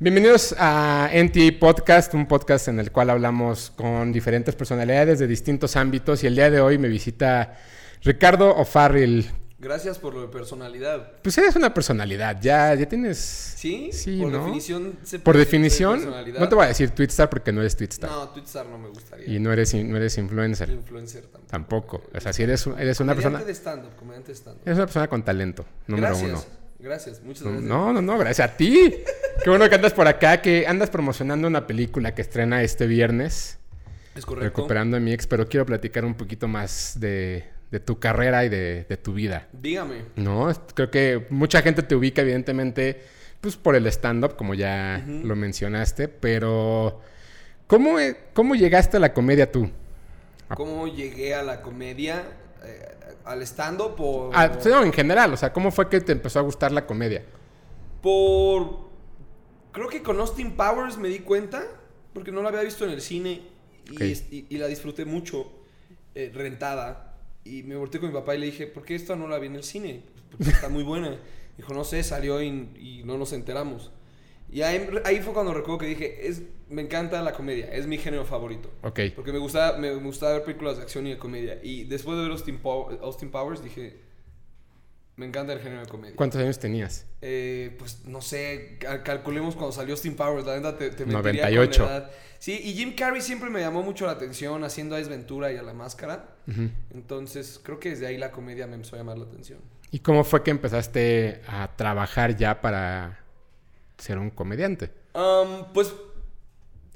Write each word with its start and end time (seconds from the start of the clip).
Bienvenidos 0.00 0.54
a 0.56 1.10
NT 1.12 1.58
Podcast, 1.58 2.14
un 2.14 2.28
podcast 2.28 2.68
en 2.68 2.78
el 2.78 2.92
cual 2.92 3.10
hablamos 3.10 3.72
con 3.74 4.12
diferentes 4.12 4.54
personalidades 4.54 5.18
de 5.18 5.26
distintos 5.26 5.74
ámbitos 5.74 6.22
y 6.22 6.28
el 6.28 6.36
día 6.36 6.50
de 6.50 6.60
hoy 6.60 6.78
me 6.78 6.86
visita 6.86 7.58
Ricardo 8.04 8.54
O'Farrill. 8.54 9.28
Gracias 9.58 9.98
por 9.98 10.14
lo 10.14 10.20
de 10.20 10.28
personalidad. 10.28 11.14
Pues 11.20 11.36
eres 11.38 11.56
una 11.56 11.74
personalidad, 11.74 12.40
ya, 12.40 12.76
ya 12.76 12.88
tienes... 12.88 13.18
¿Sí? 13.18 13.90
Sí, 13.92 14.20
por 14.20 14.30
¿no? 14.30 14.38
definición. 14.38 14.96
se 15.02 15.18
Por 15.18 15.36
definición, 15.36 16.08
no 16.38 16.48
te 16.48 16.54
voy 16.54 16.66
a 16.66 16.68
decir 16.68 16.90
Twitstar 16.90 17.28
porque 17.28 17.50
no 17.50 17.60
eres 17.62 17.76
Twitstar. 17.76 18.08
No, 18.08 18.28
Twitstar 18.28 18.66
no 18.66 18.78
me 18.78 18.90
gustaría. 18.90 19.26
Y 19.26 19.40
no 19.40 19.52
eres, 19.52 19.74
no 19.74 19.96
eres 19.96 20.16
influencer. 20.16 20.70
Influencer 20.70 21.22
tampoco. 21.22 21.48
Tampoco. 21.50 22.02
O 22.14 22.20
sea, 22.20 22.32
si 22.32 22.44
eres, 22.44 22.64
eres 22.78 23.00
una 23.00 23.14
persona... 23.14 23.40
Comediante 23.40 23.46
de 23.46 23.52
stand-up, 23.52 23.96
comediante 23.96 24.28
de 24.28 24.36
stand-up. 24.36 24.62
Eres 24.64 24.76
una 24.76 24.86
persona 24.86 25.08
con 25.08 25.24
talento, 25.24 25.66
número 25.88 26.10
Gracias. 26.10 26.30
uno. 26.30 26.57
Gracias, 26.88 27.22
muchas 27.22 27.42
gracias. 27.42 27.64
No, 27.64 27.92
no, 27.92 28.00
no, 28.00 28.16
gracias 28.16 28.48
a 28.50 28.56
ti. 28.56 28.94
Qué 29.44 29.50
bueno 29.50 29.68
que 29.68 29.74
andas 29.74 29.92
por 29.92 30.08
acá, 30.08 30.40
que 30.40 30.66
andas 30.66 30.88
promocionando 30.88 31.46
una 31.46 31.66
película 31.66 32.14
que 32.14 32.22
estrena 32.22 32.62
este 32.62 32.86
viernes. 32.86 33.58
Es 34.16 34.24
correcto. 34.24 34.48
Recuperando 34.48 34.96
a 34.96 35.00
mi 35.00 35.12
ex, 35.12 35.26
pero 35.26 35.46
quiero 35.46 35.66
platicar 35.66 36.06
un 36.06 36.14
poquito 36.14 36.48
más 36.48 36.94
de, 36.98 37.44
de 37.70 37.80
tu 37.80 37.98
carrera 38.00 38.46
y 38.46 38.48
de, 38.48 38.86
de 38.88 38.96
tu 38.96 39.12
vida. 39.12 39.48
Dígame. 39.52 40.06
No, 40.16 40.50
creo 40.74 40.90
que 40.90 41.26
mucha 41.28 41.60
gente 41.60 41.82
te 41.82 41.94
ubica, 41.94 42.22
evidentemente, 42.22 43.02
pues 43.42 43.54
por 43.56 43.76
el 43.76 43.86
stand-up, 43.88 44.36
como 44.36 44.54
ya 44.54 45.04
lo 45.06 45.36
mencionaste, 45.36 46.08
pero 46.08 47.02
¿cómo, 47.66 48.00
e- 48.00 48.16
¿cómo 48.32 48.54
llegaste 48.54 48.96
a 48.96 49.00
la 49.00 49.12
comedia 49.12 49.52
tú? 49.52 49.70
¿Cómo 50.54 50.86
llegué 50.88 51.34
a 51.34 51.42
la 51.42 51.60
comedia? 51.60 52.22
Eh, 52.64 52.88
¿Al 53.24 53.42
stand-up 53.42 53.94
o...? 53.98 54.30
Ah, 54.32 54.50
no, 54.64 54.82
en 54.82 54.92
general, 54.92 55.32
o 55.32 55.36
sea, 55.36 55.52
¿cómo 55.52 55.70
fue 55.70 55.88
que 55.88 56.00
te 56.00 56.12
empezó 56.12 56.38
a 56.38 56.42
gustar 56.42 56.72
la 56.72 56.86
comedia? 56.86 57.24
Por... 58.02 58.88
Creo 59.72 59.88
que 59.88 60.02
con 60.02 60.18
Austin 60.18 60.52
Powers 60.52 60.96
me 60.96 61.08
di 61.08 61.20
cuenta, 61.20 61.64
porque 62.12 62.32
no 62.32 62.42
la 62.42 62.48
había 62.48 62.62
visto 62.62 62.84
en 62.84 62.90
el 62.90 63.00
cine 63.00 63.42
y, 63.90 64.58
la 64.58 64.66
disfruté 64.66 65.04
mucho, 65.04 65.50
eh, 66.14 66.30
rentada. 66.34 67.16
Y 67.44 67.62
me 67.62 67.76
volteé 67.76 68.00
con 68.00 68.10
mi 68.10 68.14
papá 68.14 68.34
y 68.34 68.38
le 68.38 68.46
dije, 68.46 68.66
¿por 68.66 68.84
qué 68.84 68.94
esta 68.94 69.14
no 69.14 69.28
la 69.28 69.38
vi 69.38 69.46
en 69.46 69.56
el 69.56 69.64
cine? 69.64 70.02
Porque 70.30 70.50
está 70.50 70.68
muy 70.68 70.82
buena. 70.82 71.18
Dijo, 71.56 71.74
no 71.74 71.82
sé, 71.82 72.02
salió 72.04 72.40
y, 72.40 72.46
y 72.46 73.02
no 73.04 73.18
nos 73.18 73.32
enteramos. 73.32 73.90
Y 74.50 74.62
ahí, 74.62 74.88
ahí 75.04 75.20
fue 75.20 75.34
cuando 75.34 75.52
recuerdo 75.52 75.78
que 75.78 75.86
dije, 75.86 76.26
es, 76.26 76.42
me 76.70 76.82
encanta 76.82 77.20
la 77.22 77.32
comedia, 77.32 77.66
es 77.72 77.86
mi 77.86 77.98
género 77.98 78.24
favorito. 78.24 78.70
Ok. 78.82 79.00
Porque 79.14 79.32
me 79.32 79.38
gustaba, 79.38 79.76
me, 79.78 79.90
me 79.94 80.02
gustaba 80.02 80.32
ver 80.34 80.44
películas 80.44 80.76
de 80.78 80.82
acción 80.84 81.06
y 81.06 81.10
de 81.10 81.18
comedia. 81.18 81.58
Y 81.62 81.84
después 81.84 82.16
de 82.16 82.22
ver 82.22 82.32
Austin, 82.32 82.58
Pow- 82.62 82.98
Austin 83.02 83.30
Powers 83.30 83.62
dije, 83.62 84.00
me 85.16 85.26
encanta 85.26 85.52
el 85.52 85.60
género 85.60 85.80
de 85.82 85.88
comedia. 85.88 86.16
¿Cuántos 86.16 86.40
años 86.40 86.58
tenías? 86.58 87.04
Eh, 87.20 87.74
pues 87.78 88.04
no 88.06 88.20
sé, 88.22 88.76
ca- 88.80 89.02
calculemos 89.02 89.54
cuando 89.56 89.72
salió 89.72 89.92
Austin 89.94 90.14
Powers, 90.16 90.46
la 90.46 90.56
neta 90.56 90.78
te, 90.78 90.90
te 90.90 91.04
mentiría 91.04 91.42
98. 91.50 91.82
con 91.82 91.90
la 91.92 91.96
edad. 91.98 92.10
Sí, 92.38 92.52
y 92.62 92.72
Jim 92.74 92.94
Carrey 92.94 93.20
siempre 93.20 93.50
me 93.50 93.58
llamó 93.60 93.82
mucho 93.82 94.06
la 94.06 94.12
atención 94.12 94.62
haciendo 94.62 94.94
a 94.94 94.98
Ace 95.00 95.10
Ventura 95.10 95.52
y 95.52 95.56
a 95.56 95.62
La 95.62 95.74
Máscara. 95.74 96.36
Entonces, 96.94 97.60
creo 97.62 97.80
que 97.80 97.90
desde 97.90 98.06
ahí 98.06 98.16
la 98.16 98.30
comedia 98.30 98.66
me 98.66 98.76
empezó 98.76 98.94
a 98.94 98.98
llamar 99.00 99.18
la 99.18 99.24
atención. 99.24 99.58
¿Y 99.90 99.98
cómo 100.00 100.22
fue 100.24 100.42
que 100.44 100.50
empezaste 100.52 101.42
a 101.48 101.74
trabajar 101.76 102.36
ya 102.36 102.60
para 102.60 103.24
ser 103.98 104.18
un 104.18 104.30
comediante? 104.30 104.90
Pues 105.74 105.94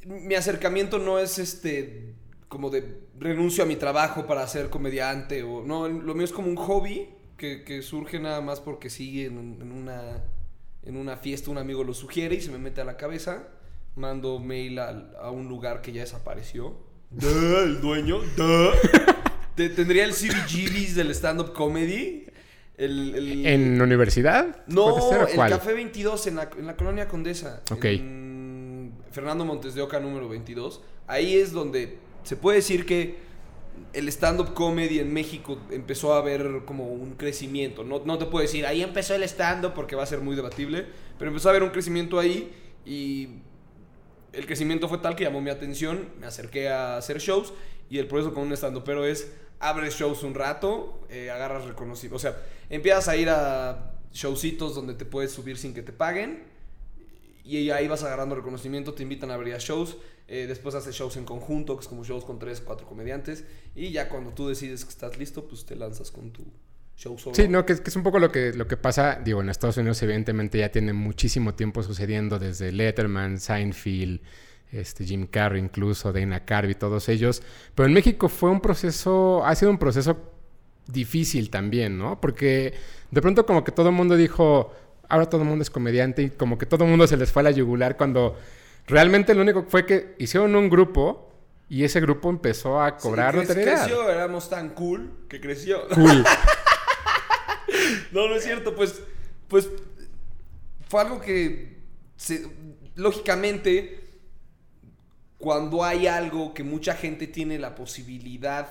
mi 0.07 0.35
acercamiento 0.35 0.99
no 0.99 1.19
es 1.19 1.39
este 1.39 2.15
como 2.49 2.71
de 2.71 3.01
renuncio 3.19 3.65
a 3.65 3.67
mi 3.67 3.77
trabajo 3.77 4.27
para 4.27 4.47
ser 4.47 4.69
comediante 4.69 5.43
o 5.43 5.65
no, 5.65 5.89
lo 5.89 6.15
mío 6.15 6.25
es 6.25 6.33
como 6.33 6.49
un 6.49 6.57
hobby 6.57 7.09
que, 7.39 7.65
que 7.65 7.81
surge 7.81 8.19
nada 8.19 8.41
más 8.41 8.61
porque 8.61 8.91
sí 8.91 9.25
en, 9.25 9.59
en 9.61 9.73
una 9.73 10.23
en 10.85 10.97
una 10.97 11.17
fiesta 11.17 11.51
un 11.51 11.59
amigo 11.59 11.85
lo 11.85 11.95
sugiere 11.95 12.37
y 12.37 12.41
se 12.41 12.51
me 12.51 12.59
mete 12.59 12.81
a 12.81 12.85
la 12.85 12.97
cabeza, 12.97 13.49
mando 13.95 14.39
mail 14.39 14.79
a, 14.79 15.31
un 15.31 15.49
lugar 15.49 15.81
que 15.81 15.93
ya 15.93 16.03
desapareció. 16.03 16.77
El 17.21 17.81
dueño, 17.81 18.21
Tendría 19.55 20.05
el 20.05 20.13
CBGBs 20.13 20.95
del 20.95 21.11
stand-up 21.11 21.53
comedy. 21.53 22.27
El, 22.85 23.15
el- 23.15 23.47
¿En 23.47 23.81
universidad? 23.81 24.65
no, 24.67 24.95
¿Puede 24.97 25.09
ser 25.09 25.29
el 25.31 25.35
cuál? 25.37 25.51
Café 25.51 25.73
22 25.73 26.27
en 26.27 26.37
la, 26.37 26.51
en 26.59 26.67
la 26.67 26.77
colonia 26.77 27.09
Condesa. 27.09 27.63
Ok. 27.71 27.85
En 27.85 28.93
Fernando 29.11 29.45
Montes 29.45 29.75
de 29.75 29.83
Oca, 29.83 30.01
número 30.01 30.29
22. 30.29 30.83
Ahí 31.07 31.37
es 31.37 31.53
donde 31.53 31.99
se 32.25 32.37
puede 32.37 32.57
decir 32.59 32.87
que 32.87 33.17
el 33.93 34.09
stand-up 34.09 34.55
comedy 34.55 34.99
en 35.01 35.13
México 35.13 35.59
empezó 35.71 36.15
a 36.15 36.19
haber 36.19 36.63
como 36.65 36.89
un 36.89 37.15
crecimiento. 37.15 37.85
No, 37.85 38.03
no 38.05 38.19
te 38.19 38.27
puedo 38.27 38.43
decir, 38.43 38.67
ahí 38.67 38.83
empezó 38.83 39.15
el 39.15 39.23
stand-up 39.25 39.73
porque 39.75 39.97
va 39.97 40.03
a 40.03 40.07
ser 40.07 40.21
muy 40.21 40.37
debatible, 40.37 40.87
pero 41.19 41.31
empezó 41.31 41.49
a 41.49 41.53
haber 41.53 41.63
un 41.63 41.71
crecimiento 41.71 42.19
ahí 42.19 42.53
y 42.87 43.29
el 44.33 44.47
crecimiento 44.47 44.89
fue 44.89 44.99
tal 44.99 45.15
que 45.15 45.25
llamó 45.25 45.41
mi 45.41 45.51
atención, 45.51 46.09
me 46.21 46.27
acerqué 46.27 46.69
a 46.69 46.97
hacer 46.97 47.19
shows 47.19 47.53
y 47.91 47.99
el 47.99 48.07
proceso 48.07 48.33
con 48.33 48.45
un 48.45 48.53
stand 48.53 48.83
pero 48.85 49.05
es 49.05 49.31
abres 49.63 49.95
shows 49.95 50.25
un 50.25 50.35
rato, 50.35 51.01
eh, 51.09 51.31
agarras 51.31 51.65
reconocimiento, 51.65 52.17
o 52.17 52.19
sea, 52.19 52.37
empiezas 52.69 53.09
a 53.09 53.17
ir 53.17 53.29
a 53.31 53.95
showcitos 54.13 54.75
donde 54.75 54.95
te 54.95 55.05
puedes 55.05 55.31
subir 55.31 55.57
sin 55.57 55.73
que 55.73 55.83
te 55.83 55.93
paguen 55.93 56.43
y 57.45 57.71
ahí 57.71 57.89
vas 57.89 58.03
agarrando 58.03 58.35
reconocimiento, 58.35 58.93
te 58.93 59.05
invitan 59.05 59.31
a 59.31 59.35
abrir 59.35 59.57
shows, 59.59 59.97
eh, 60.27 60.47
después 60.49 60.75
haces 60.75 60.95
shows 60.95 61.17
en 61.17 61.25
conjunto, 61.25 61.77
que 61.77 61.83
es 61.83 61.89
como 61.89 62.05
shows 62.05 62.25
con 62.25 62.39
tres, 62.39 62.61
cuatro 62.61 62.87
comediantes 62.87 63.45
y 63.75 63.93
ya 63.93 64.09
cuando 64.09 64.33
tú 64.33 64.49
decides 64.49 64.85
que 64.85 64.91
estás 64.91 65.17
listo, 65.17 65.47
pues 65.47 65.65
te 65.65 65.77
lanzas 65.77 66.11
con 66.11 66.33
tu 66.33 66.45
show 66.97 67.17
solo. 67.17 67.37
Sí, 67.37 67.47
no, 67.47 67.65
que, 67.65 67.77
que 67.77 67.89
es 67.89 67.97
un 67.97 68.03
poco 68.03 68.19
lo 68.19 68.33
que, 68.33 68.53
lo 68.53 68.67
que 68.67 68.77
pasa, 68.77 69.21
digo, 69.25 69.41
en 69.41 69.49
Estados 69.49 69.77
Unidos 69.77 70.03
evidentemente 70.03 70.59
ya 70.59 70.71
tiene 70.71 70.93
muchísimo 70.93 71.55
tiempo 71.55 71.85
sucediendo 71.85 72.41
desde 72.41 72.73
Letterman, 72.73 73.39
Seinfeld, 73.39 74.21
este, 74.73 75.05
Jim 75.05 75.27
Carrey 75.27 75.61
incluso, 75.63 76.13
Dana 76.13 76.45
Carvey, 76.45 76.75
todos 76.75 77.09
ellos. 77.09 77.43
Pero 77.75 77.87
en 77.87 77.93
México 77.93 78.29
fue 78.29 78.51
un 78.51 78.61
proceso, 78.61 79.45
ha 79.45 79.55
sido 79.55 79.71
un 79.71 79.79
proceso 79.79 80.17
difícil 80.87 81.49
también, 81.51 81.97
¿no? 81.99 82.21
Porque 82.21 82.75
de 83.11 83.21
pronto 83.23 83.47
como 83.47 83.63
que 83.63 83.71
todo 83.71 83.91
el 83.91 83.95
mundo 83.95 84.17
dijo, 84.17 84.73
ahora 85.09 85.27
todo 85.27 85.43
el 85.43 85.49
mundo 85.49 85.63
es 85.63 85.71
comediante 85.71 86.23
y 86.23 86.31
como 86.31 86.59
que 86.59 86.67
todo 86.67 86.85
el 86.85 86.91
mundo 86.91 87.07
se 87.07 87.17
les 87.17 87.31
fue 87.31 87.41
a 87.41 87.45
la 87.45 87.51
yugular 87.53 87.97
cuando 87.97 88.37
realmente 88.87 89.35
lo 89.35 89.43
único 89.43 89.63
fue 89.69 89.87
que 89.87 90.15
hicieron 90.19 90.57
un 90.57 90.69
grupo 90.69 91.29
y 91.69 91.85
ese 91.85 92.01
grupo 92.01 92.29
empezó 92.31 92.81
a 92.83 92.91
Sí, 92.91 92.97
cobrar 93.09 93.35
cre- 93.35 93.43
notoriedad. 93.43 93.85
creció, 93.85 94.11
éramos 94.11 94.51
tan 94.51 94.71
cool 94.71 95.11
que 95.29 95.41
creció. 95.41 95.87
Cool. 95.95 96.25
No, 98.11 98.29
no 98.29 98.35
es 98.35 98.45
cierto, 98.45 98.75
pues, 98.75 99.03
pues 99.49 99.69
fue 100.89 101.01
algo 101.01 101.21
que 101.21 101.79
se- 102.17 102.47
lógicamente 102.95 104.02
cuando 105.43 105.83
hay 105.85 106.07
algo 106.07 106.55
que 106.55 106.63
mucha 106.63 106.95
gente 106.95 107.27
tiene 107.27 107.59
la 107.59 107.75
posibilidad 107.75 108.69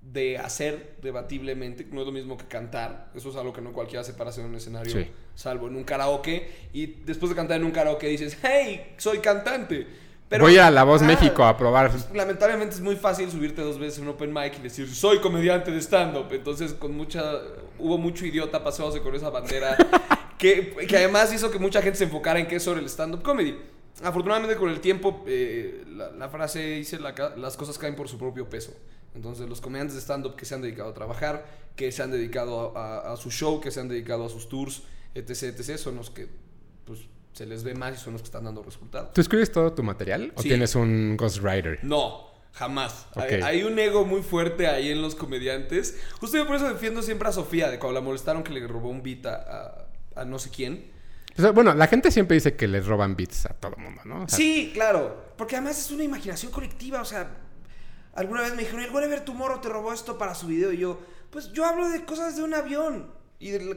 de 0.00 0.38
hacer 0.38 0.96
debatiblemente, 1.02 1.86
no 1.92 2.00
es 2.00 2.06
lo 2.06 2.12
mismo 2.12 2.38
que 2.38 2.46
cantar, 2.46 3.10
eso 3.14 3.28
es 3.28 3.36
algo 3.36 3.52
que 3.52 3.60
no 3.60 3.72
cualquiera 3.74 4.02
se 4.02 4.14
para 4.14 4.30
hacer 4.30 4.42
en 4.44 4.50
un 4.50 4.56
escenario, 4.56 4.90
Sí. 4.90 5.06
salvo 5.34 5.68
en 5.68 5.76
un 5.76 5.84
karaoke, 5.84 6.48
y 6.72 6.86
después 7.04 7.28
de 7.28 7.36
cantar 7.36 7.58
en 7.58 7.64
un 7.64 7.72
karaoke 7.72 8.06
dices, 8.08 8.38
hey, 8.42 8.94
soy 8.96 9.18
cantante. 9.18 9.86
Pero, 10.30 10.44
Voy 10.44 10.56
a 10.58 10.70
La 10.70 10.84
Voz 10.84 11.02
Ah, 11.02 11.06
México 11.06 11.44
a 11.44 11.56
probar. 11.58 11.90
pues, 11.90 12.06
lamentablemente 12.14 12.74
es 12.74 12.80
muy 12.80 12.96
fácil 12.96 13.30
subirte 13.30 13.60
dos 13.60 13.78
veces 13.78 13.98
a 13.98 14.02
un 14.02 14.08
open 14.08 14.32
mic 14.32 14.58
y 14.58 14.62
decir 14.62 14.88
soy 14.94 15.18
comediante 15.20 15.70
de 15.70 15.78
stand-up. 15.80 16.26
Entonces 16.32 16.74
con 16.74 16.94
mucha 16.94 17.22
hubo 17.78 17.96
mucho 17.98 18.26
idiota 18.26 18.62
paseándose 18.62 19.00
con 19.02 19.14
esa 19.14 19.30
bandera 19.30 19.74
que, 20.38 20.74
que 20.86 20.96
además 20.98 21.32
hizo 21.32 21.50
que 21.50 21.58
mucha 21.58 21.80
gente 21.80 21.96
se 21.98 22.04
enfocara 22.04 22.38
en 22.40 22.46
qué 22.46 22.56
es 22.56 22.62
sobre 22.62 22.80
el 22.80 22.86
stand-up 22.90 23.22
comedy. 23.22 23.56
Afortunadamente 24.02 24.56
con 24.56 24.70
el 24.70 24.80
tiempo 24.80 25.24
eh, 25.26 25.84
la, 25.88 26.10
la 26.12 26.28
frase 26.28 26.60
dice 26.76 26.98
la 27.00 27.14
las 27.36 27.56
cosas 27.56 27.78
caen 27.78 27.96
por 27.96 28.08
su 28.08 28.18
propio 28.18 28.48
peso. 28.48 28.72
Entonces 29.14 29.48
los 29.48 29.60
comediantes 29.60 29.94
de 29.96 30.00
stand-up 30.00 30.36
que 30.36 30.44
se 30.44 30.54
han 30.54 30.62
dedicado 30.62 30.90
a 30.90 30.94
trabajar, 30.94 31.46
que 31.74 31.90
se 31.90 32.02
han 32.02 32.10
dedicado 32.10 32.76
a, 32.76 32.98
a- 32.98 33.12
a 33.12 33.16
su 33.16 33.30
show, 33.30 33.60
que 33.60 33.70
se 33.70 33.80
han 33.80 33.88
dedicado 33.88 34.24
a 34.26 34.28
sus 34.28 34.48
tours, 34.48 34.82
etc, 35.14 35.30
etc, 35.58 35.76
son 35.78 35.96
los 35.96 36.10
que 36.10 36.28
pues, 36.84 37.00
se 37.32 37.46
les 37.46 37.64
ve 37.64 37.74
más 37.74 37.94
y 37.94 37.96
son 37.98 38.12
los 38.12 38.22
que 38.22 38.26
están 38.26 38.44
dando 38.44 38.62
resultados. 38.62 39.12
¿Tú 39.14 39.20
escribes 39.20 39.50
todo 39.50 39.72
tu 39.72 39.82
material 39.82 40.32
o 40.36 40.42
Sí. 40.42 40.48
tienes 40.48 40.74
un 40.76 41.16
ghostwriter? 41.16 41.80
No, 41.82 42.28
jamás. 42.52 43.06
Hay, 43.16 43.38
Ok. 43.38 43.42
hay 43.44 43.62
un 43.64 43.78
ego 43.78 44.04
muy 44.04 44.22
fuerte 44.22 44.66
ahí 44.68 44.90
en 44.90 45.02
los 45.02 45.14
comediantes. 45.16 45.98
Justo 46.20 46.36
yo 46.36 46.46
por 46.46 46.56
eso 46.56 46.68
defiendo 46.68 47.02
siempre 47.02 47.28
a 47.28 47.32
Sofía, 47.32 47.70
de 47.70 47.78
cuando 47.80 47.98
la 47.98 48.04
molestaron 48.04 48.44
que 48.44 48.52
le 48.52 48.64
robó 48.68 48.90
un 48.90 49.02
beat 49.02 49.26
a, 49.26 49.34
a- 50.14 50.20
a 50.20 50.24
no 50.24 50.38
sé 50.38 50.50
quién. 50.50 50.96
Bueno, 51.54 51.74
la 51.74 51.86
gente 51.86 52.10
siempre 52.10 52.34
dice 52.36 52.56
que 52.56 52.66
les 52.68 52.86
roban 52.86 53.16
beats 53.16 53.46
a 53.46 53.54
todo 53.54 53.74
el 53.76 53.82
mundo, 53.82 54.02
¿no? 54.04 54.24
O 54.24 54.28
sea, 54.28 54.36
Sí, 54.36 54.70
claro. 54.74 55.32
Porque 55.36 55.56
además 55.56 55.78
es 55.78 55.90
una 55.90 56.04
imaginación 56.04 56.50
colectiva. 56.52 57.00
O 57.00 57.04
sea, 57.04 57.28
alguna 58.14 58.42
vez 58.42 58.52
me 58.54 58.62
dijeron, 58.62 58.82
el 58.82 58.90
Whatever 58.90 59.20
Tomorrow 59.24 59.60
te 59.60 59.68
robó 59.68 59.92
esto 59.92 60.18
para 60.18 60.34
su 60.34 60.46
video. 60.48 60.72
Y 60.72 60.78
yo, 60.78 61.00
pues 61.30 61.52
yo 61.52 61.64
hablo 61.64 61.88
de 61.88 62.04
cosas 62.04 62.36
de 62.36 62.42
un 62.42 62.54
avión. 62.54 63.12
Y 63.38 63.50
de 63.50 63.64
la- 63.64 63.76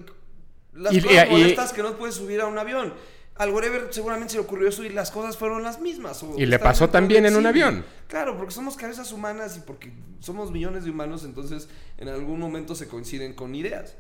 las 0.74 0.94
Y- 0.94 1.02
cosas 1.02 1.28
y- 1.28 1.32
molestas 1.32 1.74
que 1.74 1.84
no 1.84 1.98
puedes 1.98 2.16
subir 2.16 2.42
a 2.42 2.48
un 2.48 2.58
avión. 2.58 2.94
Al 3.36 3.50
Whatever 3.52 3.88
seguramente 3.92 4.32
se 4.34 4.38
le 4.40 4.44
ocurrió 4.44 4.68
eso 4.68 4.84
y 4.84 4.90
las 4.90 5.10
cosas 5.10 5.38
fueron 5.38 5.64
las 5.64 5.80
mismas. 5.80 6.22
o 6.24 6.36
Y 6.38 6.46
le 6.46 6.60
pasó 6.60 6.90
también 6.90 7.26
en 7.26 7.36
un 7.36 7.46
avión. 7.46 7.86
Claro, 8.08 8.38
porque 8.38 8.54
somos 8.54 8.76
cabezas 8.76 9.12
humanas 9.12 9.58
y 9.58 9.62
porque 9.62 9.92
somos 10.20 10.52
millones 10.52 10.84
de 10.84 10.92
humanos, 10.92 11.24
entonces 11.24 11.70
en 11.98 12.10
algún 12.10 12.40
momento 12.40 12.76
se 12.76 12.88
coinciden 12.88 13.34
con 13.34 13.56
ideas. 13.56 13.96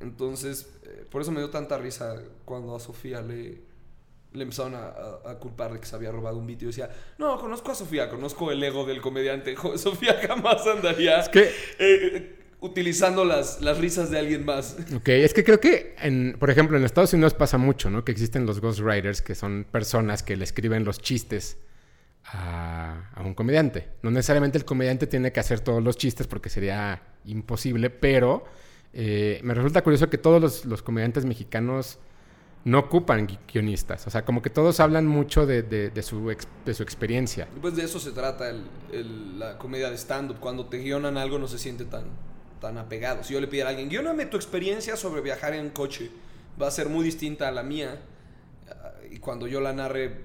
Entonces, 0.00 0.68
eh, 0.84 1.04
por 1.10 1.22
eso 1.22 1.32
me 1.32 1.40
dio 1.40 1.50
tanta 1.50 1.78
risa 1.78 2.16
cuando 2.44 2.76
a 2.76 2.80
Sofía 2.80 3.22
le, 3.22 3.60
le 4.32 4.42
empezaron 4.42 4.74
a, 4.74 4.88
a- 4.88 5.30
a 5.30 5.38
culpar 5.38 5.72
de 5.72 5.80
que 5.80 5.86
se 5.86 5.96
había 5.96 6.12
robado 6.12 6.36
un 6.38 6.46
beat. 6.46 6.62
Y 6.62 6.66
decía, 6.66 6.90
no, 7.18 7.38
conozco 7.40 7.72
a 7.72 7.74
Sofía, 7.74 8.08
conozco 8.08 8.50
el 8.52 8.62
ego 8.62 8.84
del 8.84 9.00
comediante. 9.00 9.56
Jo- 9.56 9.78
Sofía 9.78 10.16
jamás 10.26 10.66
andaría 10.66 11.20
Es 11.20 11.28
que, 11.30 11.50
eh, 11.78 12.32
utilizando 12.60 13.24
las, 13.24 13.60
las 13.62 13.78
risas 13.78 14.10
de 14.10 14.18
alguien 14.18 14.44
más. 14.44 14.76
ok, 14.96 15.08
es 15.08 15.32
que 15.32 15.44
creo 15.44 15.60
que, 15.60 15.94
en, 16.02 16.36
por 16.38 16.50
ejemplo, 16.50 16.76
en 16.76 16.84
Estados 16.84 17.12
Unidos 17.14 17.32
pasa 17.34 17.56
mucho, 17.58 17.88
¿no? 17.90 18.04
Que 18.04 18.12
existen 18.12 18.44
los 18.46 18.60
ghostwriters, 18.60 19.22
que 19.22 19.34
son 19.34 19.66
personas 19.70 20.22
que 20.22 20.36
le 20.36 20.44
escriben 20.44 20.84
los 20.84 21.00
chistes 21.00 21.56
a, 22.24 23.10
a 23.14 23.22
un 23.22 23.34
comediante. 23.34 23.88
No 24.02 24.10
necesariamente 24.10 24.58
el 24.58 24.64
comediante 24.64 25.06
tiene 25.06 25.32
que 25.32 25.40
hacer 25.40 25.60
todos 25.60 25.82
los 25.82 25.96
chistes 25.96 26.26
porque 26.26 26.48
sería 26.50 27.02
imposible, 27.24 27.88
pero 27.90 28.44
eh, 28.98 29.40
me 29.42 29.52
resulta 29.52 29.82
curioso 29.82 30.08
que 30.08 30.16
todos 30.16 30.64
los, 30.64 30.82
comediantes 30.82 31.26
mexicanos 31.26 31.98
no 32.64 32.78
ocupan 32.78 33.28
gui- 33.28 33.38
guionistas. 33.52 34.06
O 34.06 34.10
sea, 34.10 34.24
como 34.24 34.40
que 34.40 34.48
todos 34.48 34.80
hablan 34.80 35.06
mucho 35.06 35.44
de, 35.44 35.90
su, 36.02 36.30
experiencia. 36.30 37.46
Pues 37.60 37.76
de 37.76 37.84
eso 37.84 38.00
se 38.00 38.12
trata 38.12 38.50
la 38.90 39.58
comedia 39.58 39.90
de 39.90 39.98
stand-up. 39.98 40.38
Cuando 40.40 40.64
te 40.64 40.78
guionan 40.78 41.18
algo 41.18 41.38
no 41.38 41.46
se 41.46 41.58
siente 41.58 41.84
tan, 41.84 42.04
tan 42.58 42.78
apegado. 42.78 43.22
Si 43.22 43.34
yo 43.34 43.40
le 43.42 43.48
pidiera 43.48 43.68
a 43.68 43.72
alguien, 43.72 43.90
guioname 43.90 44.24
tu 44.24 44.38
experiencia 44.38 44.96
sobre 44.96 45.20
viajar 45.20 45.52
en 45.52 45.68
coche, 45.68 46.10
va 46.60 46.68
a 46.68 46.70
ser 46.70 46.88
muy 46.88 47.04
distinta 47.04 47.48
a 47.48 47.52
la 47.52 47.62
mía. 47.62 48.00
Ah, 48.70 48.92
Y 49.12 49.18
cuando 49.18 49.46
yo 49.46 49.60
la 49.60 49.74
narre, 49.74 50.22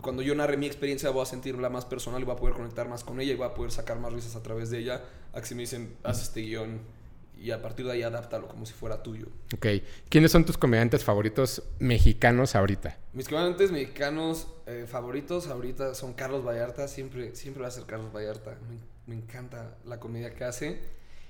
cuando 0.00 0.22
yo 0.22 0.34
narre 0.34 0.56
mi 0.56 0.64
experiencia 0.64 1.10
voy 1.10 1.24
a 1.24 1.26
sentirla 1.26 1.68
más 1.68 1.84
personal 1.84 2.22
y 2.22 2.24
voy 2.24 2.36
a 2.36 2.38
poder 2.38 2.54
conectar 2.54 2.88
más 2.88 3.04
con 3.04 3.20
ella 3.20 3.34
y 3.34 3.36
voy 3.36 3.46
a 3.48 3.52
poder 3.52 3.70
sacar 3.70 4.00
más 4.00 4.14
risas 4.14 4.34
a 4.34 4.42
través 4.42 4.70
de 4.70 4.78
ella. 4.78 5.02
A 5.34 5.40
que 5.42 5.46
si 5.46 5.54
me 5.54 5.60
dicen, 5.60 5.94
haz 6.02 6.22
este 6.22 6.40
guion 6.40 6.80
y 7.38 7.50
a 7.50 7.60
partir 7.60 7.84
de 7.86 7.92
ahí 7.92 8.02
adáptalo 8.02 8.48
como 8.48 8.64
si 8.66 8.72
fuera 8.72 9.02
tuyo. 9.02 9.26
Ok. 9.54 9.66
¿Quiénes 10.08 10.30
son 10.32 10.44
tus 10.44 10.56
comediantes 10.56 11.04
favoritos 11.04 11.62
mexicanos 11.78 12.54
ahorita? 12.54 12.98
Mis 13.12 13.28
comediantes 13.28 13.70
mexicanos 13.70 14.46
eh, 14.66 14.86
favoritos 14.88 15.46
ahorita 15.48 15.94
son 15.94 16.14
Carlos 16.14 16.44
Vallarta. 16.46 16.88
Siempre, 16.88 17.34
siempre 17.36 17.62
va 17.62 17.68
a 17.68 17.72
ser 17.72 17.84
Carlos 17.84 18.12
Vallarta. 18.14 18.56
Me, 18.68 18.78
me 19.14 19.20
encanta 19.22 19.76
la 19.84 20.00
comedia 20.00 20.34
que 20.34 20.44
hace. 20.44 20.80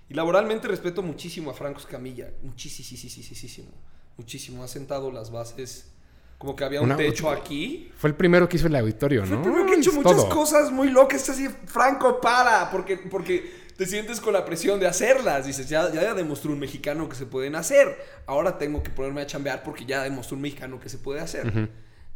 Y 0.08 0.14
laboralmente 0.14 0.68
respeto 0.68 1.02
muchísimo 1.02 1.50
a 1.50 1.54
Franco 1.54 1.80
Escamilla. 1.80 2.30
Muchísimo. 2.42 3.70
Muchísimo. 4.16 4.62
Ha 4.62 4.68
sentado 4.68 5.10
las 5.10 5.30
bases. 5.30 5.90
Como 6.38 6.54
que 6.56 6.64
había 6.64 6.80
un 6.80 6.86
Una- 6.86 6.96
techo 6.96 7.30
aquí. 7.30 7.90
Fue 7.96 8.10
el 8.10 8.16
primero 8.16 8.48
que 8.48 8.56
hizo 8.56 8.66
el 8.66 8.76
auditorio, 8.76 9.22
Fue 9.24 9.30
¿no? 9.30 9.36
el 9.36 9.42
primero 9.42 9.66
que 9.66 9.80
Es 9.80 9.94
muchas 9.94 10.16
todo. 10.16 10.28
cosas 10.28 10.70
muy 10.70 10.90
locas. 10.90 11.28
Así, 11.28 11.48
Franco, 11.66 12.20
para. 12.20 12.70
Porque, 12.70 12.96
porque 12.98 13.63
te 13.76 13.86
sientes 13.86 14.20
con 14.20 14.32
la 14.32 14.44
presión 14.44 14.78
de 14.80 14.86
hacerlas. 14.86 15.46
Dices, 15.46 15.68
ya, 15.68 15.92
ya 15.92 16.14
demostró 16.14 16.52
un 16.52 16.58
mexicano 16.58 17.08
que 17.08 17.16
se 17.16 17.26
pueden 17.26 17.54
hacer. 17.54 17.96
Ahora 18.26 18.58
tengo 18.58 18.82
que 18.82 18.90
ponerme 18.90 19.22
a 19.22 19.26
chambear 19.26 19.62
porque 19.62 19.84
ya 19.84 20.02
demostró 20.02 20.36
un 20.36 20.42
mexicano 20.42 20.78
que 20.80 20.88
se 20.88 20.98
puede 20.98 21.20
hacer. 21.20 21.70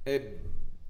Eh, 0.04 0.40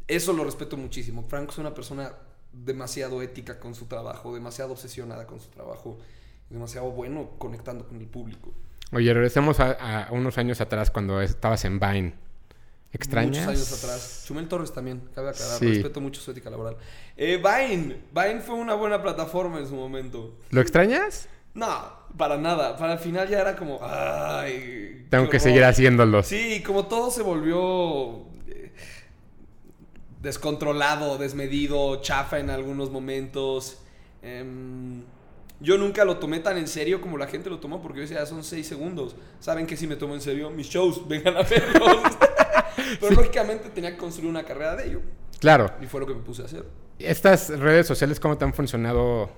eso 0.07 0.33
lo 0.33 0.45
respeto 0.45 0.77
muchísimo. 0.77 1.23
Franco 1.23 1.53
es 1.53 1.59
una 1.59 1.75
persona 1.75 2.13
demasiado 2.53 3.23
ética 3.23 3.59
con 3.59 3.75
su 3.75 3.87
trabajo, 3.87 4.35
demasiado 4.35 4.73
obsesionada 4.73 5.27
con 5.27 5.41
su 5.41 5.49
trabajo, 5.51 5.99
demasiado 6.51 6.91
bueno 6.91 7.31
conectando 7.39 7.87
con 7.87 8.01
el 8.01 8.07
público. 8.07 8.53
Oye, 8.93 9.13
regresemos 9.13 9.61
a, 9.61 10.05
a 10.05 10.13
unos 10.13 10.39
años 10.39 10.61
atrás 10.61 10.91
cuando 10.91 11.21
estabas 11.21 11.65
en 11.65 11.79
Vine. 11.79 12.28
¿Extrañas? 12.93 13.45
Muchos 13.47 13.49
años 13.71 13.85
atrás. 13.85 14.25
Chumel 14.27 14.49
Torres 14.49 14.73
también, 14.73 15.03
cabe 15.15 15.31
aclarar. 15.31 15.59
Sí. 15.59 15.67
Respeto 15.75 16.01
mucho 16.01 16.21
su 16.21 16.31
ética 16.31 16.49
laboral. 16.51 16.77
Eh, 17.17 17.37
Vine. 17.37 17.97
Vine 18.15 18.41
fue 18.41 18.55
una 18.55 18.75
buena 18.75 19.03
plataforma 19.03 19.59
en 19.59 19.69
su 19.69 19.75
momento. 19.75 20.37
¿Lo 20.51 20.61
extrañas? 20.61 21.29
No, 21.55 21.69
para 22.17 22.37
nada. 22.39 22.77
Para 22.79 22.95
el 22.95 22.99
final 22.99 23.29
ya 23.29 23.41
era 23.41 23.57
como, 23.57 23.79
ay. 23.83 25.07
Tengo 25.11 25.25
que 25.25 25.37
horror". 25.37 25.41
seguir 25.41 25.65
haciéndolo. 25.65 26.23
Sí, 26.23 26.63
como 26.65 26.87
todo 26.87 27.11
se 27.11 27.23
volvió 27.23 28.27
eh, 28.47 28.73
descontrolado, 30.23 31.19
desmedido, 31.19 32.01
chafa 32.01 32.39
en 32.39 32.51
algunos 32.51 32.91
momentos. 32.91 33.79
Em, 34.23 35.03
yo 35.61 35.77
nunca 35.77 36.05
lo 36.05 36.19
tomé 36.19 36.41
tan 36.41 36.57
en 36.57 36.69
serio 36.69 37.01
como 37.01 37.19
la 37.19 37.27
gente 37.27 37.51
lo 37.51 37.59
tomó 37.59 37.83
porque 37.83 37.99
yo 37.99 38.03
decía, 38.03 38.21
"Ah, 38.23 38.27
son 38.27 38.43
seis 38.45 38.67
segundos. 38.67 39.15
¿Saben 39.41 39.67
que 39.67 39.77
si 39.77 39.87
me 39.87 39.97
tomo 39.97 40.15
en 40.15 40.21
serio? 40.21 40.51
Mis 40.51 40.69
shows, 40.69 41.07
vengan 41.07 41.37
a 41.37 41.43
verlos. 41.43 41.99
Pero 43.01 43.15
lógicamente 43.15 43.69
tenía 43.71 43.91
que 43.93 43.97
construir 43.99 44.31
una 44.31 44.45
carrera 44.45 44.77
de 44.77 44.87
ello. 44.89 45.01
Claro. 45.41 45.71
Y 45.81 45.87
fue 45.87 46.01
lo 46.01 46.07
que 46.07 46.15
me 46.15 46.21
puse 46.23 46.43
a 46.43 46.45
hacer. 46.47 46.65
¿Estas 46.99 47.49
redes 47.59 47.87
sociales 47.87 48.19
cómo 48.19 48.37
te 48.39 48.45
han 48.45 48.53
funcionado 48.55 49.31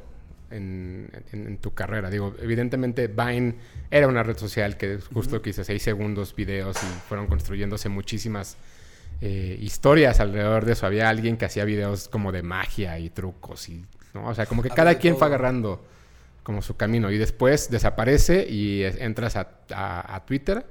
en, 0.51 1.11
en- 1.33 1.47
en 1.47 1.59
tu 1.59 1.75
carrera? 1.75 2.09
Digo, 2.11 2.35
evidentemente 2.41 3.07
Vine 3.09 3.55
era 3.91 4.09
una 4.09 4.23
red 4.23 4.37
social 4.39 4.77
que 4.77 4.99
justo 5.13 5.43
que 5.43 5.51
hice 5.51 5.65
seis 5.65 5.83
segundos 5.83 6.35
videos 6.35 6.77
y 6.83 6.87
fueron 7.09 7.27
construyéndose 7.27 7.89
muchísimas 7.89 8.57
eh, 9.21 9.59
historias 9.61 10.21
alrededor 10.21 10.65
de 10.65 10.73
eso. 10.73 10.87
Había 10.87 11.09
alguien 11.11 11.37
que 11.37 11.45
hacía 11.45 11.65
videos 11.67 12.09
como 12.09 12.33
de 12.33 12.43
magia 12.43 12.99
y 12.99 13.11
trucos 13.11 13.69
y, 13.69 13.85
¿no? 14.15 14.27
O 14.29 14.35
sea, 14.35 14.47
como 14.47 14.63
que 14.63 14.71
cada 14.71 14.95
quien 14.95 15.17
fue 15.19 15.27
agarrando 15.27 15.85
como 16.43 16.63
su 16.63 16.75
camino 16.77 17.11
y 17.11 17.19
después 17.19 17.69
desaparece 17.71 18.47
y 18.49 18.83
es- 18.85 18.97
entras 18.97 19.37
a, 19.37 19.49
a- 19.75 20.15
a 20.17 20.25
Twitter 20.25 20.65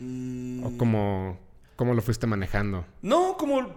Mm, 0.00 0.64
o 0.64 0.76
cómo, 0.78 1.38
cómo 1.82 1.94
lo 1.94 2.02
fuiste 2.02 2.28
manejando. 2.28 2.86
No, 3.02 3.36
como 3.36 3.68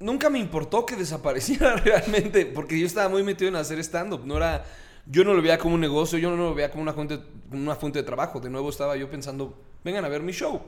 nunca 0.00 0.28
me 0.30 0.40
importó 0.40 0.84
que 0.84 0.96
desapareciera 0.96 1.76
realmente, 1.84 2.44
porque 2.44 2.76
yo 2.76 2.86
estaba 2.86 3.08
muy 3.08 3.22
metido 3.22 3.48
en 3.50 3.54
hacer 3.54 3.78
stand-up. 3.78 4.26
No 4.26 4.36
era, 4.36 4.64
yo 5.06 5.22
no 5.22 5.32
lo 5.32 5.40
veía 5.40 5.58
como 5.58 5.76
un 5.76 5.80
negocio, 5.80 6.18
yo 6.18 6.28
no 6.28 6.36
lo 6.36 6.54
veía 6.56 6.72
como 6.72 6.82
una 6.82 6.92
fuente, 6.92 7.20
una 7.52 7.76
fuente 7.76 8.00
de 8.00 8.02
trabajo. 8.02 8.40
De 8.40 8.50
nuevo 8.50 8.68
estaba 8.68 8.96
yo 8.96 9.08
pensando, 9.08 9.62
vengan 9.84 10.04
a 10.04 10.08
ver 10.08 10.24
mi 10.24 10.32
show. 10.32 10.60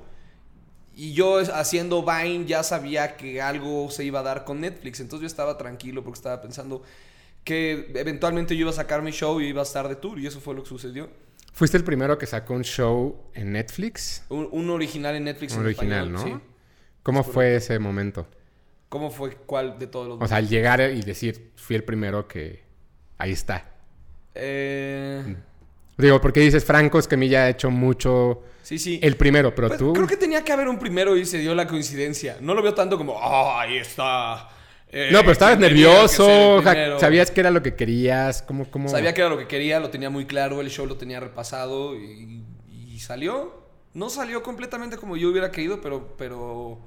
Y 0.95 1.15
yo 1.15 1.39
haciendo 1.39 2.05
Vine 2.05 2.45
ya 2.45 2.63
sabía 2.63 3.17
que 3.17 3.43
algo 3.43 3.91
se 3.91 4.05
iba 4.05 4.21
a 4.21 4.23
dar 4.23 4.45
con 4.45 4.61
Netflix. 4.61 5.01
Entonces 5.01 5.23
yo 5.23 5.27
estaba 5.27 5.59
tranquilo 5.59 6.05
porque 6.05 6.19
estaba 6.19 6.41
pensando 6.41 6.85
que 7.43 7.91
eventualmente 7.97 8.55
yo 8.55 8.61
iba 8.61 8.71
a 8.71 8.75
sacar 8.75 9.03
mi 9.03 9.11
show 9.11 9.41
y 9.41 9.47
iba 9.47 9.63
a 9.63 9.65
estar 9.65 9.89
de 9.89 9.97
tour. 9.97 10.21
Y 10.21 10.29
eso 10.29 10.41
fue 10.41 10.55
lo 10.55 10.63
que 10.63 10.69
sucedió. 10.69 11.11
Fuiste 11.53 11.77
el 11.77 11.85
primero 11.85 12.17
que 12.17 12.27
sacó 12.27 12.55
un 12.55 12.63
show 12.65 13.31
en 13.35 13.53
Netflix. 13.53 14.25
Un, 14.29 14.49
un 14.51 14.71
original 14.71 15.15
en 15.17 15.25
Netflix. 15.25 15.53
Un 15.55 15.61
en 15.61 15.67
original, 15.67 16.07
español, 16.09 16.31
¿no? 16.33 16.39
sí. 16.41 16.45
¿Cómo 17.03 17.21
Es 17.21 17.27
fue 17.27 17.57
ese 17.57 17.79
momento? 17.79 18.27
¿Cómo 18.89 19.11
fue 19.11 19.37
cuál 19.37 19.79
de 19.79 19.87
todos 19.87 20.09
los 20.09 20.21
O 20.21 20.27
sea, 20.27 20.39
al 20.39 20.49
llegar 20.49 20.81
y 20.81 21.01
decir, 21.03 21.53
fui 21.57 21.77
el 21.77 21.85
primero 21.85 22.27
que... 22.27 22.63
Ahí 23.19 23.33
está. 23.33 23.71
Eh, 24.35 25.37
Digo, 25.97 26.21
porque 26.21 26.41
dices, 26.41 26.65
Franco 26.65 26.99
Escamilla 26.99 27.45
ha 27.45 27.49
hecho 27.51 27.71
mucho... 27.71 28.43
sí, 28.63 28.79
sí. 28.79 28.99
El 29.03 29.17
primero, 29.17 29.55
pero 29.55 29.69
Pues, 29.69 29.79
tú... 29.79 29.93
Creo 29.93 30.07
que 30.07 30.17
tenía 30.17 30.43
que 30.43 30.53
haber 30.53 30.69
un 30.69 30.79
primero 30.79 31.17
y 31.17 31.25
se 31.27 31.39
dio 31.39 31.55
la 31.55 31.67
coincidencia. 31.67 32.39
No 32.41 32.55
lo 32.55 32.63
veo 32.63 32.75
tanto 32.75 32.97
como, 32.97 33.19
ah, 33.21 33.61
ahí 33.63 33.77
está. 33.77 34.49
Eh, 34.93 35.11
No, 35.13 35.21
pero 35.21 35.33
estabas 35.33 35.57
¿quién 35.57 35.69
tenía 35.71 35.85
que 35.85 35.91
nervioso, 35.93 36.25
ser 36.27 36.59
el 36.59 36.63
ja- 36.65 36.71
primero?". 36.73 37.01
sabías 37.01 37.31
que 37.31 37.41
era 37.41 37.51
lo 37.51 37.63
que 37.63 37.75
querías, 37.75 38.43
cómo... 38.43 38.71
cómo... 38.71 38.89
Sabía 38.89 39.15
que 39.15 39.21
era 39.21 39.31
lo 39.31 39.39
que 39.39 39.47
quería, 39.47 39.81
lo 39.81 39.91
tenía 39.91 40.11
muy 40.11 40.27
claro, 40.27 40.61
el 40.61 40.69
show 40.71 40.87
lo 40.87 40.97
tenía 40.97 41.21
repasado 41.21 41.97
y, 41.97 42.45
y 42.69 42.99
salió. 43.01 43.61
No 43.95 44.09
salió 44.11 44.43
completamente 44.43 44.97
como 44.97 45.17
yo 45.17 45.29
hubiera 45.31 45.51
querido, 45.51 45.81
pero, 45.81 46.15
pero, 46.17 46.79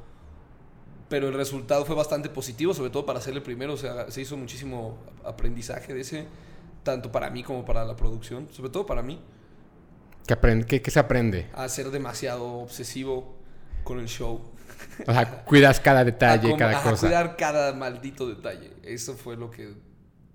pero 1.10 1.28
el 1.28 1.34
resultado 1.34 1.86
fue 1.86 1.96
bastante 1.96 2.30
positivo, 2.30 2.74
sobre 2.74 2.90
todo 2.90 3.06
para 3.06 3.20
ser 3.22 3.34
el 3.34 3.42
primero. 3.42 3.74
O 3.74 3.78
sea, 3.78 4.10
se 4.10 4.22
hizo 4.22 4.38
muchísimo 4.38 4.98
aprendizaje 5.26 5.94
de 5.94 6.02
ese, 6.02 6.26
tanto 6.84 7.12
para 7.12 7.30
mí 7.30 7.44
como 7.44 7.66
para 7.66 7.84
la 7.86 7.96
producción, 7.96 8.48
sobre 8.52 8.70
todo 8.70 8.86
para 8.86 9.02
mí, 9.02 9.20
¿Qué, 10.26 10.34
aprende- 10.34 10.66
qué- 10.66 10.82
qué 10.82 10.90
se 10.92 11.00
aprende? 11.00 11.48
a 11.54 11.68
ser 11.68 11.92
demasiado 11.92 12.46
obsesivo 12.60 13.36
con 13.84 14.00
el 14.00 14.08
show. 14.08 14.42
O 15.08 15.14
sea, 15.14 15.44
cuidas 15.46 15.80
cada 15.80 16.04
detalle, 16.04 16.44
como- 16.44 16.58
cada 16.58 16.80
a 16.80 16.84
cosa. 16.84 17.08
cuidar 17.08 17.36
cada 17.38 17.74
maldito 17.74 18.28
detalle. 18.28 18.72
Eso 18.84 19.16
fue 19.16 19.36
lo 19.38 19.50
que 19.52 19.74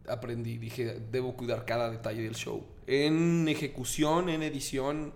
aprendí. 0.09 0.59
Dije, 0.59 1.01
debo 1.11 1.37
cuidar 1.37 1.65
cada 1.65 1.91
detalle 1.91 2.23
del 2.23 2.35
show. 2.35 2.67
En 2.87 3.47
ejecución, 3.49 4.29
en 4.29 4.43
edición 4.43 5.13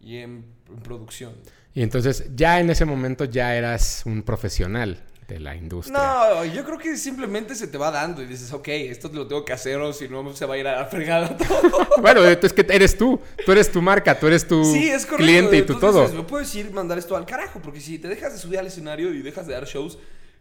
y 0.00 0.18
en, 0.18 0.44
en 0.68 0.76
producción. 0.82 1.32
Y 1.72 1.82
entonces, 1.82 2.30
ya 2.36 2.60
en 2.60 2.70
ese 2.70 2.84
momento 2.84 3.24
ya 3.24 3.56
eras 3.56 4.02
un 4.06 4.22
profesional 4.22 5.02
de 5.26 5.40
la 5.40 5.54
industria. 5.54 5.98
No, 5.98 6.44
yo 6.44 6.64
creo 6.64 6.78
que 6.78 6.96
simplemente 6.96 7.54
se 7.54 7.66
te 7.66 7.78
va 7.78 7.90
dando 7.90 8.22
y 8.22 8.26
dices, 8.26 8.52
ok, 8.52 8.68
esto 8.68 9.10
lo 9.12 9.26
tengo 9.26 9.44
que 9.44 9.52
hacer 9.52 9.78
o 9.80 9.92
si 9.92 10.08
no 10.08 10.34
se 10.34 10.46
va 10.46 10.54
a 10.54 10.58
ir 10.58 10.66
a 10.68 10.76
la 10.76 10.84
fregada 10.86 11.36
todo. 11.36 11.88
Bueno, 12.00 12.24
es 12.24 12.52
que 12.52 12.66
eres 12.68 12.96
tú. 12.96 13.20
Tú 13.44 13.52
eres 13.52 13.70
tu 13.70 13.80
marca, 13.80 14.18
tú 14.18 14.26
eres 14.26 14.46
tu 14.46 14.64
Sí, 14.64 14.88
es 14.88 15.06
correcto. 15.06 15.16
cliente 15.24 15.56
y 15.58 15.62
tú 15.62 15.74
Entonces, 15.74 16.10
todo. 16.10 16.22
No 16.22 16.26
puedes 16.26 16.54
ir 16.54 16.70
mandar 16.72 16.98
esto 16.98 17.16
al 17.16 17.24
carajo, 17.24 17.60
porque 17.62 17.80
si 17.80 17.98
te 17.98 18.08
dejas 18.08 18.32
de 18.32 18.38
subir 18.38 18.58
al 18.58 18.66
escenario 18.66 19.12
y 19.14 19.22
dejas 19.22 19.46
de 19.46 19.54
dar 19.54 19.64
shows, 19.64 19.98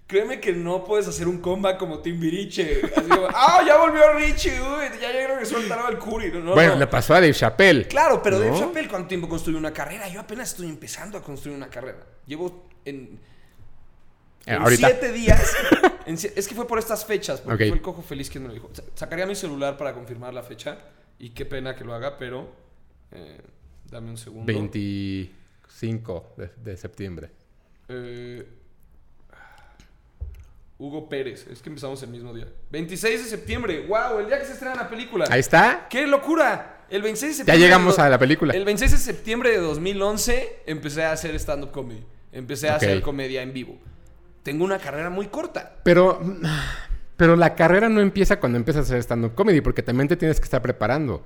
créeme 0.07 0.39
que 0.39 0.51
no 0.51 0.83
puedes 0.83 1.07
hacer 1.07 1.27
un 1.27 1.39
comeback 1.39 1.77
como 1.77 1.99
Timbiriche. 1.99 2.81
Así 2.95 3.07
como, 3.09 3.27
ah, 3.33 3.63
ya 3.65 3.77
volvió 3.77 4.13
Richie, 4.13 4.59
uy, 4.59 4.99
ya 5.01 5.11
llegaron 5.11 5.39
que 5.39 5.45
soltaron 5.45 5.85
al 5.85 5.97
Curi. 5.99 6.31
No, 6.31 6.39
no, 6.39 6.53
bueno, 6.53 6.73
no. 6.73 6.79
le 6.79 6.87
pasó 6.87 7.13
a 7.13 7.21
Dave 7.21 7.33
Chappelle. 7.33 7.87
Claro, 7.87 8.21
pero 8.21 8.39
Dave. 8.39 8.57
Chappelle, 8.57 8.89
¿cuánto 8.89 9.07
tiempo 9.07 9.29
construyó 9.29 9.57
una 9.57 9.71
carrera? 9.71 10.07
Yo 10.09 10.19
apenas 10.19 10.49
estoy 10.49 10.67
empezando 10.67 11.17
a 11.17 11.21
construir 11.21 11.55
una 11.57 11.69
carrera. 11.69 11.99
Llevo 12.25 12.67
en, 12.85 13.19
en 14.45 14.61
ahorita. 14.61 14.87
siete 14.87 15.11
días. 15.11 15.53
en 16.05 16.15
es 16.15 16.47
que 16.47 16.55
fue 16.55 16.67
por 16.67 16.79
estas 16.79 17.05
fechas, 17.05 17.41
porque 17.41 17.67
fue 17.67 17.77
el 17.77 17.81
cojo 17.81 18.01
feliz 18.01 18.29
quien 18.29 18.43
me 18.43 18.47
lo 18.49 18.53
dijo. 18.53 18.69
Sa- 18.73 18.83
Sacaría 18.95 19.25
mi 19.25 19.35
celular 19.35 19.77
para 19.77 19.93
confirmar 19.93 20.33
la 20.33 20.43
fecha 20.43 20.77
y 21.19 21.29
qué 21.29 21.45
pena 21.45 21.75
que 21.75 21.83
lo 21.83 21.93
haga, 21.93 22.17
pero 22.17 22.51
eh, 23.11 23.41
dame 23.89 24.09
un 24.09 24.17
segundo. 24.17 24.45
25 24.45 26.33
de, 26.37 26.49
de 26.63 26.77
septiembre. 26.77 27.29
Eh, 27.89 28.45
Hugo 30.79 31.07
Pérez. 31.07 31.47
Es 31.47 31.61
que 31.61 31.69
empezamos 31.69 32.01
el 32.03 32.09
mismo 32.09 32.33
día. 32.33 32.47
26 32.71 33.23
de 33.23 33.29
septiembre. 33.29 33.85
¡Wow! 33.87 34.19
El 34.19 34.27
día 34.27 34.39
que 34.39 34.45
se 34.45 34.53
estrena 34.53 34.75
la 34.75 34.89
película. 34.89 35.25
Ahí 35.29 35.39
está. 35.39 35.87
¡Qué 35.89 36.05
locura! 36.07 36.85
El 36.89 37.01
26 37.01 37.21
de 37.29 37.33
Ya 37.33 37.37
septiembre. 37.37 37.63
llegamos 37.65 37.95
de 37.95 38.01
do- 38.01 38.05
a 38.05 38.09
la 38.09 38.19
película. 38.19 38.53
El 38.53 38.65
26 38.65 38.91
de 38.91 38.97
septiembre 38.97 39.51
de 39.51 39.57
2011 39.59 40.63
empecé 40.65 41.03
a 41.03 41.11
hacer 41.13 41.33
stand-up 41.35 41.71
comedy. 41.71 42.03
Empecé 42.31 42.69
a 42.69 42.75
hacer 42.75 43.01
comedia 43.01 43.41
en 43.43 43.53
vivo. 43.53 43.77
Tengo 44.43 44.63
una 44.65 44.77
carrera 44.79 45.09
muy 45.09 45.27
corta. 45.27 45.77
Pero, 45.83 46.19
pero 47.17 47.35
la 47.35 47.55
carrera 47.55 47.89
no 47.89 48.01
empieza 48.01 48.39
cuando 48.39 48.57
empiezas 48.57 48.81
a 48.81 48.83
hacer 48.93 48.99
stand-up 49.03 49.33
comedy, 49.35 49.61
porque 49.61 49.81
también 49.83 50.07
te 50.07 50.15
tienes 50.17 50.39
que 50.39 50.43
estar 50.45 50.61
preparando. 50.61 51.25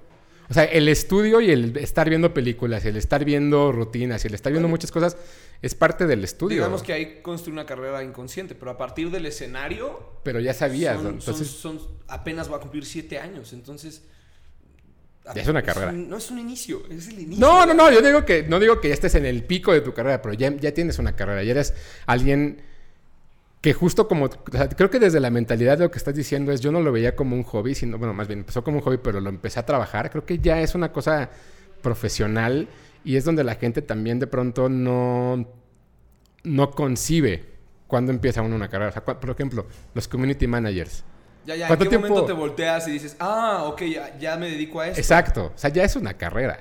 O 0.49 0.53
sea, 0.53 0.63
el 0.63 0.87
estudio 0.87 1.41
y 1.41 1.51
el 1.51 1.75
estar 1.75 2.07
viendo 2.07 2.33
películas, 2.33 2.85
y 2.85 2.87
el 2.87 2.95
estar 2.95 3.25
viendo 3.25 3.71
rutinas, 3.73 4.23
y 4.23 4.29
el 4.29 4.33
estar 4.33 4.51
viendo 4.51 4.69
muchas 4.69 4.91
cosas, 4.91 5.17
es 5.61 5.75
parte 5.75 6.07
del 6.07 6.23
estudio. 6.23 6.55
Digamos 6.57 6.83
que 6.83 6.93
ahí 6.93 7.19
construí 7.21 7.51
una 7.51 7.65
carrera 7.65 8.01
inconsciente, 8.01 8.55
pero 8.55 8.71
a 8.71 8.77
partir 8.77 9.11
del 9.11 9.25
escenario. 9.25 10.19
Pero 10.23 10.39
ya 10.39 10.53
sabías, 10.53 10.95
son- 10.95 11.03
¿no? 11.03 11.09
Entonces, 11.09 11.47
son- 11.49 11.79
son- 11.79 11.87
apenas 12.07 12.49
va 12.49 12.57
a 12.57 12.59
cumplir 12.61 12.85
siete 12.85 13.19
años, 13.19 13.51
entonces. 13.51 14.03
Ya 15.35 15.41
es 15.41 15.47
una 15.49 15.61
carrera. 15.61 15.91
un- 15.91 16.07
no 16.09 16.15
es 16.15 16.31
un 16.31 16.39
inicio, 16.39 16.83
es 16.89 17.09
el 17.09 17.19
inicio. 17.19 17.45
No, 17.45 17.65
no, 17.65 17.73
no, 17.73 17.91
yo 17.91 18.01
digo 18.01 18.23
que 18.23 18.43
no 18.43 18.61
digo 18.61 18.79
que 18.79 18.87
ya 18.87 18.93
estés 18.93 19.15
en 19.15 19.25
el 19.25 19.43
pico 19.43 19.73
de 19.73 19.81
tu 19.81 19.93
carrera, 19.93 20.21
pero 20.21 20.33
ya, 20.33 20.55
ya 20.55 20.73
tienes 20.73 20.99
una 20.99 21.17
carrera, 21.17 21.43
ya 21.43 21.51
eres 21.51 21.73
alguien 22.05 22.61
que 23.61 23.73
justo 23.73 24.07
como, 24.07 24.25
o 24.25 24.29
sea, 24.51 24.69
creo 24.69 24.89
que 24.89 24.99
desde 24.99 25.19
la 25.19 25.29
mentalidad 25.29 25.77
de 25.77 25.85
lo 25.85 25.91
que 25.91 25.97
estás 25.97 26.15
diciendo 26.15 26.51
es, 26.51 26.61
yo 26.61 26.71
no 26.71 26.81
lo 26.81 26.91
veía 26.91 27.15
como 27.15 27.35
un 27.35 27.43
hobby, 27.43 27.75
sino, 27.75 27.97
bueno, 27.97 28.13
más 28.13 28.27
bien 28.27 28.39
empezó 28.39 28.63
como 28.63 28.77
un 28.77 28.83
hobby, 28.83 28.97
pero 28.97 29.19
lo 29.19 29.29
empecé 29.29 29.59
a 29.59 29.65
trabajar, 29.65 30.09
creo 30.11 30.25
que 30.25 30.39
ya 30.39 30.61
es 30.61 30.75
una 30.75 30.91
cosa 30.91 31.29
profesional 31.81 32.67
y 33.03 33.15
es 33.15 33.25
donde 33.25 33.43
la 33.43 33.55
gente 33.55 33.81
también 33.81 34.19
de 34.19 34.27
pronto 34.27 34.69
no, 34.69 35.47
no 36.43 36.71
concibe 36.71 37.45
cuando 37.87 38.11
empieza 38.11 38.41
uno 38.41 38.55
una 38.55 38.69
carrera. 38.69 38.89
O 38.89 38.93
sea, 38.93 39.03
por 39.03 39.29
ejemplo, 39.29 39.65
los 39.93 40.07
community 40.07 40.45
managers. 40.45 41.03
Ya, 41.45 41.55
ya, 41.55 41.63
¿en 41.63 41.67
¿Cuánto 41.67 41.85
qué 41.85 41.89
tiempo? 41.89 42.09
momento 42.09 42.27
te 42.27 42.33
volteas 42.33 42.87
y 42.89 42.91
dices, 42.91 43.15
ah, 43.19 43.63
ok, 43.65 43.81
ya, 43.83 44.17
ya 44.19 44.35
me 44.35 44.49
dedico 44.49 44.81
a 44.81 44.89
esto? 44.89 44.99
Exacto, 44.99 45.53
o 45.55 45.57
sea, 45.57 45.69
ya 45.69 45.83
es 45.83 45.95
una 45.95 46.13
carrera. 46.13 46.59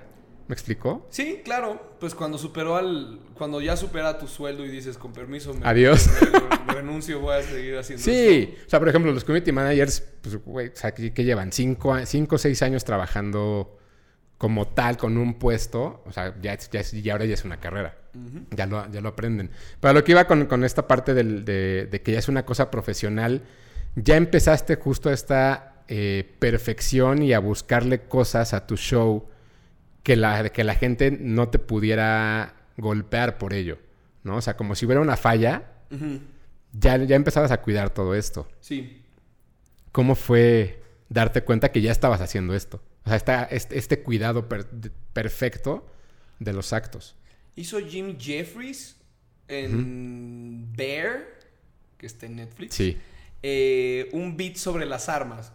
¿Me 0.48 0.52
explicó? 0.54 1.06
Sí, 1.10 1.40
claro. 1.44 1.96
Pues 1.98 2.14
cuando 2.14 2.38
superó 2.38 2.76
al. 2.76 3.18
Cuando 3.34 3.60
ya 3.60 3.76
supera 3.76 4.16
tu 4.18 4.28
sueldo 4.28 4.64
y 4.64 4.68
dices, 4.68 4.96
con 4.96 5.12
permiso, 5.12 5.52
me, 5.54 5.66
Adiós. 5.66 6.08
me 6.66 6.72
renuncio, 6.74 7.18
voy 7.20 7.34
a 7.36 7.42
seguir 7.42 7.76
haciendo 7.76 8.04
Sí, 8.04 8.54
o 8.66 8.70
sea, 8.70 8.78
por 8.78 8.88
ejemplo, 8.88 9.10
los 9.12 9.24
community 9.24 9.50
managers, 9.52 10.02
pues, 10.22 10.36
güey, 10.44 10.68
o 10.68 10.76
sea, 10.76 10.92
que, 10.94 11.12
que 11.12 11.24
llevan 11.24 11.50
cinco, 11.52 11.96
cinco 12.06 12.36
o 12.36 12.38
seis 12.38 12.62
años 12.62 12.84
trabajando 12.84 13.76
como 14.38 14.68
tal, 14.68 14.96
con 14.96 15.16
un 15.16 15.38
puesto, 15.38 16.02
o 16.06 16.12
sea, 16.12 16.34
ya, 16.40 16.52
es- 16.52 16.70
ya, 16.70 16.80
es- 16.80 16.92
y 16.94 17.08
ahora 17.10 17.24
ya 17.24 17.34
es 17.34 17.44
una 17.44 17.58
carrera. 17.58 17.96
ya, 18.54 18.66
lo, 18.66 18.90
ya 18.90 19.00
lo 19.00 19.08
aprenden. 19.10 19.50
Pero 19.80 19.94
lo 19.94 20.04
que 20.04 20.12
iba 20.12 20.26
con, 20.26 20.46
con 20.46 20.62
esta 20.64 20.86
parte 20.86 21.12
del- 21.12 21.44
de, 21.44 21.86
de 21.90 22.02
que 22.02 22.12
ya 22.12 22.18
es 22.18 22.28
una 22.28 22.44
cosa 22.46 22.70
profesional, 22.70 23.42
ya 23.96 24.16
empezaste 24.16 24.76
justo 24.76 25.08
a 25.08 25.12
esta 25.12 25.82
eh, 25.88 26.34
perfección 26.38 27.22
y 27.22 27.32
a 27.32 27.38
buscarle 27.40 28.02
cosas 28.08 28.52
a 28.54 28.66
tu 28.66 28.76
show 28.76 29.28
que 30.06 30.14
la, 30.14 30.50
que 30.50 30.62
la 30.62 30.76
gente 30.76 31.10
no 31.10 31.48
te 31.48 31.58
pudiera 31.58 32.54
golpear 32.76 33.38
por 33.38 33.52
ello, 33.52 33.76
¿no? 34.22 34.36
O 34.36 34.40
sea, 34.40 34.56
como 34.56 34.76
si 34.76 34.86
hubiera 34.86 35.00
una 35.00 35.16
falla, 35.16 35.64
ya, 36.72 36.96
ya 36.98 37.16
empezabas 37.16 37.50
a 37.50 37.60
cuidar 37.60 37.90
todo 37.90 38.14
esto. 38.14 38.46
Sí. 38.60 39.02
¿Cómo 39.90 40.14
fue 40.14 40.80
darte 41.08 41.42
cuenta 41.42 41.72
que 41.72 41.80
ya 41.82 41.90
estabas 41.90 42.20
haciendo 42.20 42.54
esto? 42.54 42.80
O 43.04 43.08
sea, 43.08 43.16
esta- 43.16 43.44
este, 43.46 43.76
este 43.78 44.02
cuidado 44.04 44.48
per- 44.48 44.68
perfecto 45.12 45.84
de 46.38 46.52
los 46.52 46.72
actos. 46.72 47.16
Hizo 47.56 47.80
Jim 47.80 48.16
Jeffries 48.16 48.96
en 49.48 50.72
Bear, 50.76 51.25
que 51.98 52.06
está 52.06 52.26
en 52.26 52.36
Netflix. 52.36 52.76
Sí. 52.76 52.96
eh, 53.42 54.08
un 54.12 54.36
beat 54.36 54.54
sobre 54.54 54.86
las 54.86 55.08
armas 55.08 55.52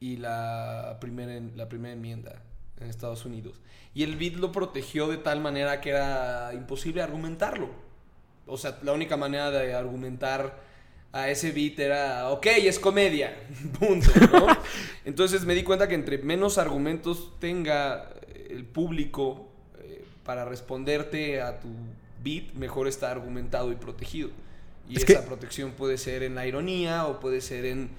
y 0.00 0.16
la 0.16 0.98
primera, 1.00 1.40
la 1.54 1.68
primera 1.68 1.94
enmienda 1.94 2.42
en 2.80 2.88
Estados 2.88 3.24
Unidos. 3.24 3.60
Y 3.94 4.02
el 4.04 4.16
beat 4.16 4.34
lo 4.34 4.52
protegió 4.52 5.08
de 5.08 5.18
tal 5.18 5.40
manera 5.40 5.80
que 5.80 5.90
era 5.90 6.50
imposible 6.54 7.02
argumentarlo. 7.02 7.68
O 8.46 8.56
sea, 8.56 8.78
la 8.82 8.92
única 8.92 9.16
manera 9.16 9.50
de 9.50 9.74
argumentar 9.74 10.60
a 11.12 11.28
ese 11.28 11.52
beat 11.52 11.78
era, 11.78 12.30
ok, 12.30 12.46
es 12.46 12.78
comedia, 12.78 13.36
punto, 13.78 14.10
¿no? 14.32 14.46
Entonces 15.04 15.44
me 15.44 15.54
di 15.54 15.62
cuenta 15.62 15.86
que 15.88 15.94
entre 15.94 16.18
menos 16.18 16.56
argumentos 16.58 17.32
tenga 17.38 18.10
el 18.48 18.64
público 18.64 19.48
eh, 19.78 20.04
para 20.24 20.44
responderte 20.46 21.40
a 21.42 21.60
tu 21.60 21.68
beat, 22.24 22.52
mejor 22.54 22.88
está 22.88 23.10
argumentado 23.10 23.70
y 23.72 23.76
protegido. 23.76 24.30
Y 24.88 24.96
Es 24.96 25.04
esa 25.08 25.20
que- 25.20 25.26
protección 25.26 25.72
puede 25.72 25.98
ser 25.98 26.22
en 26.22 26.34
la 26.34 26.46
ironía 26.46 27.06
o 27.06 27.20
puede 27.20 27.40
ser 27.42 27.66
en 27.66 27.90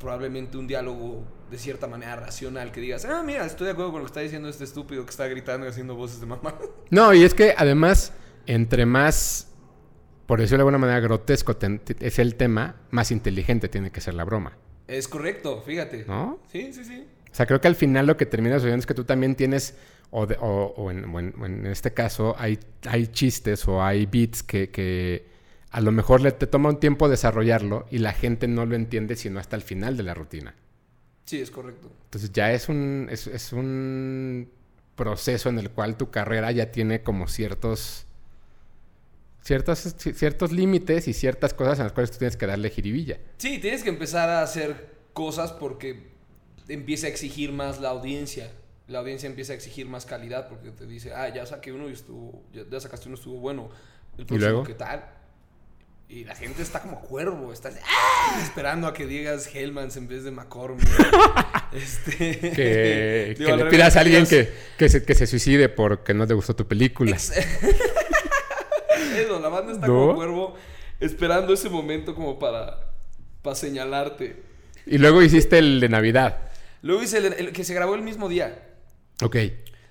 probablemente 0.00 0.56
un 0.56 0.66
diálogo 0.66 1.24
de 1.50 1.58
cierta 1.58 1.86
manera 1.86 2.16
racional 2.16 2.72
que 2.72 2.80
digas, 2.80 3.04
ah, 3.04 3.22
mira, 3.24 3.44
estoy 3.46 3.66
de 3.66 3.72
acuerdo 3.72 3.92
con 3.92 4.00
lo 4.00 4.06
que 4.06 4.10
está 4.10 4.20
diciendo 4.20 4.48
este 4.48 4.64
estúpido 4.64 5.04
que 5.04 5.10
está 5.10 5.26
gritando 5.28 5.66
y 5.66 5.70
haciendo 5.70 5.94
voces 5.94 6.20
de 6.20 6.26
mamá. 6.26 6.54
No, 6.90 7.12
y 7.14 7.22
es 7.24 7.34
que 7.34 7.54
además, 7.56 8.12
entre 8.46 8.86
más, 8.86 9.48
por 10.26 10.40
decirlo 10.40 10.58
de 10.58 10.62
alguna 10.62 10.78
manera, 10.78 11.00
grotesco 11.00 11.56
es 12.00 12.18
el 12.18 12.34
tema, 12.34 12.76
más 12.90 13.10
inteligente 13.10 13.68
tiene 13.68 13.90
que 13.90 14.00
ser 14.00 14.14
la 14.14 14.24
broma. 14.24 14.56
es 14.86 15.06
correcto, 15.08 15.62
fíjate. 15.64 16.04
¿No? 16.06 16.38
Sí, 16.50 16.72
sí, 16.72 16.84
sí. 16.84 17.06
O 17.30 17.34
sea, 17.34 17.46
creo 17.46 17.60
que 17.60 17.68
al 17.68 17.76
final 17.76 18.06
lo 18.06 18.16
que 18.16 18.24
terminas 18.26 18.62
oyendo 18.62 18.80
es 18.80 18.86
que 18.86 18.94
tú 18.94 19.04
también 19.04 19.34
tienes, 19.36 19.76
o, 20.10 20.26
de- 20.26 20.38
o- 20.40 20.74
o 20.76 20.90
en, 20.90 21.04
o 21.04 21.20
en- 21.20 21.34
o 21.38 21.44
en 21.46 21.66
este 21.66 21.92
caso, 21.92 22.34
hay, 22.38 22.58
hay 22.86 23.06
chistes 23.08 23.68
o 23.68 23.82
hay 23.82 24.06
beats 24.06 24.42
que, 24.42 24.70
que 24.70 25.27
a 25.70 25.80
lo 25.80 25.92
mejor 25.92 26.20
le 26.20 26.32
te 26.32 26.46
toma 26.46 26.70
un 26.70 26.80
tiempo 26.80 27.08
desarrollarlo 27.08 27.86
y 27.90 27.98
la 27.98 28.12
gente 28.12 28.48
no 28.48 28.64
lo 28.66 28.74
entiende 28.74 29.16
sino 29.16 29.38
hasta 29.38 29.56
el 29.56 29.62
final 29.62 29.96
de 29.96 30.02
la 30.02 30.14
rutina. 30.14 30.54
Sí, 31.26 31.40
es 31.40 31.50
correcto. 31.50 31.90
Entonces 32.04 32.32
ya 32.32 32.52
es 32.52 32.68
un, 32.68 33.08
es, 33.10 33.26
es 33.26 33.52
un 33.52 34.48
proceso 34.96 35.48
en 35.50 35.58
el 35.58 35.70
cual 35.70 35.96
tu 35.96 36.10
carrera 36.10 36.50
ya 36.52 36.70
tiene 36.72 37.02
como 37.02 37.28
ciertos, 37.28 38.06
ciertos, 39.42 39.96
ci- 39.98 40.14
ciertos 40.14 40.52
límites 40.52 41.06
y 41.08 41.12
ciertas 41.12 41.54
cosas 41.54 41.78
en 41.78 41.84
las 41.84 41.92
cuales 41.92 42.10
tú 42.10 42.18
tienes 42.18 42.36
que 42.36 42.46
darle 42.46 42.70
jiribilla. 42.70 43.18
Sí, 43.36 43.58
tienes 43.58 43.82
que 43.82 43.90
empezar 43.90 44.28
a 44.30 44.42
hacer 44.42 44.94
cosas 45.12 45.52
porque 45.52 46.08
empieza 46.68 47.06
a 47.06 47.10
exigir 47.10 47.52
más 47.52 47.80
la 47.80 47.90
audiencia. 47.90 48.50
La 48.88 49.00
audiencia 49.00 49.28
empieza 49.28 49.52
a 49.52 49.56
exigir 49.56 49.86
más 49.86 50.06
calidad 50.06 50.48
porque 50.48 50.70
te 50.70 50.86
dice, 50.86 51.12
ah, 51.12 51.28
ya 51.28 51.44
saqué 51.44 51.72
uno 51.72 51.90
y 51.90 51.92
estuvo, 51.92 52.42
ya, 52.54 52.62
ya 52.70 52.80
sacaste 52.80 53.08
uno 53.08 53.16
estuvo 53.16 53.38
bueno. 53.38 53.68
El 54.16 54.26
próximo, 54.26 54.50
luego? 54.50 54.64
¿qué 54.64 54.74
tal? 54.74 55.04
Y 56.10 56.24
la 56.24 56.34
gente 56.34 56.62
está 56.62 56.80
como 56.80 57.02
cuervo, 57.02 57.52
está 57.52 57.70
¡ah! 57.84 58.40
esperando 58.42 58.86
a 58.86 58.94
que 58.94 59.04
digas 59.06 59.54
Hellmans 59.54 59.94
en 59.98 60.08
vez 60.08 60.24
de 60.24 60.30
McCormick. 60.30 60.88
este, 61.72 62.38
Que, 62.54 63.34
digo, 63.38 63.50
que 63.50 63.56
le 63.64 63.70
pidas 63.70 63.94
a 63.96 64.00
alguien 64.00 64.26
que, 64.26 64.50
que, 64.78 64.88
se, 64.88 65.04
que 65.04 65.14
se 65.14 65.26
suicide 65.26 65.68
porque 65.68 66.14
no 66.14 66.26
te 66.26 66.32
gustó 66.32 66.56
tu 66.56 66.66
película. 66.66 67.10
Ex- 67.10 67.32
Eso, 69.16 69.38
la 69.40 69.48
banda 69.48 69.72
está 69.72 69.86
¿No? 69.86 69.92
como 70.00 70.14
cuervo 70.14 70.54
esperando 70.98 71.52
ese 71.52 71.68
momento 71.68 72.14
como 72.14 72.38
para, 72.38 72.90
para 73.42 73.54
señalarte. 73.56 74.42
Y 74.86 74.96
luego 74.98 75.20
hiciste 75.22 75.58
el 75.58 75.78
de 75.80 75.90
Navidad. 75.90 76.38
Luego 76.80 77.02
hice 77.02 77.18
el, 77.18 77.32
el 77.34 77.52
que 77.52 77.64
se 77.64 77.74
grabó 77.74 77.94
el 77.94 78.02
mismo 78.02 78.28
día. 78.30 78.66
Ok. 79.22 79.36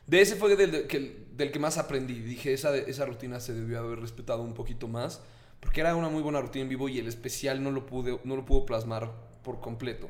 De 0.07 0.21
ese 0.21 0.35
fue 0.35 0.55
del, 0.55 0.71
del 0.71 0.87
que, 0.87 1.25
del 1.33 1.51
que 1.51 1.59
más 1.59 1.77
aprendí. 1.77 2.19
Dije, 2.21 2.53
esa, 2.53 2.75
esa 2.75 3.05
rutina 3.05 3.39
se 3.39 3.53
debió 3.53 3.79
haber 3.79 3.99
respetado 3.99 4.41
un 4.41 4.53
poquito 4.55 4.87
más. 4.87 5.21
Porque 5.59 5.81
era 5.81 5.95
una 5.95 6.09
muy 6.09 6.21
buena 6.21 6.41
rutina 6.41 6.63
en 6.63 6.69
vivo 6.69 6.89
y 6.89 6.99
el 6.99 7.07
especial 7.07 7.63
no 7.63 7.71
lo, 7.71 7.85
pude, 7.85 8.19
no 8.23 8.35
lo 8.35 8.45
pudo 8.45 8.65
plasmar 8.65 9.11
por 9.43 9.59
completo. 9.59 10.09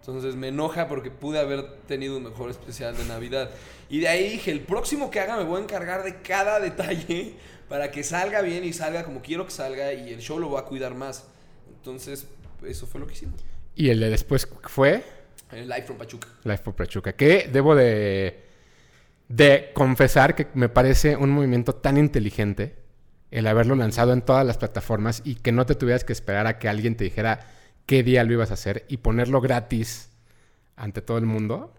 Entonces 0.00 0.34
me 0.34 0.48
enoja 0.48 0.88
porque 0.88 1.12
pude 1.12 1.38
haber 1.38 1.76
tenido 1.86 2.16
un 2.16 2.24
mejor 2.24 2.50
especial 2.50 2.96
de 2.96 3.04
Navidad. 3.04 3.50
Y 3.88 4.00
de 4.00 4.08
ahí 4.08 4.30
dije, 4.30 4.50
el 4.50 4.60
próximo 4.60 5.12
que 5.12 5.20
haga 5.20 5.36
me 5.36 5.44
voy 5.44 5.60
a 5.60 5.62
encargar 5.62 6.02
de 6.02 6.22
cada 6.22 6.58
detalle 6.58 7.34
para 7.68 7.92
que 7.92 8.02
salga 8.02 8.42
bien 8.42 8.64
y 8.64 8.72
salga 8.72 9.04
como 9.04 9.22
quiero 9.22 9.44
que 9.44 9.52
salga 9.52 9.92
y 9.92 10.12
el 10.12 10.20
show 10.20 10.40
lo 10.40 10.50
va 10.50 10.60
a 10.60 10.64
cuidar 10.64 10.96
más. 10.96 11.28
Entonces, 11.68 12.26
eso 12.66 12.86
fue 12.88 13.00
lo 13.00 13.06
que 13.06 13.12
hicimos. 13.12 13.44
Y 13.76 13.90
el 13.90 14.00
de 14.00 14.10
después 14.10 14.48
fue 14.64 15.04
El 15.52 15.68
Live 15.68 15.82
from 15.82 15.98
Pachuca. 15.98 16.26
Life 16.42 16.64
for 16.64 16.74
Pachuca. 16.74 17.12
Que 17.12 17.48
debo 17.52 17.76
de, 17.76 18.42
de 19.28 19.70
confesar 19.72 20.34
que 20.34 20.48
me 20.54 20.68
parece 20.68 21.16
un 21.16 21.30
movimiento 21.30 21.76
tan 21.76 21.96
inteligente 21.96 22.74
el 23.32 23.46
haberlo 23.48 23.74
lanzado 23.74 24.12
en 24.12 24.22
todas 24.22 24.46
las 24.46 24.58
plataformas 24.58 25.22
y 25.24 25.34
que 25.34 25.50
no 25.52 25.66
te 25.66 25.74
tuvieras 25.74 26.04
que 26.04 26.12
esperar 26.12 26.46
a 26.46 26.58
que 26.58 26.68
alguien 26.68 26.96
te 26.96 27.04
dijera 27.04 27.40
qué 27.86 28.02
día 28.04 28.22
lo 28.24 28.32
ibas 28.32 28.50
a 28.50 28.54
hacer 28.54 28.84
y 28.88 28.98
ponerlo 28.98 29.40
gratis 29.40 30.10
ante 30.76 31.02
todo 31.02 31.18
el 31.18 31.26
mundo. 31.26 31.72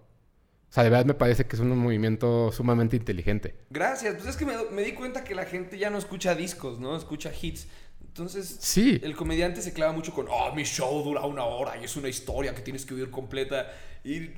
O 0.70 0.74
sea, 0.74 0.84
de 0.84 0.90
verdad 0.90 1.06
me 1.06 1.14
parece 1.14 1.46
que 1.46 1.56
es 1.56 1.60
un 1.62 1.78
movimiento 1.78 2.52
sumamente 2.52 2.96
inteligente. 2.96 3.56
Gracias. 3.70 4.16
Pues 4.16 4.28
es 4.28 4.36
que 4.36 4.46
me, 4.46 4.54
me 4.72 4.82
di 4.82 4.94
cuenta 4.94 5.24
que 5.24 5.36
la 5.36 5.46
gente 5.46 5.78
ya 5.78 5.90
no 5.92 6.00
escucha 6.00 6.34
discos, 6.36 6.80
¿no? 6.80 6.98
Escucha 6.98 7.32
hits. 7.40 7.68
Entonces, 8.02 8.58
Sí. 8.60 9.00
el 9.04 9.16
comediante 9.16 9.62
se 9.62 9.72
clava 9.74 9.92
mucho 9.94 10.14
con, 10.14 10.28
oh, 10.30 10.54
mi 10.56 10.64
show 10.64 11.04
dura 11.04 11.22
una 11.22 11.44
hora 11.46 11.78
y 11.80 11.86
es 11.86 11.96
una 11.96 12.10
historia 12.10 12.54
que 12.56 12.62
tienes 12.62 12.86
que 12.86 12.96
oír 12.96 13.10
completa. 13.12 13.72
Y 14.04 14.32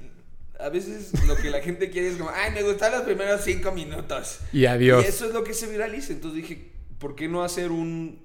a 0.60 0.70
veces 0.70 1.12
lo 1.26 1.36
que 1.38 1.50
la 1.50 1.62
gente 1.62 1.90
quiere 1.90 2.10
es 2.10 2.18
como, 2.18 2.30
ay, 2.34 2.52
me 2.52 2.64
gustan 2.64 2.92
los 2.92 3.02
primeros 3.04 3.42
cinco 3.42 3.72
minutos. 3.72 4.40
Y 4.52 4.66
adiós. 4.66 5.04
Y 5.06 5.08
eso 5.08 5.28
es 5.28 5.34
lo 5.34 5.44
que 5.46 5.54
se 5.54 5.68
viraliza. 5.68 6.12
Entonces 6.14 6.42
dije, 6.42 6.72
¿por 7.00 7.16
qué 7.16 7.28
no 7.28 7.44
hacer 7.44 7.72
un 7.72 8.20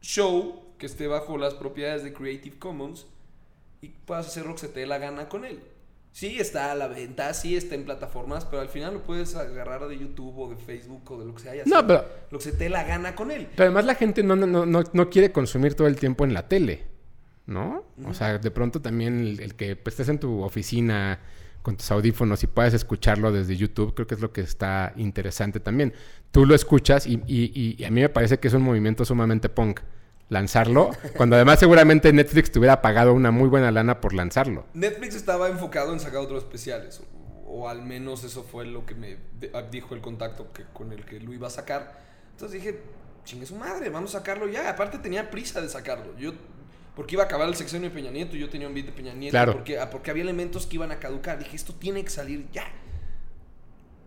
show 0.00 0.62
que 0.78 0.86
esté 0.86 1.06
bajo 1.06 1.36
las 1.38 1.54
propiedades 1.54 2.02
de 2.02 2.12
Creative 2.12 2.58
Commons 2.58 3.06
y 3.82 3.88
puedas 3.88 4.26
hacer 4.28 4.46
lo 4.46 4.54
que 4.54 4.60
se 4.60 4.68
te 4.68 4.80
dé 4.80 4.86
la 4.86 4.98
gana 4.98 5.28
con 5.28 5.44
él. 5.44 5.60
Sí, 6.12 6.40
está 6.40 6.72
a 6.72 6.74
la 6.74 6.88
venta, 6.88 7.32
sí 7.34 7.56
está 7.56 7.76
en 7.76 7.84
plataformas, 7.84 8.44
pero 8.44 8.60
al 8.62 8.68
final 8.68 8.94
lo 8.94 9.02
puedes 9.02 9.36
agarrar 9.36 9.86
de 9.86 9.96
YouTube 9.96 10.36
o 10.38 10.50
de 10.50 10.56
Facebook 10.56 11.02
o 11.12 11.18
de 11.20 11.24
lo 11.26 11.34
que 11.34 11.42
sea. 11.42 11.52
No, 11.66 11.86
pero- 11.86 12.04
Lo 12.30 12.38
que 12.38 12.44
se 12.44 12.52
te 12.52 12.64
dé 12.64 12.70
la 12.70 12.82
gana 12.82 13.14
con 13.14 13.30
él. 13.30 13.46
Pero 13.54 13.64
además 13.68 13.84
la 13.84 13.94
gente 13.94 14.22
no, 14.24 14.34
no, 14.34 14.46
no, 14.66 14.82
no 14.92 15.10
quiere 15.10 15.30
consumir 15.30 15.74
todo 15.74 15.86
el 15.86 15.96
tiempo 15.96 16.24
en 16.24 16.34
la 16.34 16.48
tele, 16.48 16.82
¿no? 17.46 17.84
O 18.06 18.12
sea, 18.14 18.38
de 18.38 18.50
pronto 18.50 18.82
también 18.82 19.20
el, 19.20 19.40
el 19.40 19.54
que 19.54 19.76
pues, 19.76 19.92
estés 19.94 20.08
en 20.08 20.18
tu 20.18 20.42
oficina 20.42 21.20
con 21.62 21.76
tus 21.76 21.90
audífonos 21.90 22.42
y 22.42 22.46
puedas 22.46 22.74
escucharlo 22.74 23.32
desde 23.32 23.56
YouTube, 23.56 23.94
creo 23.94 24.06
que 24.06 24.14
es 24.14 24.20
lo 24.20 24.32
que 24.32 24.40
está 24.40 24.92
interesante 24.96 25.60
también. 25.60 25.92
Tú 26.30 26.46
lo 26.46 26.54
escuchas 26.54 27.06
y, 27.06 27.22
y- 27.26 27.76
y 27.78 27.84
a 27.84 27.90
mí 27.90 28.00
me 28.00 28.08
parece 28.08 28.38
que 28.38 28.48
es 28.48 28.54
un 28.54 28.62
movimiento 28.62 29.04
sumamente 29.04 29.48
punk. 29.48 29.80
Lanzarlo, 30.28 30.90
cuando 31.16 31.34
además 31.36 31.58
seguramente 31.58 32.12
Netflix 32.12 32.52
te 32.52 32.60
hubiera 32.60 32.80
pagado 32.82 33.12
una 33.14 33.32
muy 33.32 33.48
buena 33.48 33.72
lana 33.72 34.00
por 34.00 34.14
lanzarlo. 34.14 34.64
Netflix 34.74 35.16
estaba 35.16 35.48
enfocado 35.48 35.92
en 35.92 35.98
sacar 35.98 36.20
otros 36.20 36.44
especiales, 36.44 37.00
o, 37.46 37.50
o 37.50 37.68
al 37.68 37.82
menos 37.82 38.22
eso 38.22 38.44
fue 38.44 38.64
lo 38.64 38.86
que 38.86 38.94
me 38.94 39.16
ah, 39.54 39.62
dijo 39.68 39.94
el 39.96 40.00
contacto 40.00 40.52
que, 40.52 40.62
con 40.72 40.92
el 40.92 41.04
que 41.04 41.18
lo 41.18 41.32
iba 41.32 41.48
a 41.48 41.50
sacar. 41.50 42.00
Entonces 42.30 42.62
dije, 42.62 42.80
chingue 43.24 43.44
su 43.44 43.56
madre, 43.56 43.88
vamos 43.90 44.14
a 44.14 44.18
sacarlo 44.18 44.46
ya. 44.46 44.70
Aparte 44.70 44.98
tenía 44.98 45.30
prisa 45.32 45.60
de 45.60 45.68
sacarlo. 45.68 46.16
Yo, 46.16 46.32
porque 46.96 47.14
iba 47.14 47.22
a 47.22 47.26
acabar 47.26 47.48
el 47.48 47.54
sexenio 47.54 47.88
de 47.88 47.94
Peña 47.94 48.10
Nieto, 48.10 48.36
yo 48.36 48.48
tenía 48.50 48.68
un 48.68 48.74
beat 48.74 48.86
de 48.86 48.92
Peña 48.92 49.12
Nieto, 49.14 49.32
Claro. 49.32 49.52
porque, 49.52 49.78
ah, 49.78 49.90
porque 49.90 50.10
había 50.10 50.22
elementos 50.22 50.66
que 50.66 50.76
iban 50.76 50.90
a 50.92 50.98
caducar. 50.98 51.38
Dije, 51.38 51.56
esto 51.56 51.74
tiene 51.74 52.02
que 52.04 52.10
salir 52.10 52.46
ya. 52.52 52.64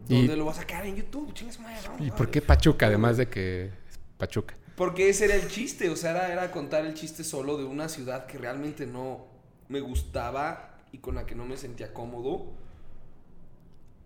Y- 0.10 0.18
¿Dónde 0.18 0.36
lo 0.38 0.46
va 0.46 0.52
a 0.52 0.56
sacar? 0.56 0.86
En 0.86 0.96
YouTube, 0.98 1.34
chingue 1.34 1.54
su 1.54 1.62
madre. 1.62 1.78
¿Y 2.00 2.12
por 2.12 2.30
qué 2.30 2.42
Pachuca? 2.42 2.88
Además 2.88 3.18
de 3.18 3.28
que 3.30 3.66
es 3.90 4.00
Pachuca. 4.18 4.56
Porque 4.76 5.08
ese 5.10 5.26
era 5.26 5.36
el 5.36 5.48
chiste, 5.48 5.90
o 5.90 5.96
sea, 5.96 6.12
era, 6.12 6.32
era 6.34 6.52
contar 6.52 6.86
el 6.86 6.94
chiste 6.94 7.24
solo 7.24 7.58
de 7.58 7.64
una 7.64 7.88
ciudad 7.90 8.26
que 8.26 8.38
realmente 8.38 8.86
no 8.88 9.28
me 9.70 9.80
gustaba 9.80 10.80
y 10.92 10.98
con 10.98 11.16
la 11.16 11.26
que 11.26 11.36
no 11.36 11.46
me 11.46 11.58
sentía 11.58 11.94
cómodo. 11.94 12.52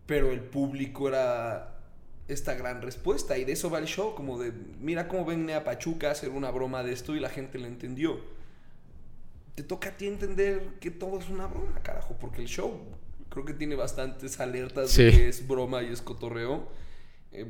Pero 0.05 0.31
el 0.31 0.41
público 0.41 1.07
era 1.07 1.74
esta 2.27 2.53
gran 2.53 2.81
respuesta 2.81 3.38
y 3.38 3.46
de 3.46 3.53
eso 3.53 3.69
va 3.69 3.79
el 3.79 3.86
show, 3.86 4.13
como 4.13 4.38
de, 4.38 4.51
mira 4.79 5.07
cómo 5.07 5.25
ven 5.25 5.50
a 5.51 5.63
Pachuca 5.63 6.10
a 6.10 6.12
hacer 6.12 6.29
una 6.29 6.51
broma 6.51 6.84
de 6.84 6.93
esto 6.93 7.15
y 7.15 7.19
la 7.19 7.29
gente 7.29 7.57
lo 7.57 7.65
entendió. 7.67 8.19
Te 9.57 9.63
toca 9.63 9.89
a 9.89 9.97
ti 9.97 10.05
entender 10.05 10.61
que 10.79 10.91
todo 10.91 11.17
es 11.19 11.29
una 11.29 11.47
broma, 11.47 11.81
carajo, 11.81 12.15
porque 12.19 12.41
el 12.41 12.47
show 12.47 12.79
creo 13.29 13.43
que 13.43 13.55
tiene 13.55 13.73
bastantes 13.73 14.39
alertas 14.39 14.95
de 14.95 15.09
que 15.11 15.27
es 15.29 15.47
broma 15.47 15.81
y 15.81 15.87
es 15.87 16.03
cotorreo. 16.03 16.67
Eh, 17.31 17.47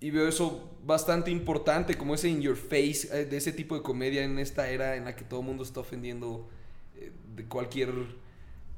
y 0.00 0.10
veo 0.10 0.26
eso 0.26 0.78
bastante 0.82 1.30
importante, 1.30 1.96
como 1.98 2.14
ese 2.14 2.30
in 2.30 2.40
your 2.40 2.56
face, 2.56 3.06
eh, 3.12 3.26
de 3.26 3.36
ese 3.36 3.52
tipo 3.52 3.74
de 3.76 3.82
comedia 3.82 4.24
en 4.24 4.38
esta 4.38 4.70
era 4.70 4.96
en 4.96 5.04
la 5.04 5.14
que 5.14 5.24
todo 5.24 5.40
el 5.40 5.46
mundo 5.46 5.62
está 5.62 5.80
ofendiendo 5.80 6.48
eh, 6.96 7.12
de 7.36 7.44
cualquier 7.44 7.90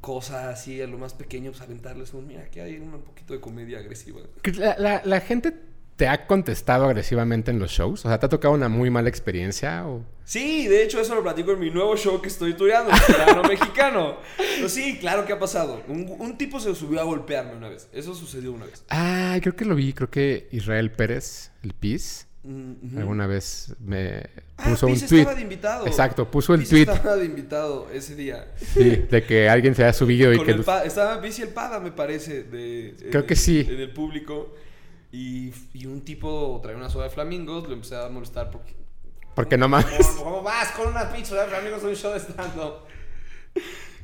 cosa 0.01 0.51
así, 0.51 0.83
a 0.83 0.89
lo 0.89 0.99
más 0.99 1.15
pequeño, 1.15 1.53
pues 1.53 1.63
aventarles 1.63 2.13
un, 2.13 2.27
mira, 2.27 2.43
aquí 2.43 2.59
hay 2.59 2.77
un 2.79 2.91
poquito 3.03 3.35
de 3.35 3.41
comedia 3.41 3.79
agresiva. 3.79 4.21
La, 4.57 4.77
la- 4.79 5.03
la 5.05 5.21
gente 5.21 5.55
te 5.97 6.09
ha 6.09 6.27
contestado 6.27 6.87
agresivamente 6.87 7.51
en 7.51 7.59
los 7.59 7.71
shows. 7.71 8.05
O 8.05 8.09
sea, 8.09 8.19
¿te 8.19 8.27
ha 8.27 8.29
tocado 8.29 8.55
una 8.55 8.69
muy 8.69 8.91
mala 8.91 9.09
experiencia? 9.09 9.87
O... 9.87 10.03
Sí, 10.25 10.67
de 10.67 10.83
hecho 10.83 11.01
eso 11.01 11.15
lo 11.15 11.23
platico 11.23 11.53
en 11.53 11.61
mi 11.61 11.71
nuevo 11.71 11.97
show 11.97 12.21
que 12.21 12.29
estoy 12.29 12.55
tureando, 12.55 12.91
el 12.91 13.49
mexicano. 13.49 14.17
Pues 14.61 14.73
sí, 14.73 14.99
claro 14.99 15.25
que 15.25 15.33
ha 15.33 15.39
pasado. 15.39 15.83
Un, 15.87 16.13
un 16.19 16.37
tipo 16.39 16.59
se 16.59 16.75
subió 16.75 17.01
a 17.01 17.05
golpearme 17.05 17.55
una 17.55 17.69
vez, 17.69 17.89
eso 17.93 18.15
sucedió 18.15 18.53
una 18.53 18.67
vez. 18.67 18.83
Ah, 18.91 19.39
creo 19.41 19.55
que 19.55 19.65
lo 19.65 19.75
vi. 19.75 19.93
Creo 19.93 20.11
que 20.11 20.49
Israel 20.51 20.91
Pérez, 20.93 21.51
el 21.63 21.73
PIS, 21.75 22.27
Mm, 22.47 22.99
alguna 22.99 23.27
vez 23.27 23.75
me 23.81 24.19
Ah, 24.59 24.65
puso 24.69 24.87
un 24.87 24.93
Piz 24.93 25.07
tweet. 25.07 25.21
estaba 25.21 25.35
de 25.35 25.41
invitado. 25.41 25.87
Exacto, 25.87 26.31
puso 26.31 26.53
el 26.53 26.61
Piz 26.61 26.69
tweet 26.69 26.83
estaba 26.83 27.17
de 27.17 27.25
invitado 27.25 27.89
ese 27.91 28.15
día. 28.17 28.53
sí, 28.75 29.07
de 29.11 29.25
que 29.25 29.49
alguien 29.49 29.75
se 29.75 29.83
había 29.83 29.95
subido 29.95 30.31
y 30.31 30.37
Con 30.37 30.45
que... 30.45 30.53
el 30.53 30.61
estaba 30.85 31.17
Bici 31.23 31.41
el 31.41 31.49
Pada, 31.49 31.81
me 31.81 31.91
parece, 31.91 32.43
de, 32.43 32.97
Creo 33.09 33.23
en- 33.23 33.27
que 33.27 33.35
sí. 33.35 33.67
En 33.67 33.81
el 33.81 33.91
público. 33.95 34.55
Y, 35.15 35.55
y 35.73 35.87
un 35.87 36.05
tipo 36.05 36.59
traía 36.61 36.77
una 36.77 36.91
soda 36.91 37.05
de 37.05 37.11
flamingos, 37.11 37.69
lo 37.69 37.75
empecé 37.75 37.95
a 37.95 38.09
molestar 38.09 38.51
porque... 38.51 38.75
Porque 39.37 39.57
no 39.57 39.69
mames. 39.69 40.09
¿Cómo, 40.19 40.25
cómo 40.25 40.43
vas 40.43 40.73
con 40.73 40.89
una 40.89 41.13
pinche 41.13 41.27
soda 41.27 41.45
de 41.45 41.51
flamingos 41.51 41.85
a 41.85 41.87
un 41.87 41.95
show 41.95 42.13
de 42.13 42.19
stand-up? 42.19 42.79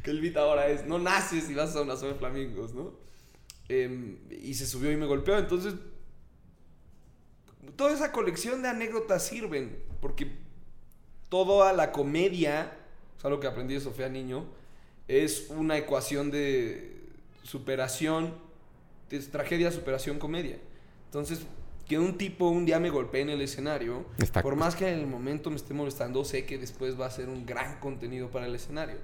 que 0.04 0.10
el 0.12 0.20
beat 0.20 0.36
ahora 0.36 0.68
es, 0.68 0.86
no 0.86 1.00
naces 1.00 1.50
y 1.50 1.54
vas 1.54 1.74
a 1.74 1.82
una 1.82 1.96
soda 1.96 2.12
de 2.12 2.18
flamingos, 2.20 2.74
¿no? 2.74 2.92
Em, 3.68 4.18
y 4.30 4.54
se 4.54 4.68
subió 4.68 4.92
y 4.92 4.96
me 4.96 5.06
golpeó, 5.06 5.36
entonces... 5.36 5.74
Toda 7.74 7.92
esa 7.92 8.12
colección 8.12 8.62
de 8.62 8.68
anécdotas 8.68 9.26
sirven, 9.26 9.82
porque 10.00 10.30
toda 11.28 11.72
la 11.72 11.90
comedia, 11.90 12.72
es 13.18 13.24
algo 13.24 13.40
que 13.40 13.48
aprendí 13.48 13.74
de 13.74 13.80
Sofía 13.80 14.08
Niño, 14.08 14.44
es 15.08 15.48
una 15.50 15.76
ecuación 15.76 16.30
de 16.30 17.02
superación, 17.42 18.32
de 19.08 19.18
tragedia, 19.18 19.72
superación, 19.72 20.20
comedia. 20.20 20.60
Entonces, 21.10 21.40
que 21.88 21.98
un 21.98 22.16
tipo 22.16 22.48
un 22.48 22.64
día 22.64 22.78
me 22.78 22.88
golpee 22.88 23.22
en 23.22 23.30
el 23.30 23.40
escenario, 23.42 24.04
Está- 24.18 24.42
por 24.42 24.54
más 24.54 24.76
que 24.76 24.86
en 24.88 25.00
el 25.00 25.08
momento 25.08 25.50
me 25.50 25.56
esté 25.56 25.74
molestando, 25.74 26.24
sé 26.24 26.46
que 26.46 26.56
después 26.56 26.98
va 27.00 27.06
a 27.06 27.10
ser 27.10 27.28
un 27.28 27.44
gran 27.44 27.80
contenido 27.80 28.30
para 28.30 28.46
el 28.46 28.54
escenario. 28.54 28.94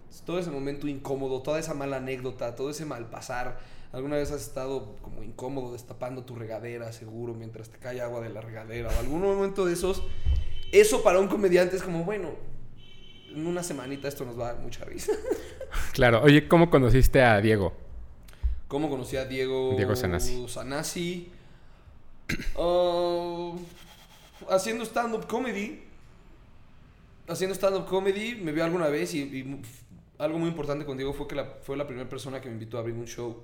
Entonces, 0.00 0.22
todo 0.26 0.38
ese 0.40 0.50
momento 0.50 0.88
incómodo, 0.88 1.40
toda 1.40 1.60
esa 1.60 1.72
mala 1.72 1.98
anécdota, 1.98 2.56
todo 2.56 2.70
ese 2.70 2.84
mal 2.84 3.08
pasar. 3.10 3.60
¿Alguna 3.92 4.16
vez 4.16 4.32
has 4.32 4.40
estado 4.42 4.96
como 5.02 5.22
incómodo 5.22 5.72
destapando 5.74 6.24
tu 6.24 6.34
regadera, 6.34 6.90
seguro, 6.92 7.32
mientras 7.32 7.68
te 7.68 7.78
cae 7.78 8.00
agua 8.00 8.20
de 8.22 8.30
la 8.30 8.40
regadera? 8.40 8.88
O 8.88 8.98
algún 8.98 9.20
momento 9.20 9.64
de 9.64 9.74
esos. 9.74 10.02
Eso 10.72 11.04
para 11.04 11.20
un 11.20 11.28
comediante 11.28 11.76
es 11.76 11.82
como, 11.82 12.02
bueno, 12.02 12.30
en 13.32 13.46
una 13.46 13.62
semanita 13.62 14.08
esto 14.08 14.24
nos 14.24 14.36
va 14.36 14.48
a 14.48 14.52
dar 14.54 14.62
mucha 14.62 14.84
risa. 14.84 15.12
Claro. 15.94 16.20
Oye, 16.22 16.48
¿cómo 16.48 16.68
conociste 16.70 17.22
a 17.22 17.40
Diego? 17.40 17.72
¿Cómo 18.68 18.90
conocí 18.90 19.16
a 19.16 19.24
Diego, 19.24 19.74
Diego 19.76 19.96
Sanasi. 19.96 20.46
Sanasi? 20.48 21.31
Ah, 22.56 23.52
haciendo 24.50 24.84
stand-up 24.84 25.26
comedy. 25.26 25.82
Haciendo 27.28 27.54
stand-up 27.54 27.86
comedy, 27.86 28.34
me 28.36 28.52
vio 28.52 28.64
alguna 28.64 28.88
vez 28.88 29.14
y, 29.14 29.60
algo 30.18 30.38
muy 30.38 30.48
importante 30.48 30.84
con 30.84 30.96
Diego 30.96 31.12
fue 31.12 31.26
que 31.26 31.34
la, 31.34 31.44
fue 31.62 31.76
la 31.76 31.86
primera 31.86 32.08
persona 32.08 32.40
que 32.40 32.48
me 32.48 32.54
invitó 32.54 32.76
a 32.76 32.80
abrir 32.80 32.94
un 32.96 33.06
show. 33.06 33.42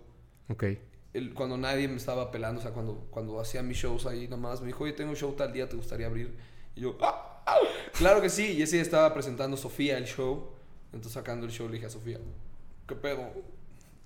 Ok. 0.48 0.64
El- 1.12 1.34
cuando 1.34 1.56
nadie 1.56 1.88
me 1.88 1.96
estaba 1.96 2.30
pelando, 2.30 2.60
o 2.60 2.62
sea, 2.62 2.72
cuando, 2.72 3.06
cuando 3.10 3.40
hacía 3.40 3.62
mis 3.62 3.78
shows 3.78 4.06
ahí, 4.06 4.24
nada 4.24 4.36
más 4.36 4.60
me 4.60 4.68
dijo, 4.68 4.84
oye, 4.84 4.92
tengo 4.92 5.10
un 5.10 5.16
show 5.16 5.32
tal 5.32 5.52
día, 5.52 5.68
¿te 5.68 5.76
gustaría 5.76 6.06
abrir? 6.06 6.36
Y 6.76 6.82
yo, 6.82 6.96
"Ah, 7.00 7.42
ah". 7.46 7.56
claro 7.94 8.20
que 8.20 8.28
sí. 8.28 8.52
Y 8.52 8.62
ese 8.62 8.76
día 8.76 8.82
estaba 8.82 9.12
presentando 9.12 9.56
Sofía 9.56 9.98
el 9.98 10.04
show. 10.04 10.50
Entonces, 10.92 11.12
sacando 11.12 11.46
el 11.46 11.52
show, 11.52 11.66
le 11.68 11.74
dije 11.74 11.86
a 11.86 11.90
Sofía, 11.90 12.18
¿qué 12.86 12.94
pedo? 12.94 13.30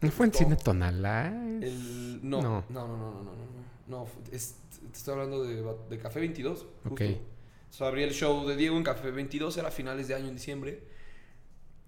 ¿No 0.03 0.11
fue 0.11 0.27
en. 0.27 0.33
Cine 0.35 0.57
Tonalá? 0.57 1.31
No, 1.31 2.43
No. 2.43 2.65
no, 2.69 2.87
no, 2.89 2.97
no, 2.97 3.23
no, 3.23 3.33
no, 3.89 4.07
te 4.29 4.37
estoy 4.37 5.13
hablando 5.15 5.45
de, 5.45 5.99
Café 5.99 6.21
22. 6.21 6.59
Justo. 6.59 6.89
Ok. 6.91 7.01
O 7.71 7.73
sea, 7.75 7.89
abrí 7.89 8.03
el 8.03 8.13
show 8.13 8.47
de 8.47 8.57
Diego 8.57 8.77
en 8.77 8.83
Café 8.85 9.11
22, 9.11 9.57
era 9.57 9.69
a 9.69 9.71
finales 9.71 10.09
de 10.09 10.15
año, 10.15 10.29
en 10.29 10.35
diciembre. 10.35 10.83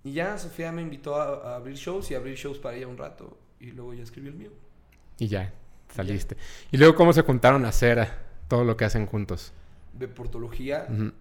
Y 0.02 0.12
ya 0.12 0.38
Sofía 0.38 0.72
me 0.72 0.82
invitó 0.82 1.16
a, 1.16 1.52
a 1.52 1.56
abrir 1.56 1.76
shows 1.76 2.10
y 2.10 2.14
abrir 2.14 2.36
shows 2.36 2.58
para 2.58 2.76
ella 2.76 2.88
un 2.88 2.96
rato. 2.96 3.36
Y 3.60 3.72
luego 3.72 3.94
ya 3.94 4.02
escribí 4.02 4.28
el 4.28 4.34
mío. 4.34 4.50
Y 5.18 5.28
ya, 5.28 5.52
saliste. 5.94 6.36
Y 6.72 6.76
luego, 6.76 6.94
¿cómo 6.94 7.12
se 7.12 7.22
juntaron 7.22 7.64
a 7.64 7.68
hacer 7.68 8.08
todo 8.48 8.64
lo 8.64 8.76
que 8.76 8.84
hacen 8.84 9.06
juntos? 9.06 9.52
De 9.92 10.08
portología. 10.08 10.86
Ujú. 10.90 11.12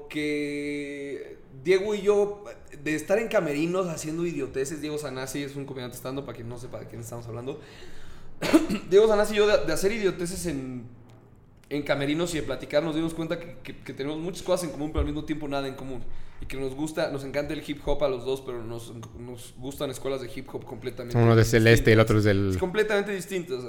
Porque 0.00 1.36
Diego 1.64 1.94
y 1.94 2.02
yo, 2.02 2.44
de 2.82 2.94
estar 2.94 3.18
en 3.18 3.28
camerinos 3.28 3.86
haciendo 3.88 4.26
idioteces, 4.26 4.80
Diego 4.80 4.98
Sanasi 4.98 5.42
es 5.42 5.56
un 5.56 5.64
comediante 5.66 5.96
estando, 5.96 6.24
para 6.24 6.36
quien 6.36 6.48
no 6.48 6.58
sepa 6.58 6.80
de 6.80 6.86
quién 6.86 7.00
estamos 7.00 7.26
hablando. 7.26 7.60
Diego 8.90 9.06
Sanasi 9.08 9.34
y 9.34 9.36
yo, 9.38 9.46
de, 9.46 9.66
de 9.66 9.72
hacer 9.72 9.92
idioteces 9.92 10.46
en, 10.46 10.84
en 11.68 11.82
camerinos 11.82 12.32
y 12.34 12.38
de 12.38 12.42
platicar, 12.44 12.82
nos 12.82 12.94
dimos 12.94 13.12
cuenta 13.14 13.38
que, 13.38 13.56
que- 13.62 13.76
que 13.76 13.92
tenemos 13.92 14.18
muchas 14.18 14.42
cosas 14.42 14.64
en 14.66 14.70
común, 14.72 14.90
pero 14.92 15.00
al 15.00 15.06
mismo 15.06 15.24
tiempo 15.24 15.46
nada 15.48 15.68
en 15.68 15.74
común. 15.74 16.02
Y 16.42 16.46
que 16.46 16.56
nos 16.56 16.74
gusta, 16.74 17.10
nos 17.10 17.22
encanta 17.24 17.52
el 17.52 17.62
hip 17.66 17.82
hop 17.86 18.02
a 18.02 18.08
los 18.08 18.24
dos, 18.24 18.40
pero 18.40 18.64
nos, 18.64 18.94
nos 19.18 19.52
gustan 19.58 19.90
escuelas 19.90 20.22
de 20.22 20.30
hip 20.34 20.48
hop 20.50 20.64
completamente 20.64 21.18
Uno 21.18 21.36
de 21.36 21.44
Celeste 21.44 21.90
y 21.90 21.92
el 21.92 22.00
otro 22.00 22.16
es 22.16 22.24
del... 22.24 22.50
Es 22.52 22.56
completamente 22.56 23.12
distintos. 23.12 23.62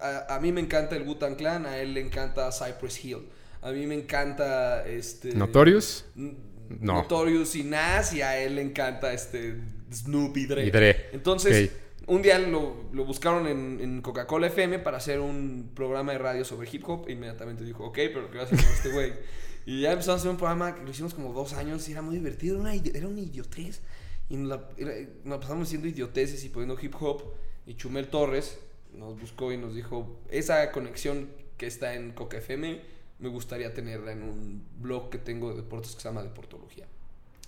A, 0.00 0.06
a- 0.06 0.36
a 0.36 0.40
mí 0.40 0.52
me 0.52 0.60
encanta 0.60 0.96
el 0.96 1.04
Wu-Tang 1.08 1.36
Clan, 1.36 1.64
a 1.64 1.78
él 1.78 1.94
le 1.94 2.00
encanta 2.00 2.50
Cypress 2.52 3.02
Hill. 3.02 3.26
A 3.64 3.72
mí 3.72 3.86
me 3.86 3.94
encanta 3.94 4.86
este 4.86 5.34
¿Notorious? 5.34 6.04
No. 6.14 6.94
Notorious 6.94 7.56
y 7.56 7.64
Nas 7.64 8.12
y 8.12 8.22
a 8.22 8.38
él 8.38 8.56
le 8.56 8.62
encanta 8.62 9.12
este 9.12 9.56
Snoop 9.92 10.36
y 10.36 10.46
Dre. 10.46 10.66
Y 10.66 10.70
Dre. 10.70 11.06
Entonces, 11.12 11.70
un 12.06 12.22
día 12.22 12.38
lo, 12.38 12.84
lo 12.92 13.04
buscaron 13.04 13.46
en, 13.46 13.80
en 13.80 14.02
Coca-Cola 14.02 14.48
FM 14.48 14.78
para 14.80 14.98
hacer 14.98 15.20
un 15.20 15.70
programa 15.74 16.12
de 16.12 16.18
radio 16.18 16.44
sobre 16.44 16.68
hip 16.70 16.88
hop. 16.88 17.06
E 17.08 17.12
inmediatamente 17.12 17.64
dijo, 17.64 17.84
ok, 17.86 17.94
pero 18.12 18.30
¿qué 18.30 18.38
vas 18.38 18.52
a 18.52 18.54
hacer 18.54 18.64
con 18.66 18.74
este 18.76 18.88
güey? 18.90 19.12
Y 19.66 19.80
ya 19.80 19.92
empezamos 19.92 20.18
a 20.18 20.20
hacer 20.20 20.30
un 20.30 20.36
programa 20.36 20.74
que 20.74 20.82
lo 20.84 20.90
hicimos 20.90 21.14
como 21.14 21.32
dos 21.32 21.54
años 21.54 21.88
y 21.88 21.92
era 21.92 22.02
muy 22.02 22.16
divertido. 22.16 22.56
Era 22.56 22.62
una, 22.62 22.74
era 22.74 23.08
una 23.08 23.20
idiotez. 23.20 23.80
Y 24.28 24.36
nos, 24.36 24.48
la, 24.50 24.68
era- 24.76 25.08
nos 25.24 25.38
pasamos 25.38 25.68
haciendo 25.68 25.88
idioteces 25.88 26.44
y 26.44 26.50
poniendo 26.50 26.76
hip 26.82 26.94
hop. 27.00 27.22
Y 27.66 27.74
Chumel 27.74 28.08
Torres 28.08 28.58
nos 28.92 29.18
buscó 29.18 29.52
y 29.52 29.56
nos 29.56 29.74
dijo, 29.74 30.20
esa 30.30 30.70
conexión 30.70 31.30
que 31.56 31.66
está 31.66 31.94
en 31.94 32.12
Coca 32.12 32.36
FM 32.36 32.78
me 33.18 33.28
gustaría 33.28 33.72
tenerla 33.72 34.12
en 34.12 34.22
un 34.22 34.66
blog 34.78 35.10
que 35.10 35.18
tengo 35.18 35.50
de 35.50 35.56
deportes 35.56 35.94
que 35.94 36.02
se 36.02 36.08
llama 36.08 36.22
Deportología. 36.22 36.86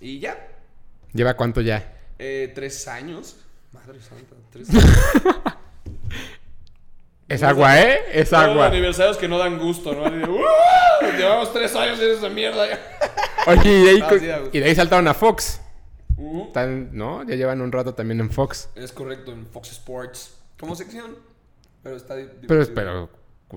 Y 0.00 0.18
ya, 0.20 0.48
¿Lleva 1.12 1.35
cuánto 1.35 1.61
ya? 1.61 1.92
eh, 2.18 2.52
tres 2.55 2.87
años. 2.88 3.37
Madre 3.72 4.00
santa, 4.00 4.35
tres 4.50 4.68
años. 4.70 4.85
Es 7.29 7.42
agua, 7.42 7.81
¿eh? 7.81 7.98
Es 8.12 8.33
agua. 8.33 8.66
aniversarios 8.66 9.16
que 9.16 9.26
no 9.26 9.37
dan 9.38 9.59
gusto, 9.59 9.92
¿no? 9.94 10.09
De, 10.09 10.24
"¡Uh! 10.29 10.38
Llevamos 11.18 11.52
tres 11.52 11.74
años 11.74 11.98
en 12.00 12.11
esa 12.12 12.29
mierda. 12.29 12.66
Oye, 13.48 13.68
y 13.81 13.83
de 13.85 13.90
ahí, 13.90 14.00
Ah, 14.02 14.09
co- 14.09 14.18
sí, 14.18 14.26
da 14.26 14.38
gusto. 14.38 14.57
y 14.57 14.61
de 14.61 14.66
ahí 14.66 14.74
saltaron 14.74 15.09
a 15.09 15.14
Fox. 15.14 15.61
Uh, 16.16 16.46
Están- 16.46 16.90
¿No? 16.92 17.24
Ya 17.24 17.35
llevan 17.35 17.61
un 17.61 17.72
rato 17.72 17.94
también 17.94 18.20
en 18.20 18.31
Fox. 18.31 18.68
Es 18.76 18.92
correcto, 18.92 19.33
en 19.33 19.46
Fox 19.46 19.72
Sports. 19.72 20.38
Como 20.59 20.76
sección. 20.76 21.16
Pero 21.83 21.96
está 21.96 22.14
di- 22.16 22.24
Pero, 22.46 22.64
divertido. 22.64 22.74
pero, 22.74 23.11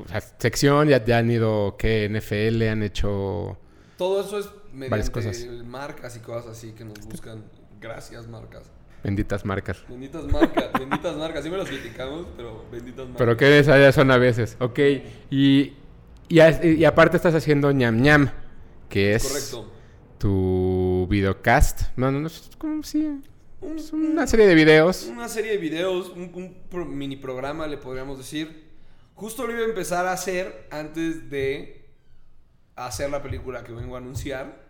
o 0.05 0.07
sea, 0.07 0.21
sección, 0.21 0.87
ya, 0.87 1.03
ya 1.03 1.17
han 1.19 1.29
ido, 1.31 1.75
¿qué? 1.77 2.07
NFL, 2.09 2.63
han 2.67 2.83
hecho... 2.83 3.57
Todo 3.97 4.21
eso 4.21 4.39
es 4.39 4.49
mediante 4.73 5.11
cosas. 5.11 5.45
marcas 5.65 6.15
y 6.15 6.19
cosas 6.19 6.51
así 6.51 6.71
que 6.71 6.85
nos 6.85 6.99
buscan. 7.05 7.43
Gracias, 7.81 8.27
marcas. 8.27 8.71
Benditas 9.03 9.45
marcas. 9.45 9.83
Benditas 9.89 10.25
marcas, 10.25 10.71
benditas 10.79 11.15
marcas. 11.17 11.43
Sí 11.43 11.49
me 11.49 11.57
las 11.57 11.67
criticamos, 11.67 12.27
pero 12.35 12.65
benditas 12.71 13.05
marcas. 13.05 13.17
Pero 13.17 13.37
que 13.37 13.59
esas 13.59 13.95
son 13.95 14.11
a 14.11 14.17
veces. 14.17 14.57
Ok. 14.59 14.79
Y, 15.29 15.73
y, 16.27 16.83
aparte 16.85 17.17
estás 17.17 17.33
haciendo 17.35 17.71
ñam 17.71 18.01
ñam, 18.01 18.29
que 18.89 19.15
es 19.15 19.23
Correcto. 19.23 19.71
tu 20.17 21.07
videocast. 21.09 21.83
No, 21.97 22.11
no, 22.11 22.19
no, 22.19 22.27
es 22.27 22.49
como 22.57 22.83
sí. 22.83 23.19
Un- 23.61 23.79
una 24.11 24.27
serie 24.27 24.47
de 24.47 24.55
videos. 24.55 25.05
Una 25.11 25.27
serie 25.27 25.51
de 25.51 25.57
videos, 25.57 26.09
un, 26.09 26.31
un 26.33 26.57
pro- 26.69 26.85
mini 26.85 27.15
programa, 27.17 27.67
le 27.67 27.77
podríamos 27.77 28.17
decir. 28.17 28.68
Justo 29.19 29.45
lo 29.45 29.51
iba 29.51 29.63
a 29.63 29.65
empezar 29.65 30.05
a 30.05 30.13
hacer 30.13 30.67
antes 30.71 31.29
de 31.29 31.85
hacer 32.77 33.09
la 33.09 33.21
película 33.21 33.65
que 33.65 33.73
vengo 33.73 33.95
a 33.95 33.97
anunciar. 33.97 34.69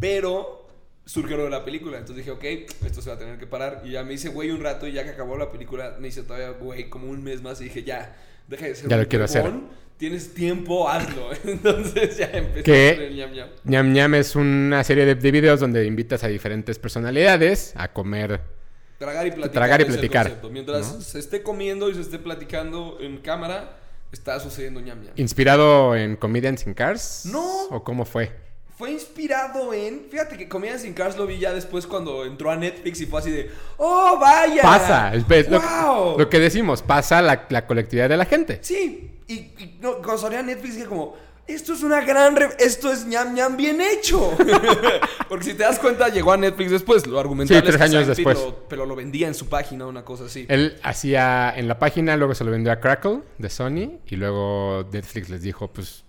Pero 0.00 0.66
surgió 1.04 1.36
lo 1.36 1.44
de 1.44 1.50
la 1.50 1.64
película. 1.64 1.98
Entonces 1.98 2.26
dije, 2.26 2.32
ok, 2.32 2.68
esto 2.84 3.00
se 3.00 3.10
va 3.10 3.14
a 3.14 3.18
tener 3.20 3.38
que 3.38 3.46
parar. 3.46 3.82
Y 3.84 3.92
ya 3.92 4.02
me 4.02 4.14
hice 4.14 4.28
güey 4.28 4.50
un 4.50 4.60
rato. 4.60 4.88
Y 4.88 4.92
ya 4.92 5.04
que 5.04 5.10
acabó 5.10 5.38
la 5.38 5.52
película, 5.52 5.96
me 6.00 6.08
hice 6.08 6.24
todavía 6.24 6.50
güey 6.50 6.90
como 6.90 7.08
un 7.08 7.22
mes 7.22 7.42
más. 7.42 7.60
Y 7.60 7.64
dije, 7.64 7.84
ya, 7.84 8.16
deja 8.48 8.66
de 8.66 8.74
ser 8.74 8.90
Ya 8.90 8.96
lo 8.96 9.04
un 9.04 9.08
quiero 9.08 9.24
hacer. 9.24 9.52
Tienes 9.98 10.34
tiempo, 10.34 10.88
hazlo. 10.88 11.30
Entonces 11.44 12.16
ya 12.16 12.26
empecé 12.26 12.64
¿Qué? 12.64 12.88
a 12.88 12.92
hacer 12.92 13.02
el 13.02 13.16
ñam 13.16 13.32
ñam. 13.32 13.48
ñam 13.64 13.92
ñam 13.92 14.14
es 14.16 14.34
una 14.34 14.82
serie 14.82 15.06
de, 15.06 15.14
de 15.14 15.30
videos 15.30 15.60
donde 15.60 15.86
invitas 15.86 16.24
a 16.24 16.28
diferentes 16.28 16.80
personalidades 16.80 17.72
a 17.76 17.92
comer. 17.92 18.55
Tragar 18.98 19.26
y 19.26 19.30
platicar. 19.30 19.52
Tragar 19.52 19.80
y 19.80 19.82
es 19.84 19.88
el 19.90 19.94
platicar. 19.94 20.38
Mientras 20.50 20.94
¿no? 20.94 21.00
se 21.00 21.18
esté 21.18 21.42
comiendo 21.42 21.90
y 21.90 21.94
se 21.94 22.00
esté 22.00 22.18
platicando 22.18 22.96
en 23.00 23.18
cámara, 23.18 23.76
está 24.12 24.40
sucediendo 24.40 24.80
ñam 24.80 25.02
ñam. 25.02 25.12
¿Inspirado 25.16 25.94
en 25.94 26.16
Comedians 26.16 26.66
in 26.66 26.74
Cars? 26.74 27.26
No. 27.26 27.64
¿O 27.70 27.84
cómo 27.84 28.04
fue? 28.06 28.32
Fue 28.78 28.90
inspirado 28.90 29.72
en. 29.72 30.06
Fíjate 30.10 30.36
que 30.36 30.48
Comedians 30.48 30.84
in 30.84 30.92
Cars 30.94 31.16
lo 31.16 31.26
vi 31.26 31.38
ya 31.38 31.52
después 31.52 31.86
cuando 31.86 32.24
entró 32.24 32.50
a 32.50 32.56
Netflix 32.56 33.00
y 33.00 33.06
fue 33.06 33.20
así 33.20 33.30
de. 33.30 33.50
¡Oh, 33.78 34.18
vaya! 34.20 34.62
Pasa. 34.62 35.14
es- 35.14 35.48
lo, 35.48 35.60
¡Wow! 35.60 36.18
lo 36.18 36.28
que 36.28 36.38
decimos, 36.38 36.82
pasa 36.82 37.20
la, 37.22 37.46
la 37.48 37.66
colectividad 37.66 38.08
de 38.08 38.16
la 38.16 38.24
gente. 38.26 38.58
Sí. 38.62 39.12
Y, 39.28 39.34
y 39.34 39.78
no, 39.80 39.96
cuando 39.96 40.18
salió 40.18 40.38
a 40.38 40.42
Netflix 40.42 40.74
dije 40.76 40.86
como. 40.86 41.14
Esto 41.46 41.74
es 41.74 41.82
una 41.82 42.00
gran. 42.00 42.34
re- 42.34 42.56
Esto 42.58 42.92
es 42.92 43.06
ñam 43.06 43.34
ñam 43.34 43.56
bien 43.56 43.80
hecho. 43.80 44.36
Porque 45.28 45.44
si 45.44 45.54
te 45.54 45.62
das 45.62 45.78
cuenta, 45.78 46.08
llegó 46.08 46.32
a 46.32 46.36
Netflix 46.36 46.72
después. 46.72 47.06
Lo 47.06 47.20
argumental 47.20 47.56
Sí, 47.58 47.62
tres 47.62 47.74
es 47.74 47.78
que 47.78 47.84
años 47.96 48.06
después. 48.08 48.36
Lo, 48.38 48.68
pero 48.68 48.84
lo 48.84 48.96
vendía 48.96 49.28
en 49.28 49.34
su 49.34 49.48
página, 49.48 49.86
una 49.86 50.04
cosa 50.04 50.24
así. 50.24 50.46
Él 50.48 50.78
hacía 50.82 51.52
en 51.56 51.68
la 51.68 51.78
página, 51.78 52.16
luego 52.16 52.34
se 52.34 52.42
lo 52.42 52.50
vendió 52.50 52.72
a 52.72 52.80
Crackle 52.80 53.20
de 53.38 53.48
Sony 53.48 53.98
y 54.06 54.16
luego 54.16 54.88
Netflix 54.92 55.28
les 55.28 55.42
dijo, 55.42 55.68
pues, 55.72 56.02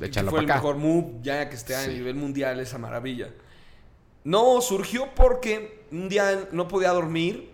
échalo 0.00 0.30
fue 0.30 0.38
para 0.40 0.44
el 0.44 0.50
acá. 0.50 0.54
mejor 0.60 0.76
move 0.76 1.12
ya 1.22 1.48
que 1.48 1.54
esté 1.54 1.76
a 1.76 1.82
Sí. 1.84 1.90
nivel 1.90 2.16
mundial 2.16 2.58
esa 2.58 2.78
maravilla. 2.78 3.28
No, 4.24 4.60
surgió 4.60 5.08
porque 5.14 5.84
un 5.92 6.08
día 6.08 6.48
no 6.50 6.66
podía 6.66 6.90
dormir 6.90 7.50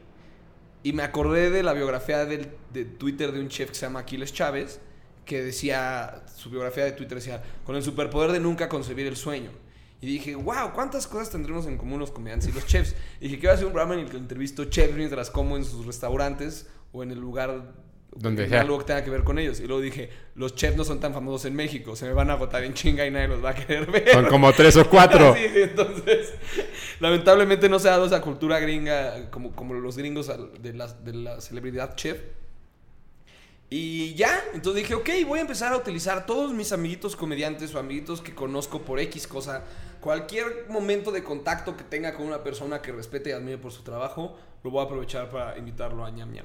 y 0.83 0.95
me 0.95 1.03
acordé 1.03 1.51
de 1.51 1.63
la 1.63 1.75
biografía 1.75 2.25
del- 2.25 2.49
de 2.73 2.87
Twitter 2.87 3.33
de 3.33 3.41
un 3.41 3.49
chef 3.49 3.69
que 3.69 3.75
se 3.75 3.83
llama 3.85 4.01
Aquiles 4.01 4.33
Chávez, 4.33 4.81
que 5.25 5.43
decía, 5.43 6.23
su 6.37 6.51
biografía 6.51 6.85
de 6.85 6.93
Twitter 6.93 7.17
decía, 7.19 7.43
con 7.65 7.77
el 7.77 7.83
superpoder 7.83 8.33
de 8.33 8.41
nunca 8.41 8.69
concebir 8.69 9.07
el 9.07 9.17
sueño. 9.17 9.51
Y 10.01 10.07
dije, 10.07 10.35
wow, 10.35 10.73
¿cuántas 10.75 11.07
cosas 11.07 11.31
tendremos 11.31 11.67
en 11.67 11.79
común 11.79 12.01
los 12.01 12.11
comediantes 12.11 12.49
y 12.49 12.53
los 12.53 12.67
chefs? 12.67 12.97
Y 13.21 13.25
dije, 13.25 13.39
quiero 13.39 13.55
hacer 13.55 13.67
un 13.67 13.73
programa 13.73 13.95
en 13.95 14.01
el 14.01 14.11
que 14.11 14.17
entrevisto 14.17 14.65
chefs 14.65 14.95
mientras 14.97 15.31
como 15.31 15.57
en 15.57 15.65
sus 15.65 15.87
restaurantes 15.87 16.69
o 16.91 17.05
en 17.05 17.13
el 17.13 17.21
lugar 17.21 17.73
Donde 18.17 18.49
sea. 18.49 18.63
algo 18.63 18.79
que 18.81 18.85
tenga 18.85 19.05
que 19.05 19.11
ver 19.11 19.23
con 19.23 19.39
ellos. 19.39 19.61
Y 19.61 19.67
luego 19.69 19.81
dije, 19.81 20.11
los 20.35 20.57
chefs 20.57 20.77
no 20.77 20.83
son 20.85 20.99
tan 20.99 21.15
famosos 21.15 21.45
en 21.45 21.55
México, 21.55 21.95
se 21.95 22.07
me 22.07 22.15
van 22.15 22.31
a 22.31 22.33
agotar 22.33 22.65
en 22.65 22.75
chinga 22.75 23.07
y 23.07 23.13
nadie 23.13 23.29
los 23.29 23.45
va 23.45 23.51
a 23.51 23.55
querer 23.55 23.89
ver. 23.93 24.09
Son 24.11 24.27
como 24.27 24.53
tres 24.53 24.77
o 24.77 24.87
cuatro. 24.91 25.37
Sí, 25.37 25.45
entonces, 25.55 26.35
lamentablemente 26.99 27.69
no 27.69 27.79
se 27.79 27.87
ha 27.89 27.93
dado 27.93 28.07
esa 28.07 28.21
cultura 28.23 28.59
gringa 28.59 29.31
como, 29.31 29.53
como 29.53 29.75
los 29.75 29.97
gringos 29.97 30.33
de 30.61 30.73
la, 30.73 30.89
de 30.93 31.13
la 31.13 31.41
celebridad 31.41 31.95
chef. 31.95 32.19
Y 33.75 34.13
ya, 34.13 34.39
entonces 34.53 34.83
dije, 34.83 34.95
ok, 34.95 35.09
voy 35.27 35.39
a 35.39 35.43
empezar 35.43 35.73
a 35.73 35.79
utilizar 35.79 36.27
todos 36.27 36.53
mis 36.53 36.73
amiguitos 36.73 37.17
comediantes 37.17 37.75
o 37.75 37.79
amiguitos 37.79 38.21
que 38.21 38.35
conozco 38.35 38.83
por 38.83 39.01
X 39.01 39.27
cosa. 39.27 39.65
Cualquier 39.99 40.67
momento 40.69 41.11
de 41.11 41.25
contacto 41.25 41.75
que 41.75 41.83
tenga 41.83 42.13
con 42.13 42.27
una 42.27 42.45
persona 42.45 42.83
que 42.83 42.93
respete 42.93 43.31
y 43.31 43.33
admire 43.33 43.57
por 43.57 43.73
su 43.73 43.83
trabajo, 43.83 44.37
lo 44.63 44.71
voy 44.71 44.83
a 44.83 44.85
aprovechar 44.85 45.31
para 45.31 45.57
invitarlo 45.57 46.05
a 46.05 46.11
ñam 46.11 46.33
ñam. 46.33 46.45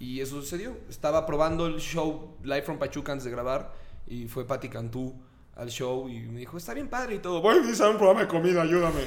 Y 0.00 0.20
eso 0.20 0.40
sucedió. 0.40 0.76
Estaba 0.90 1.24
probando 1.24 1.66
el 1.68 1.78
show 1.78 2.34
Live 2.42 2.62
from 2.62 2.80
Pachuca 2.80 3.12
antes 3.12 3.26
de 3.26 3.30
grabar 3.30 3.72
y 4.08 4.26
fue 4.26 4.44
Pati 4.44 4.68
Cantú 4.68 5.14
al 5.54 5.68
show 5.68 6.08
y 6.08 6.18
me 6.18 6.40
dijo, 6.40 6.56
está 6.56 6.74
bien 6.74 6.88
padre 6.88 7.14
y 7.14 7.18
todo. 7.20 7.40
Voy 7.40 7.54
a 7.54 7.60
realizar 7.60 7.88
un 7.90 7.96
programa 7.96 8.22
de 8.22 8.26
comida, 8.26 8.62
ayúdame. 8.62 9.02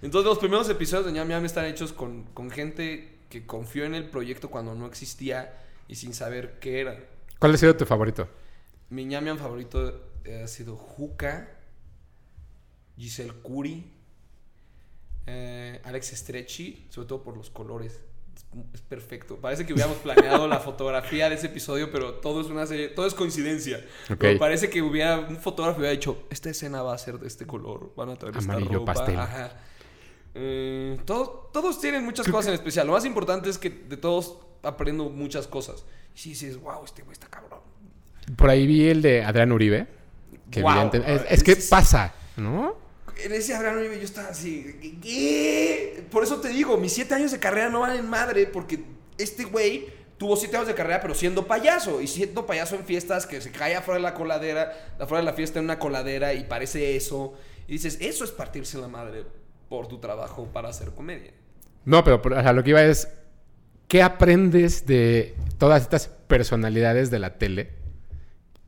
Entonces 0.00 0.28
los 0.28 0.38
primeros 0.38 0.68
episodios 0.68 1.06
de 1.06 1.12
ñam 1.12 1.26
ñam 1.26 1.44
están 1.44 1.64
hechos 1.64 1.92
con, 1.92 2.22
con 2.34 2.52
gente 2.52 3.18
que 3.28 3.46
confió 3.46 3.84
en 3.84 3.96
el 3.96 4.08
proyecto 4.08 4.48
cuando 4.48 4.76
no 4.76 4.86
existía 4.86 5.52
y 5.90 5.96
sin 5.96 6.14
saber 6.14 6.60
qué 6.60 6.80
era. 6.80 6.96
¿Cuál 7.40 7.54
ha 7.54 7.56
sido 7.56 7.76
tu 7.76 7.84
favorito? 7.84 8.28
Mi 8.90 9.04
ñam 9.04 9.24
ñam 9.24 9.38
favorito 9.38 10.00
eh, 10.24 10.42
ha 10.44 10.46
sido 10.46 10.76
Juca, 10.76 11.48
Giselle 12.96 13.32
Curi, 13.42 13.90
eh, 15.26 15.80
Alex 15.84 16.12
Stretchy, 16.16 16.86
sobre 16.90 17.08
todo 17.08 17.22
por 17.24 17.36
los 17.36 17.50
colores. 17.50 18.00
Es, 18.72 18.80
perfecto. 18.82 19.36
Parece 19.36 19.66
que 19.66 19.72
hubiéramos 19.72 19.98
planeado 19.98 20.46
la 20.46 20.60
fotografía 20.68 21.28
de 21.28 21.34
ese 21.34 21.46
episodio, 21.46 21.90
pero 21.90 22.14
todo 22.14 22.40
es 22.40 22.46
una 22.46 22.66
serie, 22.66 22.88
todo 22.88 23.06
es 23.06 23.14
coincidencia. 23.14 23.84
Pero 24.18 24.38
parece 24.38 24.70
que 24.70 24.82
hubiera 24.82 25.18
un 25.18 25.36
fotógrafo 25.38 25.78
hubiera 25.78 25.92
dicho, 25.92 26.24
esta 26.30 26.50
escena 26.50 26.82
va 26.82 26.94
a 26.94 26.98
ser 26.98 27.18
de 27.18 27.26
este 27.26 27.46
color, 27.46 27.92
van 27.96 28.10
a 28.10 28.16
traer 28.16 28.36
esta 28.36 28.58
ropa". 28.58 28.94
pastel. 28.94 29.18
Ajá. 29.18 29.52
Eh, 30.34 30.98
todo- 31.04 31.50
todos 31.52 31.80
tienen 31.80 32.04
muchas 32.04 32.28
cosas 32.28 32.48
en 32.48 32.54
especial. 32.54 32.86
Lo 32.86 32.92
más 32.92 33.04
importante 33.04 33.50
es 33.50 33.58
que 33.58 33.70
de 33.70 33.96
todos 33.96 34.36
aprendo 34.62 35.08
muchas 35.10 35.46
cosas. 35.46 35.84
Y 36.14 36.18
sí, 36.18 36.34
sí, 36.34 36.46
es 36.46 36.60
wow, 36.60 36.84
este 36.84 37.02
güey 37.02 37.12
está 37.12 37.26
cabrón. 37.28 37.60
Por 38.36 38.50
ahí 38.50 38.66
vi 38.66 38.88
el 38.88 39.02
de 39.02 39.22
Adrián 39.24 39.52
Uribe. 39.52 39.86
Que 40.50 40.62
Guau. 40.62 40.88
evidente- 40.88 41.14
es, 41.14 41.22
es 41.30 41.42
que 41.44 41.52
Es- 41.52 41.68
pasa, 41.68 42.12
¿no? 42.36 42.74
En 43.22 43.32
ese 43.32 43.54
Abraham 43.54 43.78
Uribe 43.78 43.98
yo 43.98 44.04
estaba 44.04 44.28
así. 44.28 44.98
¿Qué? 45.02 46.04
Por 46.10 46.22
eso 46.24 46.40
te 46.40 46.48
digo, 46.48 46.76
mis 46.78 46.92
siete 46.92 47.14
años 47.14 47.32
de 47.32 47.38
carrera 47.38 47.68
no 47.68 47.80
valen 47.80 48.08
madre 48.08 48.46
porque 48.46 48.82
este 49.18 49.44
güey 49.44 49.86
tuvo 50.18 50.36
siete 50.36 50.56
años 50.56 50.68
de 50.68 50.74
carrera 50.74 51.00
pero 51.00 51.14
siendo 51.14 51.46
payaso. 51.46 52.00
Y 52.00 52.06
siendo 52.06 52.46
payaso 52.46 52.76
en 52.76 52.84
fiestas 52.84 53.26
que 53.26 53.40
se 53.40 53.50
cae 53.52 53.76
afuera 53.76 53.98
de 53.98 54.02
la 54.02 54.14
coladera, 54.14 54.72
afuera 54.98 55.20
de 55.22 55.26
la 55.30 55.34
fiesta 55.34 55.58
en 55.58 55.66
una 55.66 55.78
coladera 55.78 56.32
y 56.34 56.44
parece 56.44 56.96
eso. 56.96 57.34
Y 57.68 57.72
dices, 57.74 57.98
eso 58.00 58.24
es 58.24 58.30
partirse 58.32 58.78
la 58.78 58.88
madre 58.88 59.24
por 59.68 59.86
tu 59.86 59.98
trabajo 59.98 60.46
para 60.52 60.70
hacer 60.70 60.90
comedia. 60.90 61.32
No, 61.84 62.02
pero 62.02 62.20
por- 62.22 62.32
o 62.32 62.42
sea, 62.42 62.52
lo 62.52 62.64
que 62.64 62.70
iba 62.70 62.82
es, 62.82 63.06
¿qué 63.90 64.04
aprendes 64.04 64.86
de 64.86 65.34
todas 65.58 65.82
estas 65.82 66.06
personalidades 66.06 67.10
de 67.10 67.18
la 67.18 67.38
tele 67.38 67.70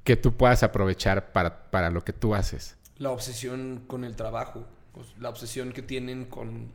que 0.03 0.17
tú 0.17 0.37
puedas 0.37 0.65
aprovechar 0.65 1.33
para, 1.33 1.71
para 1.71 1.91
lo 1.91 2.05
que 2.05 2.13
tú 2.13 2.35
haces? 2.35 2.77
La 2.99 3.11
obsesión 3.11 3.85
con 3.87 4.03
el 4.03 4.17
trabajo, 4.17 4.67
pues, 4.93 5.07
la 5.21 5.29
obsesión 5.29 5.73
que 5.73 5.81
tienen 5.81 6.25
con, 6.25 6.73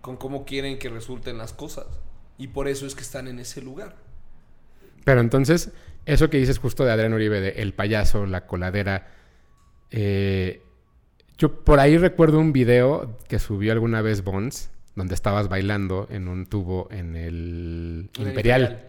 con 0.00 0.16
cómo 0.16 0.44
quieren 0.44 0.78
que 0.78 0.88
resulten 0.90 1.38
las 1.38 1.52
cosas. 1.52 1.86
Y 2.38 2.46
por 2.46 2.68
eso 2.68 2.86
es 2.86 2.94
que 2.94 3.02
están 3.02 3.26
en 3.26 3.40
ese 3.40 3.60
lugar. 3.60 3.96
Pero 5.04 5.20
entonces, 5.20 5.72
eso 6.06 6.30
que 6.30 6.38
dices 6.38 6.58
justo 6.58 6.84
de 6.84 6.92
Adrián 6.92 7.14
Uribe, 7.14 7.40
de 7.40 7.62
El 7.62 7.74
payaso, 7.74 8.26
la 8.26 8.46
coladera, 8.46 9.08
eh, 9.90 10.62
yo 11.36 11.64
por 11.64 11.80
ahí 11.80 11.98
recuerdo 11.98 12.38
un 12.38 12.52
video 12.52 13.18
que 13.26 13.40
subió 13.40 13.72
alguna 13.72 14.02
vez 14.02 14.22
Bonds, 14.22 14.71
donde 14.94 15.14
estabas 15.14 15.48
bailando 15.48 16.06
en 16.10 16.28
un 16.28 16.46
tubo 16.46 16.88
en 16.90 17.16
el 17.16 18.10
En 18.16 18.22
el 18.22 18.28
Imperial. 18.28 18.88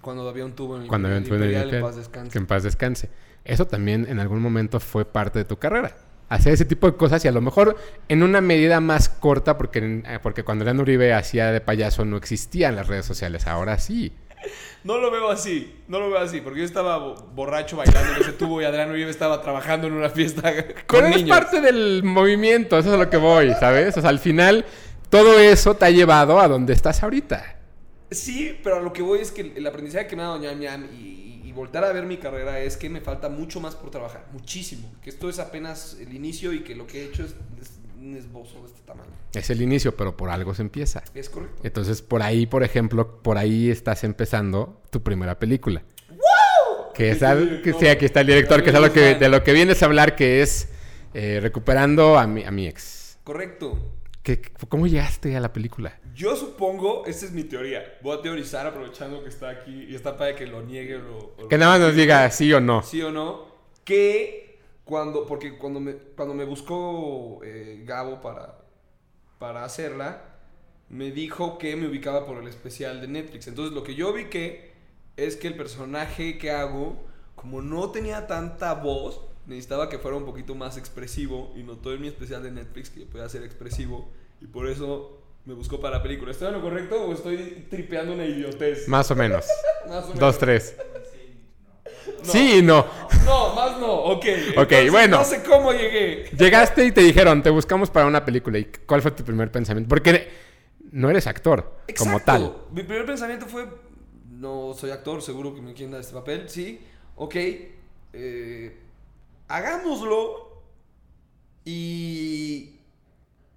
Cuando 0.00 0.28
había 0.28 0.44
un 0.44 0.52
tubo 0.52 0.76
en 0.76 0.82
el 0.82 0.88
cuando 0.88 1.08
había 1.08 1.18
un 1.18 1.24
tubo 1.24 1.36
en 1.36 1.42
el 1.42 1.48
Imperial, 1.50 1.64
Imperial, 1.66 1.84
en 1.84 1.88
paz 1.90 1.96
descanse. 1.96 2.32
que 2.32 2.38
en 2.38 2.46
paz 2.46 2.62
descanse. 2.62 3.10
Eso 3.44 3.66
también 3.66 4.06
en 4.08 4.18
algún 4.20 4.40
momento 4.40 4.80
fue 4.80 5.04
parte 5.04 5.38
de 5.38 5.44
tu 5.44 5.56
carrera. 5.58 5.94
Hacer 6.28 6.54
ese 6.54 6.64
tipo 6.64 6.90
de 6.90 6.96
cosas 6.96 7.24
y 7.24 7.28
a 7.28 7.32
lo 7.32 7.40
mejor 7.42 7.76
en 8.08 8.22
una 8.22 8.40
medida 8.40 8.80
más 8.80 9.08
corta, 9.10 9.56
porque, 9.58 10.02
eh, 10.06 10.18
porque 10.22 10.42
cuando 10.42 10.62
Adrián 10.62 10.80
Uribe 10.80 11.12
hacía 11.12 11.52
de 11.52 11.60
payaso 11.60 12.04
no 12.06 12.16
existían 12.16 12.74
las 12.76 12.88
redes 12.88 13.04
sociales, 13.06 13.46
ahora 13.46 13.78
sí. 13.78 14.12
No 14.84 14.98
lo 14.98 15.10
veo 15.10 15.30
así, 15.30 15.74
no 15.88 15.98
lo 15.98 16.10
veo 16.10 16.18
así, 16.18 16.42
porque 16.42 16.58
yo 16.60 16.64
estaba 16.66 16.98
bo- 16.98 17.14
borracho 17.34 17.74
bailando 17.78 18.16
en 18.16 18.20
ese 18.22 18.32
tubo 18.32 18.60
y 18.60 18.66
Adrián 18.66 18.90
Uribe 18.90 19.08
estaba 19.08 19.40
trabajando 19.40 19.86
en 19.86 19.94
una 19.94 20.10
fiesta 20.10 20.42
con 20.86 21.00
Pero 21.00 21.06
es 21.06 21.16
niños. 21.16 21.38
parte 21.38 21.62
del 21.62 22.02
movimiento, 22.04 22.78
eso 22.78 22.90
es 22.90 22.94
a 22.94 22.98
lo 22.98 23.08
que 23.08 23.16
voy, 23.16 23.50
¿sabes? 23.58 23.96
O 23.96 24.00
sea, 24.02 24.10
al 24.10 24.18
final 24.18 24.66
todo 25.08 25.38
eso 25.38 25.74
te 25.74 25.86
ha 25.86 25.90
llevado 25.90 26.40
a 26.40 26.48
donde 26.48 26.72
estás 26.72 27.02
ahorita. 27.02 27.56
Sí, 28.10 28.58
pero 28.62 28.76
a 28.76 28.80
lo 28.80 28.92
que 28.92 29.02
voy 29.02 29.20
es 29.20 29.32
que 29.32 29.52
el, 29.56 29.66
aprendizaje 29.66 30.06
que 30.06 30.16
me 30.16 30.22
ha 30.22 30.26
dado 30.26 30.38
ñam 30.38 30.58
ñam 30.58 30.88
y, 30.92 30.96
y, 30.96 31.42
y 31.44 31.52
voltar 31.52 31.84
a 31.84 31.92
ver 31.92 32.04
mi 32.04 32.18
carrera 32.18 32.60
es 32.60 32.76
que 32.76 32.88
me 32.88 33.00
falta 33.00 33.28
mucho 33.28 33.60
más 33.60 33.74
por 33.74 33.90
trabajar, 33.90 34.26
muchísimo. 34.32 34.92
Que 35.02 35.10
esto 35.10 35.28
es 35.28 35.38
apenas 35.38 35.96
el 36.00 36.14
inicio 36.14 36.52
y 36.52 36.62
que 36.62 36.74
lo 36.74 36.86
que 36.86 37.02
he 37.02 37.04
hecho 37.06 37.24
es, 37.24 37.34
es 37.60 37.78
un 38.00 38.16
esbozo 38.16 38.60
de 38.60 38.66
este 38.66 38.80
tamaño. 38.82 39.10
Es 39.34 39.50
el 39.50 39.62
inicio, 39.62 39.96
pero 39.96 40.16
por 40.16 40.30
algo 40.30 40.54
se 40.54 40.62
empieza. 40.62 41.02
Es 41.14 41.28
correcto. 41.28 41.62
Entonces, 41.64 42.02
por 42.02 42.22
ahí, 42.22 42.46
por 42.46 42.62
ejemplo, 42.62 43.22
por 43.22 43.38
ahí 43.38 43.70
estás 43.70 44.04
empezando 44.04 44.80
tu 44.90 45.02
primera 45.02 45.38
película. 45.38 45.82
Que 46.94 47.10
es 47.10 47.22
el 47.22 47.38
que 47.38 47.70
director. 47.70 47.80
sí, 47.80 47.88
aquí 47.88 48.04
está 48.04 48.20
el 48.20 48.28
director, 48.28 48.62
que 48.62 48.70
es 48.70 48.76
algo 48.76 48.92
que, 48.92 49.16
de 49.16 49.28
lo 49.28 49.42
que 49.42 49.52
vienes 49.52 49.82
a 49.82 49.86
hablar, 49.86 50.14
que 50.14 50.42
es 50.42 50.68
eh, 51.12 51.40
recuperando 51.42 52.16
a 52.16 52.26
mi, 52.28 52.44
a 52.44 52.52
mi 52.52 52.68
ex. 52.68 53.18
Correcto. 53.24 53.76
¿Qué- 54.24 54.40
¿Cómo 54.68 54.86
llegaste 54.86 55.36
a 55.36 55.40
la 55.40 55.52
película? 55.52 56.00
Yo 56.14 56.34
supongo, 56.34 57.04
esta 57.06 57.26
es 57.26 57.32
mi 57.32 57.44
teoría. 57.44 57.98
Voy 58.02 58.18
a 58.18 58.22
teorizar 58.22 58.66
aprovechando 58.66 59.22
que 59.22 59.28
está 59.28 59.50
aquí 59.50 59.84
y 59.88 59.94
está 59.94 60.16
para 60.16 60.34
que 60.34 60.46
lo 60.46 60.62
niegue 60.62 60.96
o 60.96 61.34
lo. 61.38 61.48
Que 61.48 61.58
nada 61.58 61.72
más 61.72 61.80
nos 61.80 61.94
diga 61.94 62.28
sí 62.30 62.50
o 62.52 62.60
no. 62.60 62.82
sí 62.82 63.02
o 63.02 63.12
no, 63.12 63.44
que 63.84 64.58
cuando, 64.84 65.26
porque 65.26 65.58
cuando 65.58 65.78
me, 65.78 65.92
cuando 66.16 66.34
me 66.34 66.44
buscó 66.44 67.40
eh, 67.44 67.82
Gabo 67.84 68.20
para, 68.22 68.58
para 69.38 69.62
hacerla, 69.64 70.22
me 70.88 71.10
dijo 71.10 71.58
que 71.58 71.76
me 71.76 71.86
ubicaba 71.86 72.24
por 72.24 72.38
el 72.38 72.48
especial 72.48 73.02
de 73.02 73.08
Netflix. 73.08 73.46
Entonces 73.46 73.74
lo 73.74 73.82
que 73.84 73.94
yo 73.94 74.12
vi 74.14 74.26
que 74.30 74.72
es 75.18 75.36
que 75.36 75.48
el 75.48 75.54
personaje 75.56 76.38
que 76.38 76.50
hago, 76.50 76.96
como 77.34 77.60
no 77.60 77.90
tenía 77.90 78.26
tanta 78.26 78.72
voz, 78.74 79.20
necesitaba 79.46 79.88
que 79.88 79.98
fuera 79.98 80.16
un 80.16 80.24
poquito 80.24 80.54
más 80.54 80.76
expresivo 80.76 81.52
y 81.56 81.62
notó 81.62 81.92
en 81.92 82.00
mi 82.00 82.08
especial 82.08 82.42
de 82.42 82.50
Netflix 82.50 82.90
que 82.90 83.00
yo 83.00 83.06
podía 83.06 83.28
ser 83.28 83.42
expresivo 83.42 84.08
y 84.40 84.46
por 84.46 84.68
eso 84.68 85.20
me 85.44 85.54
buscó 85.54 85.80
para 85.80 85.98
la 85.98 86.02
película. 86.02 86.30
¿Estoy 86.30 86.48
en 86.48 86.54
lo 86.54 86.62
correcto 86.62 87.02
o 87.04 87.12
estoy 87.12 87.66
tripeando 87.68 88.14
una 88.14 88.24
idiotez? 88.24 88.88
Más 88.88 89.10
o 89.10 89.14
menos. 89.14 89.46
Más 89.88 90.04
o 90.04 90.08
menos. 90.08 90.20
Dos, 90.20 90.38
tres. 90.38 90.76
No. 92.22 92.32
Sí 92.32 92.58
y 92.58 92.62
no. 92.62 92.86
No, 93.24 93.54
más 93.54 93.78
no, 93.78 93.92
ok. 93.92 94.24
Ok, 94.56 94.72
Entonces, 94.72 94.90
bueno. 94.90 95.18
No 95.18 95.24
sé 95.24 95.42
cómo 95.42 95.72
llegué. 95.72 96.30
Llegaste 96.36 96.84
y 96.84 96.92
te 96.92 97.00
dijeron, 97.00 97.42
te 97.42 97.48
buscamos 97.50 97.90
para 97.90 98.06
una 98.06 98.24
película. 98.24 98.58
¿Y 98.58 98.64
cuál 98.86 99.00
fue 99.00 99.10
tu 99.10 99.24
primer 99.24 99.50
pensamiento? 99.50 99.88
Porque 99.88 100.28
no 100.94 101.10
eres 101.10 101.26
actor 101.26 101.80
como 101.98 102.18
Exacto. 102.18 102.24
tal. 102.24 102.56
Mi 102.72 102.82
primer 102.82 103.04
pensamiento 103.04 103.46
fue, 103.46 103.66
no 104.30 104.74
soy 104.74 104.90
actor, 104.90 105.22
seguro 105.22 105.54
que 105.54 105.60
me 105.60 105.74
quieren 105.74 105.92
dar 105.92 106.00
este 106.00 106.14
papel, 106.14 106.48
sí, 106.48 106.80
ok, 107.16 107.34
eh, 108.12 108.76
hagámoslo 109.48 110.62
y... 111.64 112.70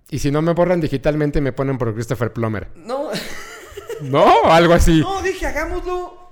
Y 0.09 0.19
si 0.19 0.31
no 0.31 0.41
me 0.41 0.53
borran 0.53 0.79
digitalmente, 0.79 1.41
me 1.41 1.51
ponen 1.51 1.77
por 1.77 1.93
Christopher 1.93 2.31
Plummer. 2.31 2.69
No, 2.75 3.09
¿No? 4.01 4.45
Algo 4.45 4.73
así. 4.73 4.99
no, 5.01 5.21
dije, 5.21 5.45
hagámoslo. 5.45 6.29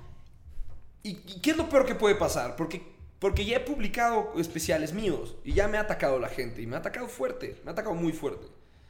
¿Y, 1.02 1.10
y 1.10 1.40
qué 1.42 1.50
es 1.50 1.56
lo 1.56 1.68
peor 1.68 1.84
que 1.84 1.94
puede 1.94 2.14
pasar? 2.14 2.56
Porque, 2.56 2.82
porque 3.18 3.44
ya 3.44 3.58
he 3.58 3.60
publicado 3.60 4.32
especiales 4.38 4.94
míos 4.94 5.36
y 5.44 5.52
ya 5.52 5.68
me 5.68 5.76
ha 5.76 5.82
atacado 5.82 6.18
la 6.18 6.28
gente 6.28 6.62
y 6.62 6.66
me 6.66 6.76
ha 6.76 6.78
atacado 6.78 7.06
fuerte, 7.06 7.60
me 7.64 7.70
ha 7.70 7.72
atacado 7.72 7.94
muy 7.94 8.12
fuerte. 8.12 8.46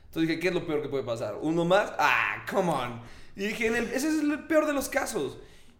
Entonces 0.07 0.29
dije, 0.29 0.40
¿qué 0.40 0.48
es 0.48 0.55
lo 0.55 0.64
peor 0.66 0.83
que 0.83 0.88
puede 0.88 1.02
pasar? 1.02 1.35
¿Uno 1.40 1.64
más? 1.64 1.92
Ah, 1.98 2.44
come 2.48 2.70
on. 2.70 3.00
Y 3.35 3.48
dije, 3.48 3.66
el- 3.66 3.90
ese 3.92 4.09
es 4.09 4.20
el 4.22 4.44
peor 4.46 4.66
de 4.66 4.72
los 4.72 4.88
casos. 4.88 5.37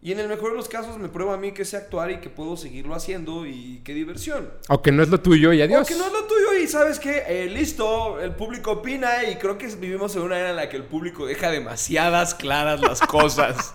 Y 0.07 0.13
en 0.13 0.21
el 0.21 0.29
mejor 0.29 0.51
de 0.51 0.55
los 0.55 0.69
casos 0.69 0.97
me 0.97 1.09
prueba 1.09 1.33
a 1.33 1.37
mí 1.37 1.51
que 1.51 1.65
sé 1.65 1.75
actuar 1.75 2.09
y 2.11 2.21
que 2.21 2.29
puedo 2.29 2.55
seguirlo 2.55 2.95
haciendo 2.95 3.45
y 3.45 3.81
qué 3.83 3.93
diversión. 3.93 4.49
O 4.69 4.81
que 4.81 4.93
no 4.93 5.03
es 5.03 5.09
lo 5.09 5.19
tuyo 5.19 5.51
y 5.51 5.61
adiós. 5.61 5.79
Porque 5.85 5.99
no 5.99 6.07
es 6.07 6.13
lo 6.13 6.23
tuyo 6.23 6.53
y 6.63 6.65
sabes 6.69 6.97
que, 6.97 7.25
eh, 7.27 7.49
listo, 7.49 8.21
el 8.21 8.31
público 8.31 8.71
opina 8.71 9.25
y 9.25 9.35
creo 9.35 9.57
que 9.57 9.67
vivimos 9.67 10.15
en 10.15 10.21
una 10.21 10.39
era 10.39 10.51
en 10.51 10.55
la 10.55 10.69
que 10.69 10.77
el 10.77 10.85
público 10.85 11.25
deja 11.25 11.51
demasiadas 11.51 12.35
claras 12.35 12.79
las 12.79 13.01
cosas. 13.01 13.73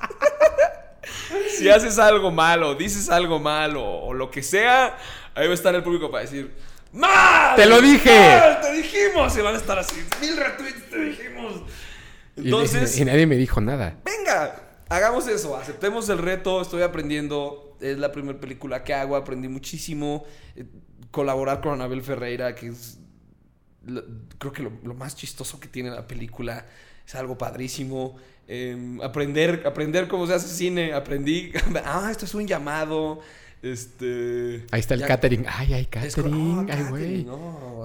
si 1.59 1.69
haces 1.69 1.99
algo 1.99 2.31
malo, 2.31 2.77
dices 2.77 3.11
algo 3.11 3.39
malo 3.39 3.85
o 3.85 4.15
lo 4.15 4.31
que 4.31 4.43
sea, 4.43 4.97
ahí 5.35 5.45
va 5.45 5.51
a 5.51 5.55
estar 5.55 5.75
el 5.75 5.83
público 5.83 6.11
para 6.11 6.23
decir, 6.23 6.51
¡Mal! 6.93 7.57
¡Te 7.57 7.67
lo 7.67 7.79
dije! 7.83 8.39
¡Mal! 8.41 8.59
¡Te 8.63 8.73
dijimos! 8.73 9.37
Y 9.37 9.43
van 9.43 9.55
a 9.55 9.59
estar 9.59 9.79
así, 9.79 10.03
mil 10.23 10.35
retweets, 10.35 10.89
te 10.89 10.99
dijimos. 10.99 11.61
Y- 12.37 12.45
Entonces, 12.47 12.99
y, 12.99 13.05
nadie 13.05 13.27
me 13.27 13.37
dijo 13.37 13.61
nada. 13.61 13.97
venga, 14.03 14.72
hagamos 14.93 15.27
eso, 15.29 15.57
aceptemos 15.57 16.09
el 16.09 16.19
reto, 16.19 16.61
estoy 16.61 16.83
aprendiendo, 16.83 17.77
es 17.81 17.99
la 17.99 18.13
primera 18.13 18.39
película 18.39 18.85
que 18.85 18.95
hago, 18.95 19.17
aprendí 19.17 19.49
muchísimo, 19.49 20.25
eh, 20.57 20.65
colaborar 21.11 21.61
con 21.61 21.73
Anabel 21.75 22.03
Ferreira, 22.03 22.55
que 22.55 22.69
es, 22.69 22.99
lo- 23.87 24.05
creo 24.39 24.53
que 24.53 24.63
lo, 24.63 24.71
más 24.95 25.17
chistoso 25.17 25.59
que 25.61 25.69
tiene 25.69 25.91
la 25.91 26.07
película, 26.07 26.67
es 27.07 27.15
algo 27.15 27.37
padrísimo, 27.37 28.17
eh, 28.49 28.99
aprender, 29.03 29.63
aprender 29.67 30.09
cómo 30.09 30.27
se 30.27 30.35
hace 30.35 30.49
cine, 30.49 30.93
aprendí, 30.93 31.53
ah, 31.85 32.09
esto 32.11 32.25
es 32.25 32.35
un 32.35 32.47
llamado, 32.47 33.21
este... 33.63 34.67
Ahí 34.71 34.81
está 34.81 34.95
el 34.95 35.01
ya- 35.01 35.07
catering. 35.07 35.45
Ay, 35.49 35.73
ay, 35.75 35.89
es 36.05 36.15
co- 36.17 36.23
catering. 36.23 36.35
oh, 36.59 36.67
ay, 36.69 36.85
güey. 36.91 37.25
No, 37.25 37.35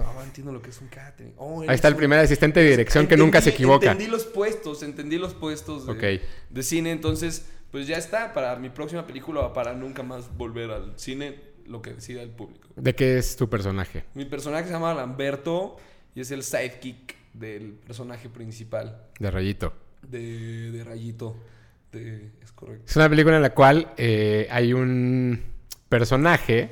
ahora 0.02 0.24
entiendo 0.24 0.52
lo 0.52 0.62
que 0.62 0.72
es 0.72 0.82
un 0.82 0.88
catering. 0.88 1.34
Oh, 1.38 1.62
Ahí 1.62 1.76
está 1.76 1.88
el 1.88 1.96
primer 1.96 2.20
asistente 2.20 2.60
de 2.62 2.70
dirección 2.72 3.08
que 3.08 3.16
nunca 3.18 3.42
se 3.42 3.52
equivoca. 3.52 3.92
Entendí 3.92 4.12
los 4.12 4.26
puestos, 4.26 4.82
entendí 4.84 5.18
los 5.18 5.34
puestos 5.34 5.86
de, 5.86 6.64
cine. 6.64 6.92
Entonces, 6.92 7.46
pues 7.72 7.88
ya 7.88 7.98
está. 7.98 8.34
Para 8.34 8.56
mi 8.58 8.70
próxima 8.70 9.06
película 9.06 9.42
o 9.42 9.54
para 9.54 9.74
nunca 9.74 10.02
más 10.04 10.36
volver 10.36 10.72
al 10.72 10.94
cine, 10.98 11.40
lo 11.68 11.82
que 11.82 11.94
decida 11.94 12.22
el 12.24 12.30
público. 12.32 12.68
¿De 12.76 12.96
qué 12.96 13.18
es 13.18 13.36
tu 13.36 13.50
personaje? 13.50 14.04
Mi 14.16 14.26
personaje 14.26 14.66
se 14.66 14.72
llama 14.74 14.94
Lamberto 14.94 15.78
y 16.16 16.22
es 16.22 16.32
el 16.32 16.44
sidekick 16.44 17.16
del 17.34 17.74
personaje 17.74 18.30
principal 18.30 19.04
De 19.20 19.30
Rayito. 19.30 19.74
de, 20.02 20.72
de 20.72 20.84
Rayito. 20.84 21.36
De- 21.92 22.32
es 22.44 22.52
correcto. 22.52 22.84
Es 22.88 22.96
una 22.96 23.08
película 23.10 23.36
en 23.36 23.42
la 23.44 23.54
cual 23.54 23.94
eh, 23.98 24.48
hay 24.50 24.74
un 24.74 25.56
personaje 25.90 26.72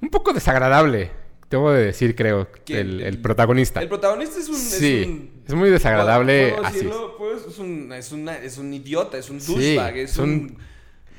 un 0.00 0.08
poco 0.10 0.32
desagradable. 0.32 1.10
Debo 1.50 1.72
de 1.72 1.84
decir, 1.86 2.14
creo, 2.14 2.46
el, 2.68 3.00
el 3.00 3.18
protagonista. 3.20 3.82
El 3.82 3.88
protagonista 3.88 4.38
es 4.38 4.48
un. 4.48 4.54
sí, 4.56 5.00
Es, 5.02 5.06
un- 5.08 5.30
es 5.48 5.54
muy 5.54 5.70
desagradable. 5.70 6.52
¿Puedo 6.52 6.62
decirlo? 6.72 7.14
Pues, 7.18 7.42
es, 7.48 7.58
un, 7.58 7.92
es, 7.92 8.12
una- 8.12 8.38
es 8.38 8.56
un 8.58 8.72
idiota, 8.72 9.18
es 9.18 9.30
un 9.30 9.40
Sí, 9.40 9.52
douchebag, 9.52 9.96
es, 9.96 10.12
es 10.12 10.18
un-. 10.18 10.56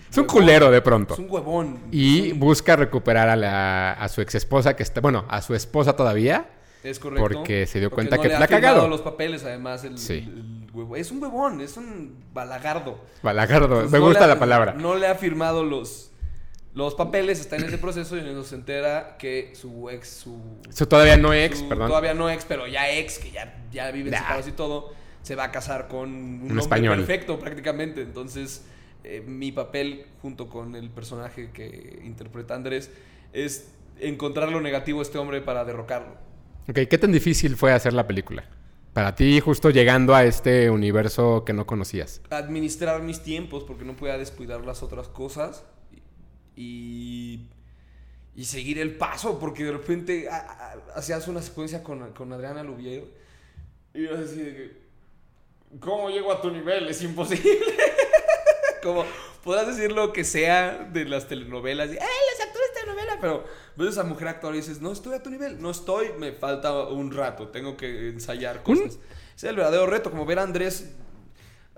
Es 0.10 0.18
un 0.18 0.24
huevón, 0.24 0.36
culero 0.42 0.72
de 0.72 0.82
pronto. 0.82 1.14
Es 1.14 1.20
un 1.20 1.28
huevón. 1.30 1.80
Y 1.92 2.32
busca 2.34 2.76
recuperar 2.78 3.28
a, 3.30 3.36
la, 3.36 3.92
a 3.94 4.08
su 4.10 4.22
ex 4.22 4.36
esposa 4.36 4.76
que 4.76 4.84
está, 4.84 5.00
bueno, 5.02 5.26
a 5.30 5.42
su 5.42 5.54
esposa 5.56 5.96
todavía. 5.96 6.50
Es 6.84 6.98
correcto. 7.00 7.22
Porque 7.28 7.66
se 7.66 7.80
dio 7.80 7.90
Porque 7.90 8.08
cuenta 8.10 8.16
no 8.18 8.22
que 8.22 8.28
le 8.30 8.34
la 8.40 8.46
ha 8.46 8.48
cagado. 8.48 8.88
los 8.88 9.02
papeles, 9.02 9.44
además, 9.44 9.84
el, 9.84 9.98
Sí. 9.98 10.14
el 10.28 10.68
huevo. 10.74 10.96
Es 10.96 11.12
un 11.12 11.22
huevón, 11.22 11.62
es 11.62 11.76
un 11.78 12.16
balagardo. 12.34 13.00
Balagardo, 13.22 13.82
Pues 13.82 13.92
me 13.92 14.00
no 14.00 14.06
gusta 14.06 14.24
ha- 14.24 14.28
la 14.28 14.40
palabra. 14.40 14.74
No 14.74 14.96
le 14.96 15.08
ha 15.08 15.16
firmado 15.16 15.64
los, 15.64 16.11
los 16.74 16.96
papeles, 16.96 17.40
está 17.40 17.58
en 17.58 17.66
ese 17.66 17.78
proceso 17.78 18.18
y 18.18 18.44
se 18.46 18.56
entera 18.56 19.18
que 19.18 19.54
su 19.56 19.90
ex, 19.90 20.08
su... 20.08 20.40
Todavía 20.88 21.18
no 21.18 21.34
ex, 21.34 21.60
su- 21.60 21.68
perdón. 21.70 21.88
Todavía 21.90 22.14
no 22.14 22.30
ex, 22.30 22.46
pero 22.46 22.66
ya 22.68 22.90
ex, 22.92 23.20
que 23.20 23.32
ya, 23.32 23.62
ya 23.72 23.92
viven 23.92 24.12
Nah. 24.12 24.20
separados 24.20 24.48
y 24.48 24.52
todo, 24.54 24.94
se 25.22 25.36
va 25.36 25.46
a 25.46 25.52
casar 25.52 25.88
con 25.88 26.10
un, 26.10 26.42
hombre 26.44 26.60
español. 26.62 26.98
perfecto 26.98 27.38
prácticamente. 27.40 28.02
Entonces, 28.02 28.64
eh, 29.04 29.22
mi 29.26 29.52
papel, 29.52 30.06
junto 30.22 30.48
con 30.50 30.76
el 30.76 30.90
personaje 30.90 31.52
que 31.52 32.02
interpreta 32.06 32.56
Andrés, 32.56 32.90
es 33.34 33.72
encontrar 34.00 34.50
lo 34.50 34.62
negativo 34.62 35.00
de 35.00 35.04
este 35.04 35.18
hombre 35.18 35.42
para 35.42 35.66
derrocarlo. 35.66 36.16
Ok, 36.70 36.80
¿qué 36.90 36.98
tan 36.98 37.12
difícil 37.12 37.58
fue 37.58 37.74
hacer 37.74 37.92
la 37.94 38.08
película? 38.08 38.46
Para 38.94 39.16
ti, 39.16 39.40
justo 39.40 39.70
llegando 39.70 40.16
a 40.16 40.24
este 40.24 40.70
universo 40.70 41.44
que 41.46 41.54
no 41.54 41.66
conocías. 41.66 42.22
administrar 42.30 43.02
mis 43.02 43.22
tiempos 43.22 43.64
porque 43.64 43.84
no 43.86 43.96
podía 43.96 44.18
descuidar 44.18 44.66
las 44.66 44.84
otras 44.84 45.08
cosas 45.08 45.64
y, 46.64 47.48
y 48.36 48.46
seguir 48.46 48.78
el 48.80 48.96
paso 48.96 49.40
porque 49.40 49.64
de 49.66 49.72
repente 49.72 50.30
a- 50.30 50.38
a- 50.38 50.76
hacías 50.96 51.28
una 51.28 51.42
secuencia 51.42 51.82
con, 51.84 52.14
con 52.14 52.32
Adriana 52.34 52.64
Lubier 52.64 53.06
y 53.94 54.04
yo 54.04 54.16
así 54.18 54.38
de 54.42 54.56
que 54.56 54.82
¿cómo 55.80 56.10
llego 56.10 56.32
a 56.32 56.42
tu 56.42 56.52
nivel? 56.52 56.88
Es 56.88 57.02
imposible 57.02 57.50
como 58.84 59.06
podrás 59.44 59.68
decir 59.68 59.92
lo 59.92 60.14
que 60.14 60.24
sea 60.24 60.88
de 60.92 61.06
las 61.06 61.28
telenovelas 61.28 61.90
y, 61.90 61.94
¡eh, 61.94 62.00
los 62.00 62.46
actores 62.48 62.68
de 62.74 62.80
telenovela! 62.82 63.18
pero 63.20 63.46
ves 63.76 63.88
a 63.88 63.92
esa 63.92 64.04
mujer 64.04 64.28
actuar 64.28 64.54
y 64.54 64.58
dices 64.58 64.82
no 64.82 64.92
estoy 64.92 65.16
a 65.16 65.24
tu 65.24 65.30
nivel, 65.30 65.62
no 65.62 65.72
estoy, 65.72 66.10
me 66.18 66.32
falta 66.32 66.88
un 66.88 67.12
rato, 67.12 67.48
tengo 67.50 67.76
que 67.78 68.10
ensayar 68.10 68.64
cosas 68.64 69.00
ese 69.36 69.48
es 69.48 69.52
el 69.52 69.56
verdadero 69.56 69.88
reto, 69.88 70.12
como 70.12 70.26
ver 70.26 70.38
a 70.40 70.44
Andrés 70.44 70.92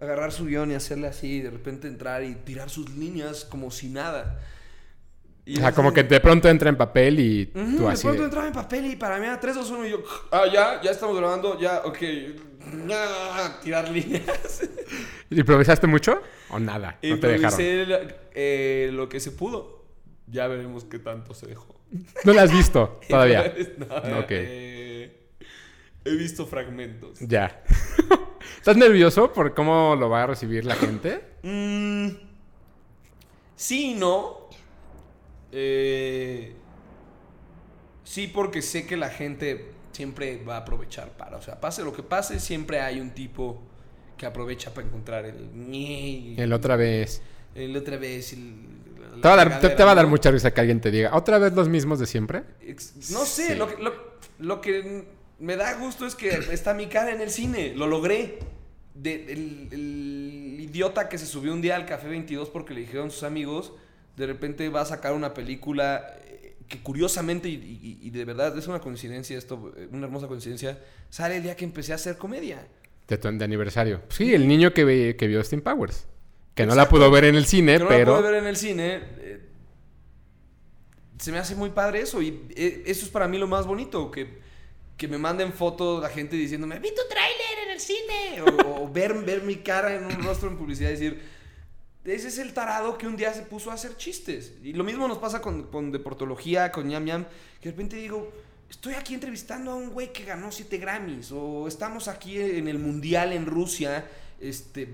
agarrar 0.01 0.33
su 0.33 0.45
guion 0.45 0.71
y 0.71 0.73
hacerle 0.75 1.07
así, 1.07 1.39
de 1.39 1.49
repente 1.49 1.87
entrar 1.87 2.23
y 2.23 2.35
tirar 2.35 2.69
sus 2.69 2.89
líneas 2.89 3.45
como 3.45 3.71
si 3.71 3.87
nada. 3.87 4.37
Y 5.45 5.57
O 5.57 5.59
sea, 5.59 5.73
como 5.73 5.91
que 5.93 6.03
de 6.03 6.19
pronto 6.21 6.47
entra 6.47 6.69
en 6.69 6.77
papel 6.77 7.19
y 7.19 7.51
Ujú, 7.53 7.77
tú 7.77 7.83
de 7.87 7.91
así. 7.91 8.03
pronto 8.03 8.21
de- 8.21 8.25
entraba 8.27 8.47
en 8.47 8.53
papel 8.53 8.85
y 8.85 8.95
para 8.95 9.19
mí 9.19 9.25
era 9.25 9.39
3, 9.39 9.55
2, 9.55 9.71
1 9.71 9.85
y 9.87 9.89
yo, 9.91 10.03
ah, 10.31 10.45
ya, 10.51 10.81
ya 10.81 10.91
estamos 10.91 11.17
grabando, 11.17 11.59
ya, 11.59 11.81
ok. 11.83 11.97
Ah, 12.89 13.59
tirar 13.61 13.89
líneas. 13.89 14.69
¿Improvisaste 15.29 15.85
mucho 15.85 16.21
o 16.49 16.59
nada? 16.59 16.97
No 17.03 17.19
te 17.19 17.27
dejaron. 17.27 17.59
Improvisé 17.59 18.15
eh, 18.33 18.89
lo 18.93 19.09
que 19.09 19.19
se 19.19 19.31
pudo. 19.31 19.83
Ya 20.27 20.47
veremos 20.47 20.85
qué 20.85 20.97
tanto 20.99 21.33
se 21.33 21.47
dejó. 21.47 21.75
¿No 22.23 22.31
la 22.33 22.43
has 22.43 22.51
visto 22.53 23.01
todavía? 23.09 23.53
No, 23.77 24.19
Ok. 24.19 24.27
eh, 24.31 25.27
he 26.05 26.15
visto 26.15 26.45
fragmentos. 26.45 27.19
Ya. 27.19 27.63
¿Estás 28.57 28.77
nervioso 28.77 29.33
por 29.33 29.53
cómo 29.53 29.97
lo 29.97 30.09
va 30.09 30.23
a 30.23 30.27
recibir 30.27 30.63
la 30.63 30.75
gente? 30.75 31.21
Mm, 31.43 32.07
sí 33.57 33.91
y 33.91 33.93
no. 33.95 34.42
Eh, 35.55 36.53
sí, 38.03 38.27
porque 38.27 38.61
sé 38.61 38.85
que 38.85 38.97
la 38.97 39.09
gente 39.09 39.71
siempre 39.91 40.43
va 40.43 40.55
a 40.55 40.59
aprovechar 40.59 41.09
para. 41.11 41.37
O 41.37 41.41
sea, 41.41 41.59
pase 41.59 41.83
lo 41.83 41.93
que 41.93 42.03
pase, 42.03 42.39
siempre 42.39 42.81
hay 42.81 42.99
un 42.99 43.11
tipo 43.11 43.61
que 44.17 44.25
aprovecha 44.25 44.73
para 44.73 44.87
encontrar 44.87 45.25
el. 45.25 45.49
El 46.37 46.53
otra 46.53 46.75
vez. 46.75 47.21
El 47.55 47.75
otra 47.77 47.97
vez. 47.97 48.33
el- 48.33 48.55
Te 49.21 49.27
va, 49.27 49.33
a 49.33 49.37
dar, 49.37 49.59
te- 49.59 49.83
va 49.83 49.91
a 49.91 49.95
dar 49.95 50.07
mucha 50.07 50.31
risa 50.31 50.51
que 50.51 50.59
alguien 50.59 50.81
te 50.81 50.89
diga, 50.89 51.15
¿otra 51.15 51.37
vez 51.37 51.53
los 51.53 51.69
mismos 51.69 51.99
de 51.99 52.07
siempre? 52.07 52.43
No 53.11 53.25
sé, 53.25 53.49
Sí. 53.49 53.55
lo, 53.55 53.67
que, 53.67 53.81
lo, 53.81 53.93
lo 54.39 54.59
que 54.59 55.05
me 55.39 55.55
da 55.55 55.75
gusto 55.75 56.07
es 56.07 56.15
que 56.15 56.29
está 56.51 56.73
mi 56.73 56.87
cara 56.87 57.11
en 57.11 57.21
el 57.21 57.29
cine. 57.29 57.73
Lo 57.75 57.85
logré. 57.87 58.39
De- 58.95 59.31
el, 59.33 59.69
el 59.71 60.57
idiota 60.59 61.09
que 61.09 61.17
se 61.17 61.25
subió 61.27 61.51
un 61.53 61.61
día 61.61 61.75
al 61.75 61.85
Café 61.85 62.07
22 62.07 62.49
porque 62.49 62.73
le 62.73 62.81
dijeron 62.81 63.09
sus 63.11 63.23
amigos, 63.23 63.73
de 64.15 64.25
repente 64.27 64.69
va 64.69 64.81
a 64.81 64.85
sacar 64.85 65.13
una 65.13 65.33
película 65.33 66.15
eh, 66.25 66.55
que 66.67 66.79
curiosamente, 66.81 67.49
y, 67.49 67.55
y- 67.55 67.99
y 68.07 68.09
de 68.09 68.25
verdad 68.25 68.57
es 68.57 68.67
una 68.67 68.79
coincidencia 68.79 69.37
esto, 69.37 69.73
eh, 69.75 69.87
una 69.91 70.05
hermosa 70.05 70.27
coincidencia, 70.27 70.79
sale 71.09 71.37
el 71.37 71.43
día 71.43 71.55
que 71.55 71.65
empecé 71.65 71.91
a 71.91 71.95
hacer 71.95 72.17
comedia. 72.17 72.67
De, 73.07 73.17
tu- 73.17 73.29
de 73.37 73.43
aniversario. 73.43 74.01
Sí, 74.09 74.33
el 74.33 74.47
niño 74.47 74.73
que, 74.73 74.83
ve- 74.85 75.15
que 75.17 75.27
vio 75.27 75.43
Steam 75.43 75.61
Powers. 75.61 76.05
Que 76.55 76.63
no 76.65 76.75
la 76.75 76.83
Exacto. 76.83 76.97
pudo 76.97 77.11
ver 77.11 77.25
en 77.25 77.35
el 77.35 77.45
cine, 77.45 77.73
Que 77.73 77.79
no 77.83 77.89
pero... 77.89 78.11
la 78.13 78.19
pude 78.21 78.31
ver 78.31 78.41
en 78.41 78.47
el 78.47 78.55
cine. 78.55 79.01
eh, 79.19 79.39
se 81.19 81.31
me 81.31 81.37
hace 81.39 81.55
muy 81.55 81.69
padre 81.71 82.01
eso. 82.01 82.21
Y 82.21 82.41
eh, 82.55 82.83
eso 82.85 83.05
es 83.05 83.11
para 83.11 83.27
mí 83.27 83.37
lo 83.37 83.47
más 83.47 83.65
bonito. 83.65 84.11
Que, 84.11 84.27
que 84.97 85.07
me 85.07 85.17
manden 85.17 85.53
fotos 85.53 86.01
la 86.01 86.09
gente 86.09 86.35
diciéndome, 86.35 86.79
vi 86.79 86.89
tu 86.89 87.01
tráiler 87.09 87.65
en 87.65 87.71
el 87.71 87.79
cine. 87.79 88.41
O, 88.67 88.83
o 88.83 88.91
ver, 88.91 89.13
ver 89.23 89.41
mi 89.43 89.57
cara 89.57 89.95
en 89.95 90.05
un 90.05 90.23
rostro 90.23 90.49
en 90.49 90.57
publicidad 90.57 90.89
y 90.89 90.93
decir, 90.93 91.21
ese 92.05 92.27
es 92.27 92.37
el 92.37 92.53
tarado 92.53 92.97
que 92.97 93.07
un 93.07 93.15
día 93.15 93.33
se 93.33 93.43
puso 93.43 93.71
a 93.71 93.75
hacer 93.75 93.95
chistes. 93.95 94.53
Y 94.61 94.73
lo 94.73 94.83
mismo 94.83 95.07
nos 95.07 95.19
pasa 95.19 95.41
con, 95.41 95.91
deportología, 95.91 96.71
con 96.71 96.87
ñam 96.87 97.05
ñam. 97.05 97.25
Que 97.61 97.69
de 97.69 97.71
repente 97.71 97.95
digo, 97.95 98.31
estoy 98.69 98.95
aquí 98.95 99.13
entrevistando 99.13 99.71
a 99.71 99.75
un 99.75 99.91
güey 99.91 100.11
que 100.11 100.25
ganó 100.25 100.51
7 100.51 100.77
Grammys. 100.77 101.31
O 101.31 101.67
estamos 101.67 102.07
aquí 102.07 102.39
en 102.39 102.67
el 102.67 102.77
Mundial 102.77 103.31
en 103.31 103.45
Rusia, 103.45 104.05
este, 104.41 104.89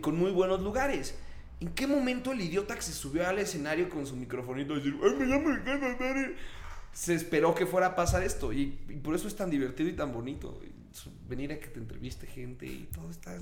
con 0.00 0.16
muy 0.16 0.30
buenos 0.32 0.60
lugares. 0.60 1.14
¿En 1.60 1.70
qué 1.70 1.86
momento 1.86 2.32
el 2.32 2.40
idiota 2.40 2.74
que 2.74 2.82
se 2.82 2.92
subió 2.92 3.26
al 3.26 3.38
escenario 3.38 3.88
con 3.88 4.06
su 4.06 4.16
microfonito 4.16 4.74
a 4.74 4.76
decir, 4.76 4.96
¡ay, 5.02 5.14
me 5.18 5.26
llamo 5.26 5.50
Ricardo 5.50 5.86
Andrade", 5.86 6.36
Se 6.92 7.14
esperó 7.14 7.54
que 7.54 7.66
fuera 7.66 7.88
a 7.88 7.96
pasar 7.96 8.22
esto. 8.22 8.52
Y, 8.52 8.78
y 8.88 8.96
por 8.96 9.14
eso 9.14 9.28
es 9.28 9.36
tan 9.36 9.48
divertido 9.48 9.88
y 9.88 9.94
tan 9.94 10.12
bonito. 10.12 10.60
Y 10.62 10.80
venir 11.28 11.52
a 11.52 11.58
que 11.58 11.68
te 11.68 11.78
entreviste 11.78 12.26
gente 12.26 12.66
y 12.66 12.88
todo 12.92 13.10
está... 13.10 13.38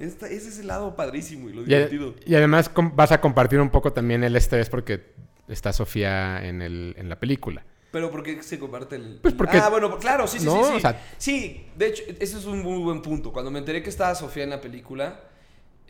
está- 0.00 0.26
ese 0.28 0.48
es 0.48 0.58
el 0.58 0.66
lado 0.66 0.96
padrísimo 0.96 1.48
y 1.48 1.52
lo 1.52 1.62
divertido. 1.62 2.14
y 2.24 2.34
además 2.34 2.70
vas 2.94 3.12
a 3.12 3.20
compartir 3.20 3.60
un 3.60 3.70
poco 3.70 3.92
también 3.92 4.24
el 4.24 4.34
estrés 4.36 4.68
porque 4.68 5.12
está 5.48 5.72
Sofía 5.72 6.44
en, 6.46 6.62
el, 6.62 6.94
en 6.98 7.08
la 7.08 7.18
película. 7.18 7.64
Pero 7.92 8.08
¿por 8.10 8.22
qué 8.22 8.40
se 8.42 8.58
comparte 8.58 8.94
el...? 8.96 9.18
Pues 9.20 9.34
porque- 9.34 9.58
Ah, 9.58 9.68
bueno, 9.68 9.98
claro, 9.98 10.26
sí, 10.28 10.38
sí, 10.38 10.44
No, 10.46 10.62
sí, 10.64 10.70
sí. 10.70 10.76
o 10.76 10.80
sea- 10.80 11.02
Sí, 11.18 11.66
de 11.76 11.88
hecho, 11.88 12.02
ese 12.20 12.38
es 12.38 12.44
un 12.44 12.60
muy 12.62 12.78
buen 12.82 13.02
punto. 13.02 13.32
Cuando 13.32 13.50
me 13.50 13.58
enteré 13.58 13.82
que 13.82 13.90
estaba 13.90 14.14
Sofía 14.14 14.44
en 14.44 14.50
la 14.50 14.60
película, 14.60 15.20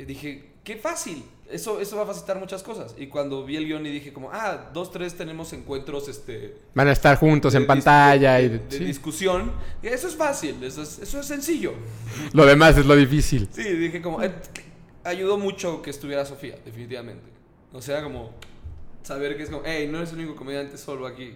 dije, 0.04 0.50
qué 0.64 0.76
fácil. 0.76 1.24
Eso, 1.50 1.80
eso 1.80 1.96
va 1.96 2.04
a 2.04 2.06
facilitar 2.06 2.38
muchas 2.38 2.62
cosas. 2.62 2.94
Y 2.96 3.08
cuando 3.08 3.44
vi 3.44 3.56
el 3.56 3.66
guion 3.66 3.84
y 3.84 3.90
dije 3.90 4.12
como, 4.12 4.30
ah, 4.32 4.70
dos, 4.72 4.92
tres 4.92 5.14
tenemos 5.14 5.52
encuentros, 5.52 6.08
este... 6.08 6.54
Van 6.74 6.86
a 6.86 6.92
estar 6.92 7.16
juntos 7.16 7.54
de 7.54 7.58
en 7.58 7.66
pantalla 7.66 8.34
de, 8.34 8.42
y... 8.44 8.48
de- 8.50 8.58
de 8.58 8.78
sí. 8.78 8.84
discusión. 8.84 9.50
Y 9.82 9.88
eso 9.88 10.06
es 10.06 10.14
fácil, 10.14 10.62
eso 10.62 10.82
es, 10.82 11.00
eso 11.00 11.18
es 11.18 11.26
sencillo. 11.26 11.72
Lo 12.34 12.46
demás 12.46 12.78
es 12.78 12.86
lo 12.86 12.94
difícil. 12.94 13.48
Sí, 13.50 13.64
dije 13.64 14.00
como, 14.00 14.22
eh, 14.22 14.32
ayudó 15.02 15.38
mucho 15.38 15.82
que 15.82 15.90
estuviera 15.90 16.24
Sofía, 16.24 16.56
definitivamente. 16.64 17.24
O 17.72 17.82
sea, 17.82 18.00
como 18.02 18.30
saber 19.02 19.36
que 19.36 19.42
es 19.42 19.50
como, 19.50 19.62
hey, 19.64 19.88
no 19.90 19.98
eres 19.98 20.10
el 20.12 20.18
único 20.18 20.36
comediante 20.36 20.78
solo 20.78 21.04
aquí. 21.06 21.34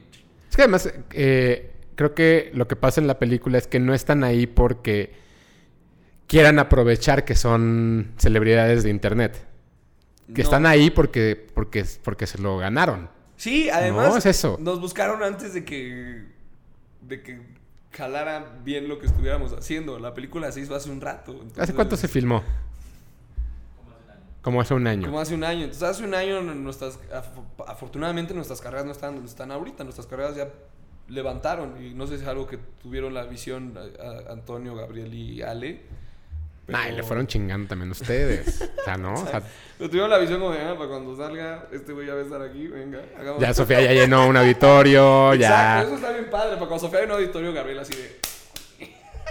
Es 0.49 0.55
que 0.55 0.63
además, 0.63 0.93
eh, 1.13 1.73
creo 1.97 2.15
que 2.15 2.53
lo 2.55 2.69
que 2.69 2.77
pasa 2.77 3.01
en 3.01 3.09
la 3.09 3.19
película 3.19 3.59
es 3.59 3.67
que 3.67 3.81
no 3.81 3.95
están 3.95 4.23
ahí 4.23 4.47
porque 4.47 5.24
quieran 6.27 6.59
aprovechar 6.59 7.25
que 7.25 7.35
son 7.35 8.13
celebridades 8.19 8.83
de 8.83 8.91
internet. 8.91 9.47
Que 10.29 10.43
No. 10.43 10.45
están 10.45 10.67
ahí 10.67 10.91
porque, 10.91 11.47
porque, 11.55 11.85
porque 12.03 12.27
se 12.27 12.39
lo 12.39 12.57
ganaron. 12.59 13.09
Sí, 13.37 13.69
además 13.69 14.09
No, 14.11 14.17
es 14.17 14.27
eso. 14.27 14.57
nos 14.61 14.81
buscaron 14.81 15.23
antes 15.23 15.53
de 15.55 15.65
que 15.65 16.25
de 17.03 17.23
que 17.23 17.39
jalara 17.93 18.57
bien 18.65 18.89
lo 18.89 18.99
que 18.99 19.07
estuviéramos 19.07 19.53
haciendo. 19.53 19.99
La 19.99 20.15
película 20.15 20.51
se 20.51 20.61
hizo 20.61 20.75
hace 20.75 20.91
un 20.91 21.01
rato. 21.03 21.45
¿Hace 21.59 21.75
cuánto 21.75 21.97
se 21.97 22.09
filmó? 22.09 22.43
Como 24.41 24.61
hace 24.61 24.75
un 24.75 24.87
año. 24.87 25.07
Como 25.07 25.21
hace 25.21 25.35
un 25.35 25.45
año. 25.45 25.65
Entonces, 25.65 25.83
hace 25.89 26.05
un 26.05 26.15
año 26.15 26.41
nuestras 26.43 26.99
af- 27.11 27.65
afortunadamente 27.67 28.35
nuestras 28.35 28.61
carreras 28.61 28.85
no 28.87 28.93
están 28.93 29.15
donde 29.15 29.29
están 29.31 29.51
ahorita. 29.51 29.85
Nuestras 29.85 30.07
carreras 30.07 30.37
ya 30.37 30.49
levantaron 31.09 31.83
y 31.83 31.95
no 31.95 32.07
sé 32.07 32.17
si 32.17 32.23
es 32.23 32.29
algo 32.29 32.47
que 32.47 32.59
tuvieron 32.83 33.15
la 33.15 33.25
visión 33.25 33.75
a- 33.77 34.29
a 34.29 34.33
Antonio, 34.33 34.75
Gabriel 34.75 35.13
y 35.15 35.43
Ale. 35.43 35.83
Pero- 36.67 36.79
Ay, 36.79 36.93
le 36.93 37.03
fueron 37.03 37.27
chingando 37.27 37.69
también 37.69 37.91
ustedes. 37.91 38.63
O 38.81 38.85
sea, 38.85 38.97
¿no? 38.97 39.15
O 39.15 39.27
sea, 39.27 39.43
tuvieron 39.79 40.11
la 40.11 40.19
visión 40.19 40.41
como 40.41 40.53
de, 40.53 40.61
ah, 40.61 40.75
para 40.77 40.89
cuando 40.89 41.17
salga, 41.17 41.69
este 41.73 41.93
güey 41.93 42.07
ya 42.07 42.15
va 42.15 42.21
a 42.21 42.25
estar 42.25 42.43
aquí, 42.43 42.67
venga, 42.69 43.03
hagamos. 43.19 43.41
ya 43.41 43.53
Sofía 43.55 43.81
ya 43.83 43.93
llenó 43.93 44.27
un 44.29 44.37
auditorio, 44.37 45.33
Exacto, 45.35 45.39
ya. 45.41 45.83
eso 45.83 45.95
está 45.97 46.13
bien 46.13 46.31
padre. 46.31 46.55
Para 46.57 46.67
cuando 46.67 46.79
Sofía 46.81 47.01
hay 47.01 47.05
un 47.07 47.13
auditorio, 47.13 47.53
Gabriel 47.53 47.79
así 47.81 47.95
de. 47.95 48.19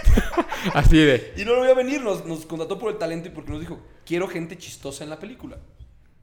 Así 0.74 0.96
de. 0.98 1.34
Y 1.36 1.44
no 1.44 1.52
lo 1.54 1.60
voy 1.60 1.70
a 1.70 1.74
venir, 1.74 2.00
nos, 2.02 2.24
nos 2.24 2.46
contrató 2.46 2.78
por 2.78 2.90
el 2.92 2.98
talento 2.98 3.28
y 3.28 3.30
porque 3.30 3.50
nos 3.50 3.60
dijo, 3.60 3.78
quiero 4.06 4.28
gente 4.28 4.56
chistosa 4.56 5.04
en 5.04 5.10
la 5.10 5.18
película. 5.18 5.58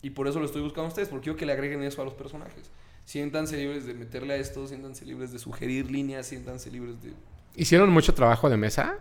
Y 0.02 0.10
por 0.12 0.28
eso 0.28 0.40
lo 0.40 0.46
estoy 0.46 0.62
buscando 0.62 0.86
a 0.86 0.88
ustedes, 0.90 1.10
porque 1.10 1.26
quiero 1.26 1.38
que 1.38 1.46
le 1.46 1.54
agreguen 1.54 1.84
eso 1.84 2.02
a 2.02 2.06
los 2.06 2.14
personajes. 2.16 2.72
Siéntanse 3.06 3.58
libres 3.58 3.86
de 3.86 3.94
meterle 3.94 4.34
a 4.34 4.38
esto, 4.38 4.68
siéntanse 4.68 5.06
libres 5.06 5.32
de 5.32 5.40
sugerir 5.40 5.90
líneas, 5.92 6.26
siéntanse 6.28 6.72
libres 6.72 7.02
de 7.02 7.14
¿Hicieron 7.56 7.90
mucho 7.92 8.14
trabajo 8.14 8.50
de 8.50 8.58
mesa? 8.58 9.00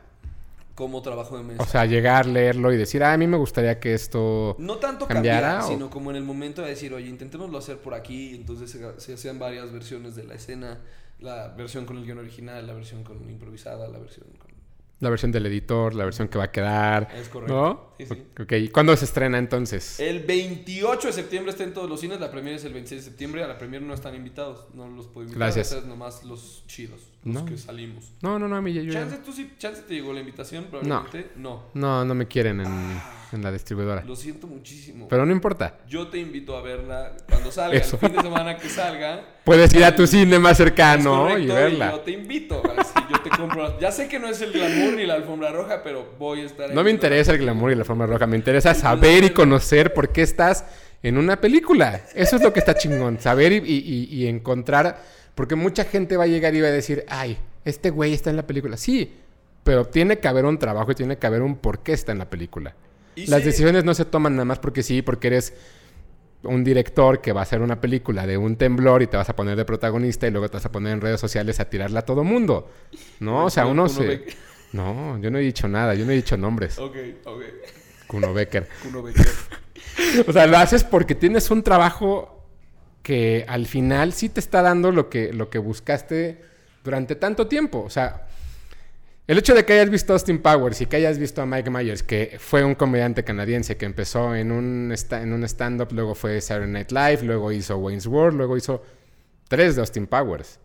Cómo 0.81 1.03
trabajo 1.03 1.37
de 1.37 1.45
mesa. 1.45 1.63
O 1.63 1.67
sea, 1.67 1.85
llegar, 1.85 2.25
leerlo 2.27 2.73
y 2.73 2.79
decir, 2.79 3.03
ah, 3.05 3.13
a 3.13 3.19
mí 3.19 3.27
me 3.27 3.37
gustaría 3.37 3.79
que 3.79 3.93
esto... 3.93 4.57
no 4.59 4.77
tanto 4.79 5.07
¿cambiara 5.07 5.49
cambiar, 5.59 5.65
o- 5.71 5.73
sino 5.75 5.91
como 5.91 6.11
en 6.11 6.17
el 6.17 6.25
momento 6.25 6.63
de 6.63 6.71
decir, 6.71 6.95
oye, 6.95 7.07
intentémoslo 7.09 7.59
hacer 7.59 7.77
por 7.79 7.93
aquí. 7.93 8.35
Entonces 8.35 8.71
se, 8.71 8.99
se 9.01 9.13
hacían 9.15 9.39
varias 9.39 9.71
versiones 9.73 10.17
de 10.17 10.25
la 10.25 10.35
escena. 10.35 10.79
La 11.19 11.49
versión 11.49 11.85
con 11.85 11.99
el 11.99 12.05
guion 12.07 12.17
original, 12.19 12.67
la 12.67 12.73
versión 12.73 13.05
con 13.05 13.29
improvisada, 13.29 13.87
la 13.89 13.99
versión 13.99 14.27
con... 14.39 14.49
La 15.01 15.09
versión 15.11 15.33
del 15.33 15.47
editor, 15.47 15.95
la 15.95 16.05
versión 16.05 16.29
que 16.29 16.37
va 16.39 16.45
a 16.45 16.51
quedar. 16.51 17.09
Es 17.15 17.29
correcto. 17.31 17.55
¿No? 17.55 17.95
Sí, 17.99 18.07
sí. 18.07 18.23
Ok, 18.43 18.53
¿y 18.53 18.69
cuándo 18.69 18.95
se 18.97 19.05
estrena 19.07 19.39
entonces? 19.39 19.99
El 20.01 20.21
28 20.25 21.07
de 21.09 21.13
septiembre 21.13 21.51
está 21.53 21.65
en 21.65 21.73
todos 21.75 21.89
los 21.89 22.01
cines, 22.01 22.21
la 22.21 22.31
premiere 22.31 22.57
es 22.57 22.65
el 22.65 22.73
26 22.75 23.05
de 23.05 23.11
septiembre, 23.11 23.43
a 23.45 23.49
la 23.49 23.57
premiere 23.59 23.85
no 23.85 23.95
están 23.95 24.15
invitados, 24.15 24.67
no 24.75 24.89
los 24.89 25.07
puedo 25.09 25.27
invitar, 25.29 25.53
Gracias. 25.55 25.85
nomás 25.87 26.23
los 26.25 26.65
chidos, 26.67 27.01
los 27.25 27.35
No. 27.35 27.45
que 27.45 27.59
salimos. 27.59 28.13
No, 28.23 28.39
no, 28.39 28.49
no, 28.49 28.57
a 28.57 28.63
mí 28.63 28.73
ya- 28.73 28.83
yo 28.83 28.93
ya- 28.93 29.01
Chance 29.01 29.19
tú 29.25 29.33
sí, 29.33 29.53
chance 29.59 29.83
te 29.83 29.95
llegó 29.95 30.13
la 30.13 30.21
invitación, 30.21 30.65
probablemente 30.71 31.33
no. 31.37 31.65
No, 31.75 32.05
no 32.05 32.15
me 32.15 32.27
quieren 32.27 32.61
en, 32.61 33.01
en 33.33 33.43
la 33.43 33.53
distribuidora. 33.53 34.03
Lo 34.07 34.17
siento 34.17 34.47
muchísimo. 34.47 35.07
Pero 35.09 35.27
no 35.27 35.33
importa. 35.33 35.77
Yo 35.87 36.09
te 36.09 36.19
invito 36.19 36.57
a 36.57 36.63
verla 36.63 37.13
cuando 37.29 37.53
salga, 37.53 37.77
Eso. 37.77 37.99
el 38.01 38.09
fin 38.09 38.17
de 38.17 38.23
semana 38.23 38.57
que 38.57 38.69
salga. 38.71 39.23
Puedes 39.45 39.73
ir 39.75 39.85
a 39.85 39.95
tu 39.95 40.07
cine 40.07 40.39
más 40.39 40.57
cercano 40.57 41.23
correcto, 41.25 41.43
y 41.43 41.47
Yo 41.49 41.55
verla. 41.55 42.03
te 42.05 42.11
invito, 42.13 42.63
así 42.79 42.93
yo 43.11 43.21
te 43.21 43.29
compro. 43.31 43.79
Ya 43.79 43.93
sé 43.93 44.09
que 44.09 44.19
no 44.19 44.27
es 44.29 44.41
el 44.41 44.53
glamour 44.53 44.95
ni 44.95 45.05
la 45.05 45.15
alfombra 45.15 45.53
roja, 45.53 45.83
pero 45.83 46.15
voy 46.19 46.41
a 46.41 46.45
estar 46.47 46.71
ahí. 46.71 46.75
No 46.75 46.83
me 46.83 46.91
interesa 46.91 47.33
el 47.33 47.39
glamour 47.39 47.73
y 47.73 47.75
la 47.75 47.85
forma 47.85 48.07
roja. 48.07 48.27
Me 48.27 48.37
interesa 48.37 48.73
saber 48.75 49.25
y 49.25 49.31
conocer 49.31 49.93
por 49.93 50.11
qué 50.11 50.23
estás 50.23 50.65
en 51.03 51.19
una 51.19 51.39
película. 51.41 52.01
Eso 52.15 52.37
es 52.37 52.43
lo 52.43 52.53
que 52.53 52.61
está 52.61 52.75
chingón. 52.75 53.19
Saber 53.21 53.53
y, 53.53 53.57
y- 53.59 54.09
y- 54.11 54.23
y 54.23 54.27
encontrar. 54.27 55.20
Porque 55.35 55.55
mucha 55.55 55.85
gente 55.85 56.17
va 56.17 56.25
a 56.25 56.27
llegar 56.27 56.55
y 56.55 56.61
va 56.61 56.69
a 56.69 56.73
decir, 56.73 57.05
ay, 57.09 57.39
este 57.65 57.91
güey 57.91 58.13
está 58.13 58.31
en 58.31 58.37
la 58.37 58.47
película. 58.47 58.77
Sí, 58.77 59.17
pero 59.65 59.87
tiene 59.87 60.19
que 60.19 60.29
haber 60.29 60.45
un 60.45 60.59
trabajo 60.59 60.93
y 60.93 60.95
tiene 60.95 61.19
que 61.19 61.27
haber 61.27 61.43
un 61.43 61.57
por 61.57 61.81
qué 61.81 61.93
está 61.93 62.13
en 62.13 62.19
la 62.19 62.31
película. 62.31 62.75
Y 63.17 63.27
Las 63.27 63.45
decisiones 63.45 63.85
no 63.85 63.95
se 63.95 64.05
toman 64.05 64.35
nada 64.35 64.45
más 64.45 64.59
porque 64.59 64.83
sí, 64.83 65.03
porque 65.03 65.29
eres 65.29 65.55
un 66.43 66.65
director 66.65 67.21
que 67.21 67.33
va 67.33 67.41
a 67.41 67.43
hacer 67.43 67.61
una 67.61 67.81
película 67.81 68.27
de 68.27 68.39
un 68.39 68.57
temblor 68.57 69.03
y 69.03 69.07
te 69.07 69.17
vas 69.17 69.29
a 69.29 69.37
poner 69.37 69.57
de 69.57 69.65
protagonista 69.65 70.27
y 70.27 70.31
luego 70.31 70.49
te 70.49 70.57
vas 70.57 70.65
a 70.65 70.73
poner 70.73 70.95
en 70.95 71.01
redes 71.01 71.21
sociales 71.21 71.61
a 71.61 71.69
tirarla 71.69 72.01
a 72.01 72.05
todo 72.05 72.25
mundo. 72.25 72.71
No, 73.19 73.45
o 73.45 73.51
sea, 73.51 73.67
uno 73.67 73.89
se... 73.89 74.25
No, 74.73 75.19
yo 75.19 75.31
no 75.31 75.39
he 75.39 75.43
dicho 75.43 75.69
nada, 75.69 75.95
yo 75.95 76.07
no 76.07 76.13
he 76.13 76.15
dicho 76.15 76.37
nombres. 76.37 76.79
Ok, 76.79 76.97
ok. 77.25 77.43
Kuno 78.07 78.33
Becker. 78.33 78.69
Kuno 78.83 79.03
Becker. 79.03 79.27
O 80.27 80.33
sea, 80.33 80.47
lo 80.47 80.57
haces 80.57 80.83
porque 80.83 81.15
tienes 81.15 81.51
un 81.51 81.63
trabajo 81.63 82.40
que 83.03 83.45
al 83.49 83.67
final 83.67 84.13
sí 84.13 84.29
te 84.29 84.41
está 84.41 84.63
dando 84.63 84.93
lo 84.93 85.09
que, 85.09 85.33
lo 85.33 85.51
que 85.51 85.59
buscaste 85.59 86.41
durante 86.85 87.15
tanto 87.15 87.47
tiempo. 87.47 87.81
O 87.81 87.91
sea, 87.91 88.27
El 89.31 89.39
hecho 89.39 89.55
de 89.55 89.65
que 89.65 89.75
hayas 89.75 89.91
visto 89.91 90.13
a 90.13 90.17
Austin 90.17 90.43
Powers 90.43 90.81
y 90.81 90.87
que 90.87 90.97
hayas 90.97 91.17
visto 91.17 91.41
a 91.41 91.47
Mike 91.47 91.71
Myers, 91.71 92.03
que 92.03 92.37
fue 92.41 92.65
un 92.65 92.75
comediante 92.75 93.23
canadiense 93.23 93.77
que 93.77 93.87
empezó 93.87 94.35
en 94.35 94.51
un, 94.51 94.93
en 95.13 95.33
un 95.33 95.45
stand-up, 95.45 95.93
luego 95.93 96.17
fue 96.17 96.41
Saturday 96.41 96.69
Night 96.69 96.91
Live, 96.91 97.23
luego 97.23 97.53
hizo 97.53 97.77
Wayne's 97.77 98.09
World, 98.09 98.37
luego 98.37 98.57
hizo 98.57 98.83
tres 99.47 99.77
de 99.77 99.83
Austin 99.83 100.09
Powers. 100.09 100.59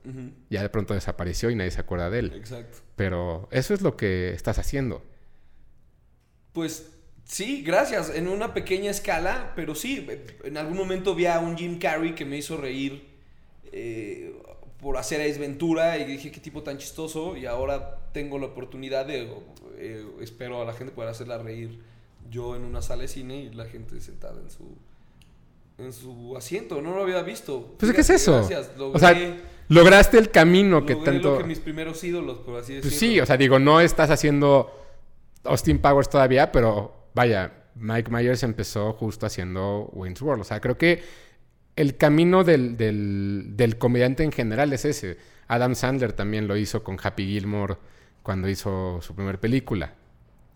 Ya 0.50 0.64
de 0.64 0.70
pronto 0.70 0.96
desapareció 0.96 1.52
y 1.52 1.56
nadie 1.56 1.70
se 1.70 1.82
acuerda 1.82 2.10
de 2.10 2.18
él. 2.18 2.34
Exacto. 2.36 2.80
Pero 2.96 3.48
eso 3.52 3.76
es 3.76 3.82
lo 3.82 3.96
que 3.98 4.34
estás 4.34 4.58
haciendo. 4.58 5.04
Pues 6.52 6.90
sí, 7.26 7.62
gracias. 7.62 8.12
En 8.16 8.28
una 8.28 8.54
pequeña 8.54 8.92
escala, 8.92 9.54
pero 9.56 9.76
sí, 9.76 10.08
en 10.44 10.58
algún 10.58 10.78
momento 10.78 11.14
vi 11.16 11.26
a 11.26 11.40
un 11.40 11.58
Jim 11.58 11.78
Carrey 11.78 12.16
que 12.16 12.26
me 12.26 12.38
hizo 12.38 12.58
reír 12.58 13.06
eh, 13.72 14.34
por 14.80 14.98
hacer 14.98 15.22
Ace 15.22 15.40
Ventura 15.40 15.98
y 15.98 16.06
dije 16.06 16.32
qué 16.32 16.40
tipo 16.40 16.64
tan 16.64 16.78
chistoso 16.78 17.36
y 17.36 17.46
ahora 17.46 18.10
tengo 18.14 18.40
la 18.40 18.46
oportunidad 18.46 19.06
de, 19.06 19.30
eh, 19.78 20.06
espero 20.22 20.62
a 20.62 20.66
la 20.66 20.74
gente 20.74 20.94
poder 20.94 21.10
hacerla 21.10 21.38
reír 21.38 21.80
yo 22.30 22.56
en 22.56 22.64
una 22.64 22.82
sala 22.82 23.04
de 23.04 23.08
cine 23.08 23.38
y 23.38 23.50
la 23.52 23.66
gente 23.66 24.00
sentada 24.00 24.40
en 24.42 24.50
su 24.50 24.78
en 25.78 25.92
su 25.92 26.36
asiento, 26.38 26.82
no 26.82 26.96
lo 26.96 27.04
había 27.04 27.22
visto. 27.22 27.76
Pues, 27.78 27.92
¿qué 27.92 28.02
es 28.02 28.10
eso? 28.10 28.38
Gracias, 28.38 28.72
O 28.80 28.98
sea, 28.98 29.38
lograste 29.68 30.18
el 30.18 30.32
camino 30.32 30.86
que 30.86 30.96
tanto... 30.96 31.34
lo 31.34 31.38
que 31.40 31.44
mis 31.44 31.60
primeros 31.60 32.02
ídolos, 32.04 32.40
por 32.40 32.60
así 32.60 32.76
decirlo. 32.76 32.90
Pues 32.90 33.00
sí, 33.00 33.20
o 33.20 33.26
sea, 33.26 33.36
digo, 33.38 33.60
no 33.60 33.82
estás 33.82 34.10
haciendo 34.10 34.72
Austin 35.44 35.80
Powers 35.80 36.10
todavía, 36.10 36.52
pero 36.52 36.94
vaya, 37.16 37.54
Mike 37.76 38.12
Myers 38.12 38.44
empezó 38.44 38.94
justo 38.94 39.26
haciendo 39.26 39.90
Wayne's 39.94 40.22
World. 40.22 40.42
O 40.42 40.46
sea, 40.46 40.60
creo 40.60 40.78
que 40.78 41.02
el 41.76 41.98
camino 41.98 42.44
del, 42.44 42.78
del, 42.78 43.78
comediante 43.78 44.24
en 44.24 44.32
general 44.32 44.72
es 44.74 44.86
ese. 44.86 45.18
Adam 45.48 45.76
Sandler 45.76 46.14
también 46.14 46.48
lo 46.48 46.58
hizo 46.58 46.84
con 46.84 46.98
Happy 47.02 47.26
Gilmore 47.26 47.78
cuando 48.22 48.50
hizo 48.50 49.02
su 49.02 49.16
primera 49.16 49.40
película. 49.40 49.94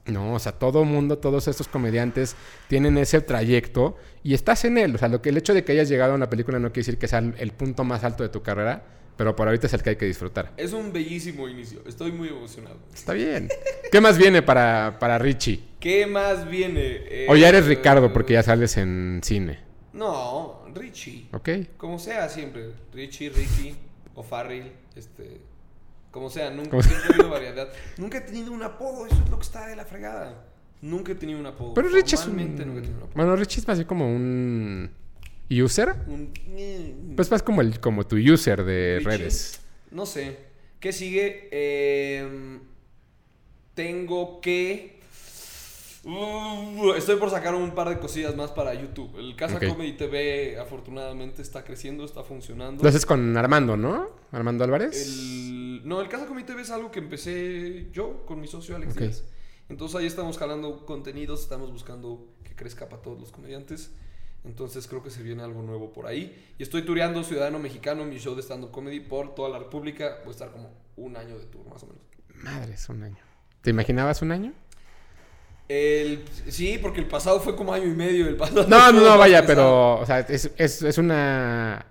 No, 0.05 0.33
o 0.33 0.39
sea, 0.39 0.53
todo 0.53 0.85
mundo, 0.85 1.19
todos 1.19 1.47
estos 1.47 1.67
comediantes 1.67 2.35
tienen 2.67 2.97
ese 2.97 3.21
trayecto 3.21 3.97
y 4.23 4.33
estás 4.33 4.65
en 4.65 4.77
él. 4.77 4.95
O 4.95 4.97
sea, 4.97 5.07
lo 5.07 5.21
que 5.21 5.29
el 5.29 5.37
hecho 5.37 5.53
de 5.53 5.63
que 5.63 5.73
hayas 5.73 5.89
llegado 5.89 6.13
a 6.13 6.15
una 6.15 6.29
película 6.29 6.57
no 6.57 6.69
quiere 6.69 6.85
decir 6.85 6.97
que 6.97 7.07
sea 7.07 7.19
el 7.19 7.51
punto 7.51 7.83
más 7.83 8.03
alto 8.03 8.23
de 8.23 8.29
tu 8.29 8.41
carrera, 8.41 8.83
pero 9.19 9.35
por 9.35 9.49
ahorita 9.49 9.67
es 9.67 9.73
el 9.73 9.83
que 9.83 9.89
hay 9.89 9.95
que 9.97 10.05
disfrutar. 10.05 10.53
Es 10.55 10.71
un 10.71 10.93
bellísimo 10.93 11.49
inicio, 11.49 11.81
estoy 11.85 12.13
muy 12.13 12.29
emocionado. 12.29 12.77
Está 12.93 13.11
bien. 13.11 13.49
¿Qué 13.91 13.99
más 13.99 14.17
viene 14.17 14.41
para, 14.41 14.95
para 14.97 15.17
Richie? 15.17 15.59
¿Qué 15.77 16.07
más 16.07 16.49
viene? 16.49 16.79
Eh, 16.81 17.27
O 17.29 17.35
ya 17.35 17.49
eres 17.49 17.65
Ricardo 17.67 18.13
porque 18.13 18.31
ya 18.35 18.43
sales 18.43 18.77
en 18.77 19.19
cine. 19.21 19.59
No, 19.91 20.61
Richie. 20.73 21.27
¿Ok? 21.33 21.49
Como 21.75 21.99
sea 21.99 22.29
siempre. 22.29 22.69
Richie, 22.93 23.29
Ricky 23.29 23.75
o 24.15 24.23
Farrell, 24.23 24.71
este... 24.95 25.41
Como 26.11 26.29
sea, 26.29 26.49
nunca 26.49 26.77
he 26.77 26.81
tenido 26.81 27.29
variedad. 27.29 27.67
Nunca 27.97 28.19
he 28.19 28.21
tenido 28.21 28.53
un 28.53 28.63
apodo, 28.63 29.05
eso 29.05 29.21
es 29.21 29.29
lo 29.29 29.37
que 29.37 29.43
está 29.43 29.67
de 29.67 29.75
la 29.75 29.83
fregada. 29.83 30.45
Nunca 30.81 31.11
he 31.11 31.15
tenido 31.15 31.39
un 31.41 31.45
apodo. 31.45 31.73
Pero 31.73 31.89
Richie 31.89 32.15
es 32.15 32.21
Formalmente 32.23 32.65
nunca 32.65 32.79
he 32.79 32.83
tenido 32.83 32.95
un 32.99 33.03
un... 33.03 33.09
apodo. 33.09 33.15
Bueno, 33.17 33.35
Richie 33.35 33.59
es 33.59 33.67
más 33.67 33.77
bien 33.79 33.87
como 33.89 34.07
un... 34.07 34.91
¿User? 35.49 35.95
Un- 36.07 37.13
Pues 37.15 37.29
más 37.31 37.41
como, 37.43 37.61
el, 37.61 37.79
como 37.79 38.05
tu 38.07 38.15
user 38.17 38.63
de 38.63 38.99
redes. 39.03 39.61
No 39.91 40.05
sé. 40.05 40.37
¿Qué 40.79 40.93
sigue? 40.93 41.49
Eh, 41.51 42.59
tengo 43.73 44.39
que... 44.41 44.99
Uh, 46.05 46.93
estoy 46.93 47.17
por 47.17 47.29
sacar 47.29 47.53
un 47.55 47.71
par 47.75 47.89
de 47.89 47.99
cosillas 47.99 48.33
más 48.35 48.51
para 48.51 48.73
YouTube. 48.73 49.17
El 49.19 49.35
Casa 49.35 49.57
Ok. 49.57 49.67
Comedy 49.67 49.93
TV 49.97 50.57
afortunadamente 50.57 51.41
está 51.41 51.63
creciendo, 51.65 52.05
está 52.05 52.23
funcionando. 52.23 52.81
Lo 52.81 52.87
haces 52.89 53.05
con 53.05 53.35
Armando, 53.35 53.75
¿no? 53.75 54.09
Armando 54.31 54.63
Álvarez. 54.63 54.95
El- 55.07 55.81
no, 55.85 55.99
el 56.01 56.07
Casa 56.07 56.25
Comedy 56.25 56.45
TV 56.45 56.61
es 56.61 56.69
algo 56.71 56.89
que 56.91 56.99
empecé 56.99 57.87
yo 57.91 58.25
con 58.25 58.39
mi 58.39 58.47
socio 58.47 58.75
Alex. 58.77 58.95
Díaz. 58.95 59.23
Entonces 59.67 59.97
ahí 59.99 60.07
estamos 60.07 60.37
jalando 60.37 60.85
contenidos, 60.85 61.41
estamos 61.41 61.71
buscando 61.71 62.27
que 62.43 62.55
crezca 62.55 62.87
para 62.87 63.01
todos 63.01 63.19
los 63.19 63.31
comediantes. 63.31 63.91
Entonces 64.45 64.87
creo 64.87 65.03
que 65.03 65.09
se 65.09 65.21
viene 65.21 65.43
algo 65.43 65.61
nuevo 65.61 65.91
por 65.91 66.07
ahí. 66.07 66.53
Y 66.57 66.63
estoy 66.63 66.83
tureando 66.83 67.23
Ciudadano 67.23 67.59
Mexicano, 67.59 68.05
mi 68.05 68.17
show 68.19 68.35
de 68.35 68.41
stand-up 68.41 68.71
comedy 68.71 68.99
por 68.99 69.35
toda 69.35 69.49
la 69.49 69.59
República. 69.59 70.17
Voy 70.19 70.29
a 70.29 70.31
estar 70.31 70.51
como 70.51 70.71
un 70.95 71.17
año 71.17 71.37
de 71.37 71.45
tour, 71.45 71.67
más 71.69 71.83
o 71.83 71.87
menos. 71.87 72.01
Madre, 72.35 72.73
es 72.73 72.87
un 72.89 73.03
año. 73.03 73.17
¿Te 73.61 73.69
imaginabas 73.71 74.21
un 74.21 74.31
año? 74.31 74.53
El, 75.67 76.23
sí, 76.47 76.79
porque 76.81 76.99
el 76.99 77.07
pasado 77.07 77.39
fue 77.39 77.55
como 77.55 77.73
año 77.73 77.85
y 77.85 77.93
medio. 77.93 78.27
El 78.27 78.37
pasado 78.37 78.65
No, 78.67 78.91
no, 78.91 79.01
no, 79.01 79.17
vaya, 79.17 79.45
pero... 79.45 79.99
O 79.99 80.05
sea, 80.05 80.19
es, 80.21 80.51
es, 80.57 80.81
es 80.81 80.97
una... 80.97 81.85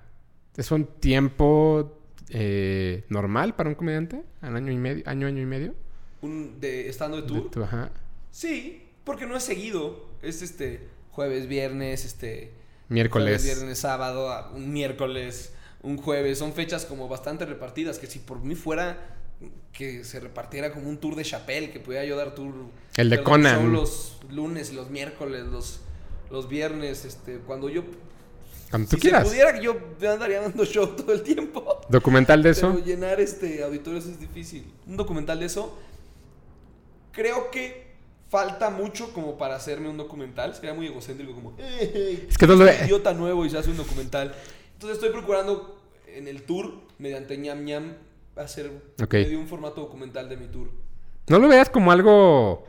¿Es 0.57 0.73
un 0.73 0.87
tiempo 0.87 2.01
eh, 2.31 3.05
normal 3.09 3.55
para 3.55 3.69
un 3.69 3.77
comediante? 3.77 4.25
¿Un 4.43 4.57
año 4.57 4.73
y 4.73 4.77
medio? 4.79 5.05
¿Año, 5.07 5.29
año 5.29 5.41
y 5.41 5.47
medio? 5.47 5.75
Un, 6.23 6.59
de 6.59 6.89
estando 6.89 7.21
de 7.21 7.29
tour. 7.29 7.45
De 7.45 7.51
tu- 7.51 7.63
ajá. 7.63 7.93
Sí, 8.33 8.89
porque 9.05 9.27
no 9.27 9.37
es 9.37 9.45
seguido. 9.45 10.09
Es 10.23 10.43
este 10.43 10.89
jueves, 11.19 11.49
viernes, 11.49 12.05
este 12.05 12.53
Miércoles. 12.89 13.41
jueves, 13.43 13.57
viernes, 13.59 13.79
sábado, 13.81 14.53
un 14.55 14.73
miércoles, 14.73 15.53
un 15.83 15.97
jueves. 15.97 16.39
Son 16.39 16.53
fechas 16.53 16.85
como 16.87 17.09
bastante 17.09 17.45
repartidas. 17.45 17.99
Que 17.99 18.07
si 18.07 18.21
por 18.21 18.39
mí 18.39 18.55
fuera 18.55 19.17
que 19.73 20.05
se 20.05 20.21
repartiera 20.21 20.71
como 20.71 20.89
un 20.89 20.97
tour 20.99 21.17
de 21.17 21.25
Chapelle, 21.25 21.73
que 21.73 21.81
pudiera 21.81 22.05
yo 22.05 22.17
dar 22.17 22.37
tour. 22.37 22.55
El 22.95 23.11
de 23.11 23.21
Conan. 23.25 23.63
show 23.63 23.69
los 23.69 24.19
lunes, 24.31 24.73
los 24.73 24.91
miércoles, 24.91 25.45
los, 25.47 25.81
los 26.31 26.49
viernes, 26.49 27.05
este, 27.05 27.39
cuando 27.39 27.69
yo. 27.69 27.83
Cuando 28.71 28.89
tú 28.89 28.95
si 28.95 29.03
quieras. 29.03 29.25
se 29.25 29.31
pudiera, 29.31 29.61
yo 29.61 29.77
andaría 30.09 30.41
dando 30.41 30.65
show 30.65 30.87
todo 30.95 31.13
el 31.13 31.23
tiempo. 31.25 31.81
¿Documental 31.89 32.45
de 32.45 32.51
eso? 32.51 32.73
Pero 32.73 32.87
llenar 32.87 33.21
este 33.21 33.65
auditorios 33.65 34.07
es 34.07 34.21
difícil. 34.21 34.73
Un 34.87 34.97
documental 34.97 35.41
de 35.41 35.47
eso. 35.47 35.77
Creo 37.11 37.51
que 37.51 37.88
falta 38.29 38.71
mucho 38.71 39.13
como 39.13 39.39
para 39.39 39.57
hacerme 39.57 39.89
un 39.89 39.97
documental. 39.97 40.55
Sería 40.55 40.75
muy 40.75 40.87
egocéntrico 40.87 41.35
como... 41.35 41.55
"Eh, 41.59 42.27
Es 42.29 42.37
que 42.39 42.47
no 42.47 42.55
lo- 42.55 42.65
un 42.65 42.71
idiota 42.85 43.15
nuevo 43.15 43.45
y 43.45 43.51
se 43.51 43.59
hace 43.59 43.71
un 43.71 43.77
documental. 43.77 44.35
Entonces 44.75 44.99
estoy 44.99 45.11
procurando 45.11 45.81
en 46.07 46.29
el 46.29 46.43
tour, 46.43 46.73
mediante 46.99 47.37
ñam 47.39 47.65
ñam, 47.65 47.95
hacer 48.37 48.71
medio 49.11 49.41
un 49.41 49.49
formato 49.49 49.81
documental 49.81 50.29
de 50.29 50.37
mi 50.37 50.47
tour. 50.47 50.69
No 51.29 51.39
lo 51.39 51.49
veas 51.49 51.69
como 51.71 51.91
algo 51.91 52.67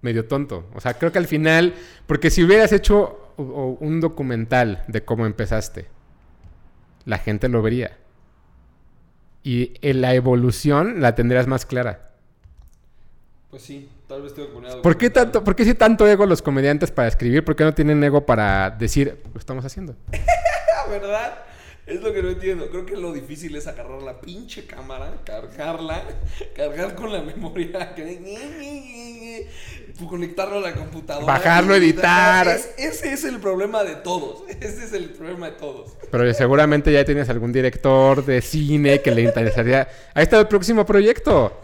medio 0.00 0.26
tonto. 0.26 0.66
O 0.74 0.80
sea, 0.80 0.94
creo 0.94 1.12
que 1.12 1.18
al 1.18 1.26
final, 1.26 1.74
porque 2.06 2.30
si 2.30 2.42
hubieras 2.42 2.72
hecho 2.72 3.18
un 3.36 4.00
documental 4.00 4.84
de 4.88 5.04
cómo 5.04 5.24
empezaste, 5.26 5.86
la 7.04 7.18
gente 7.18 7.48
lo 7.48 7.62
vería. 7.62 7.96
Y 9.44 9.74
en 9.82 10.00
la 10.00 10.14
evolución 10.14 11.00
la 11.00 11.14
tendrías 11.14 11.46
más 11.46 11.66
clara. 11.66 12.10
Pues 13.50 13.62
sí, 13.62 13.88
tal 14.12 14.22
vez 14.22 14.34
tengo 14.34 14.48
que 14.48 14.54
poner 14.54 14.82
¿Por 14.82 14.98
qué 14.98 15.08
tanto, 15.08 15.42
por 15.42 15.56
qué 15.56 15.64
sí 15.64 15.74
tanto 15.74 16.06
ego 16.06 16.26
los 16.26 16.42
comediantes 16.42 16.90
para 16.90 17.08
escribir? 17.08 17.44
¿Por 17.44 17.56
qué 17.56 17.64
no 17.64 17.72
tienen 17.72 18.04
ego 18.04 18.26
para 18.26 18.68
decir, 18.70 19.22
lo 19.32 19.40
estamos 19.40 19.64
haciendo? 19.64 19.96
¿Verdad? 20.90 21.38
Es 21.86 22.00
lo 22.02 22.12
que 22.12 22.22
no 22.22 22.28
entiendo. 22.28 22.68
Creo 22.68 22.84
que 22.84 22.96
lo 22.96 23.12
difícil 23.12 23.56
es 23.56 23.66
agarrar 23.66 24.02
la 24.02 24.20
pinche 24.20 24.66
cámara, 24.66 25.14
cargarla, 25.24 26.02
cargar 26.54 26.94
con 26.94 27.10
la 27.12 27.22
memoria, 27.22 27.94
conectarlo 30.08 30.58
a 30.58 30.60
la 30.60 30.74
computadora. 30.74 31.26
Bajarlo, 31.26 31.74
editar. 31.74 32.48
Es- 32.48 32.70
ese 32.76 33.12
es 33.14 33.24
el 33.24 33.40
problema 33.40 33.82
de 33.82 33.96
todos. 33.96 34.44
Ese 34.60 34.84
es 34.84 34.92
el 34.92 35.10
problema 35.10 35.46
de 35.46 35.56
todos. 35.56 35.96
Pero 36.10 36.32
seguramente 36.34 36.92
ya 36.92 37.04
tienes 37.04 37.30
algún 37.30 37.50
director 37.52 38.24
de 38.24 38.42
cine 38.42 39.00
que 39.00 39.10
le 39.10 39.22
interesaría. 39.22 39.88
Ahí 40.14 40.24
está 40.24 40.38
el 40.38 40.48
próximo 40.48 40.84
proyecto. 40.84 41.58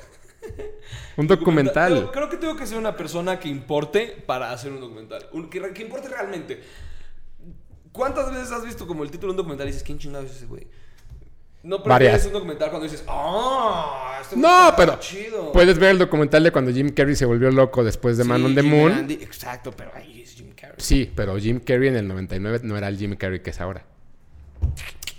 Un 1.19 1.27
documental. 1.27 1.93
Creo, 1.93 2.13
creo 2.13 2.29
que 2.31 2.37
tengo 2.39 2.57
que 2.57 2.67
ser 2.67 2.79
una 2.79 2.97
persona 2.97 3.39
que 3.39 3.49
importe 3.49 4.23
para 4.27 4.51
hacer 4.53 4.73
un 4.73 4.81
documental. 4.81 5.27
Un- 5.33 5.51
que, 5.51 5.73
que 5.75 5.83
importe 5.83 6.09
realmente. 6.09 6.63
¿Cuántas 7.93 8.31
veces 8.31 8.53
has 8.53 8.65
visto 8.65 8.87
como 8.87 9.03
el 9.03 9.11
título 9.11 9.33
de 9.33 9.33
un 9.33 9.37
documental 9.39 9.67
y 9.67 9.71
dices, 9.73 9.83
¿quién 9.83 9.99
chingado 9.99 10.25
es 10.25 10.31
ese 10.33 10.47
güey? 10.47 10.67
No 11.65 11.79
Varias. 11.81 12.13
prefieres 12.13 12.27
un 12.27 12.33
documental 12.35 12.71
cuando 12.71 12.85
dices, 12.89 13.05
¡ah! 13.09 14.21
güey 14.31 14.41
No, 14.41 14.73
pero 14.77 14.99
chido. 15.01 15.51
puedes 15.53 15.77
ver 15.79 15.91
el 15.91 15.99
documental 15.99 16.45
de 16.45 16.53
cuando 16.53 16.71
Jim 16.71 16.91
Carrey 16.95 17.17
se 17.17 17.25
volvió 17.27 17.51
loco 17.51 17.83
después 17.83 18.17
de 18.17 18.23
Man 18.25 18.39
Sí, 18.41 18.47
on 18.47 18.55
the 18.55 18.63
Jim 18.63 18.71
Moon. 18.71 18.93
Andy, 18.93 19.15
exacto, 19.15 19.73
pero 19.77 19.91
ahí 19.95 20.23
es 20.23 20.35
Jim 20.35 20.53
Carrey. 20.55 20.77
Sí, 20.79 21.13
pero 21.15 21.37
Jim 21.37 21.59
Carrey 21.59 21.89
en 21.89 21.97
el 21.97 22.07
99 22.07 22.61
no 22.63 22.77
era 22.79 22.87
el 22.87 22.97
Jim 22.97 23.17
Carrey 23.17 23.41
que 23.41 23.51
es 23.51 23.61
ahora. 23.61 23.85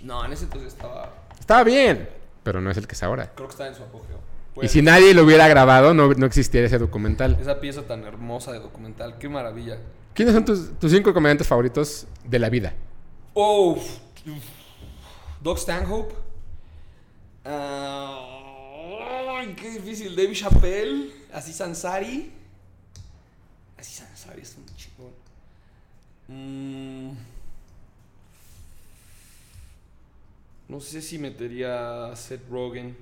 No, 0.02 0.24
en 0.24 0.32
ese 0.32 0.44
entonces 0.44 0.72
estaba. 0.72 1.12
Estaba 1.38 1.62
bien, 1.62 2.08
pero 2.42 2.62
no 2.62 2.70
es 2.70 2.76
el 2.78 2.86
que 2.86 2.94
es 2.94 3.02
ahora. 3.02 3.30
Creo 3.34 3.48
que 3.48 3.52
estaba 3.52 3.68
en 3.68 3.76
su 3.76 3.82
apogeo. 3.82 4.18
Y 4.62 4.68
si 4.68 4.82
nadie 4.82 5.14
lo 5.14 5.24
hubiera 5.24 5.48
grabado, 5.48 5.94
no, 5.94 6.12
no 6.14 6.26
existiera 6.26 6.66
ese 6.66 6.78
documental. 6.78 7.38
Esa 7.40 7.60
pieza 7.60 7.82
tan 7.82 8.04
hermosa 8.04 8.52
de 8.52 8.58
documental, 8.58 9.16
qué 9.18 9.28
maravilla. 9.28 9.78
¿Quiénes 10.14 10.34
son 10.34 10.44
tus, 10.44 10.78
tus 10.78 10.92
cinco 10.92 11.14
comediantes 11.14 11.46
favoritos 11.46 12.06
de 12.24 12.38
la 12.38 12.50
vida? 12.50 12.74
Oh, 13.32 13.78
Doc 15.40 15.58
Stanhope. 15.58 16.14
Ay, 17.44 19.54
qué 19.56 19.70
difícil. 19.70 20.14
David 20.14 20.34
Chappelle. 20.34 21.10
Aziz 21.32 21.60
Ansari. 21.60 22.32
Aziz 23.78 24.02
Ansari 24.02 24.42
es 24.42 24.56
un 24.56 24.66
chingón. 24.76 25.12
Mm, 26.28 27.12
no 30.68 30.80
sé 30.80 31.00
si 31.00 31.18
metería 31.18 32.06
a 32.06 32.16
Seth 32.16 32.48
Rogen. 32.50 32.96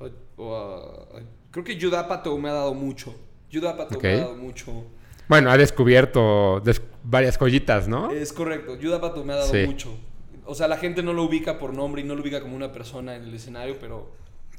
A- 0.00 1.20
creo 1.50 1.64
que 1.64 1.78
Judd 1.80 1.94
Apatow 1.94 2.38
me 2.38 2.48
ha 2.48 2.52
dado 2.54 2.74
mucho. 2.74 3.14
Judd 3.52 3.66
Apatow 3.66 3.98
Ok. 3.98 4.04
me 4.04 4.12
ha 4.14 4.18
dado 4.18 4.36
mucho. 4.36 4.84
Bueno, 5.28 5.50
ha 5.50 5.56
descubierto 5.56 6.60
des- 6.60 6.82
varias 7.04 7.36
joyitas, 7.38 7.86
¿no? 7.88 8.10
Es 8.10 8.32
correcto, 8.32 8.76
Judd 8.80 8.94
Apatow 8.94 9.24
me 9.24 9.32
ha 9.32 9.36
dado 9.36 9.52
Sí. 9.52 9.64
mucho. 9.66 9.90
O 10.44 10.54
sea, 10.54 10.66
la 10.68 10.76
gente 10.78 11.02
no 11.02 11.12
lo 11.12 11.22
ubica 11.24 11.58
por 11.58 11.72
nombre 11.74 12.02
y 12.02 12.04
no 12.04 12.14
lo 12.14 12.22
ubica 12.22 12.40
como 12.40 12.56
una 12.56 12.72
persona 12.72 13.14
en 13.14 13.22
el 13.24 13.34
escenario, 13.34 13.76
pero 13.80 14.12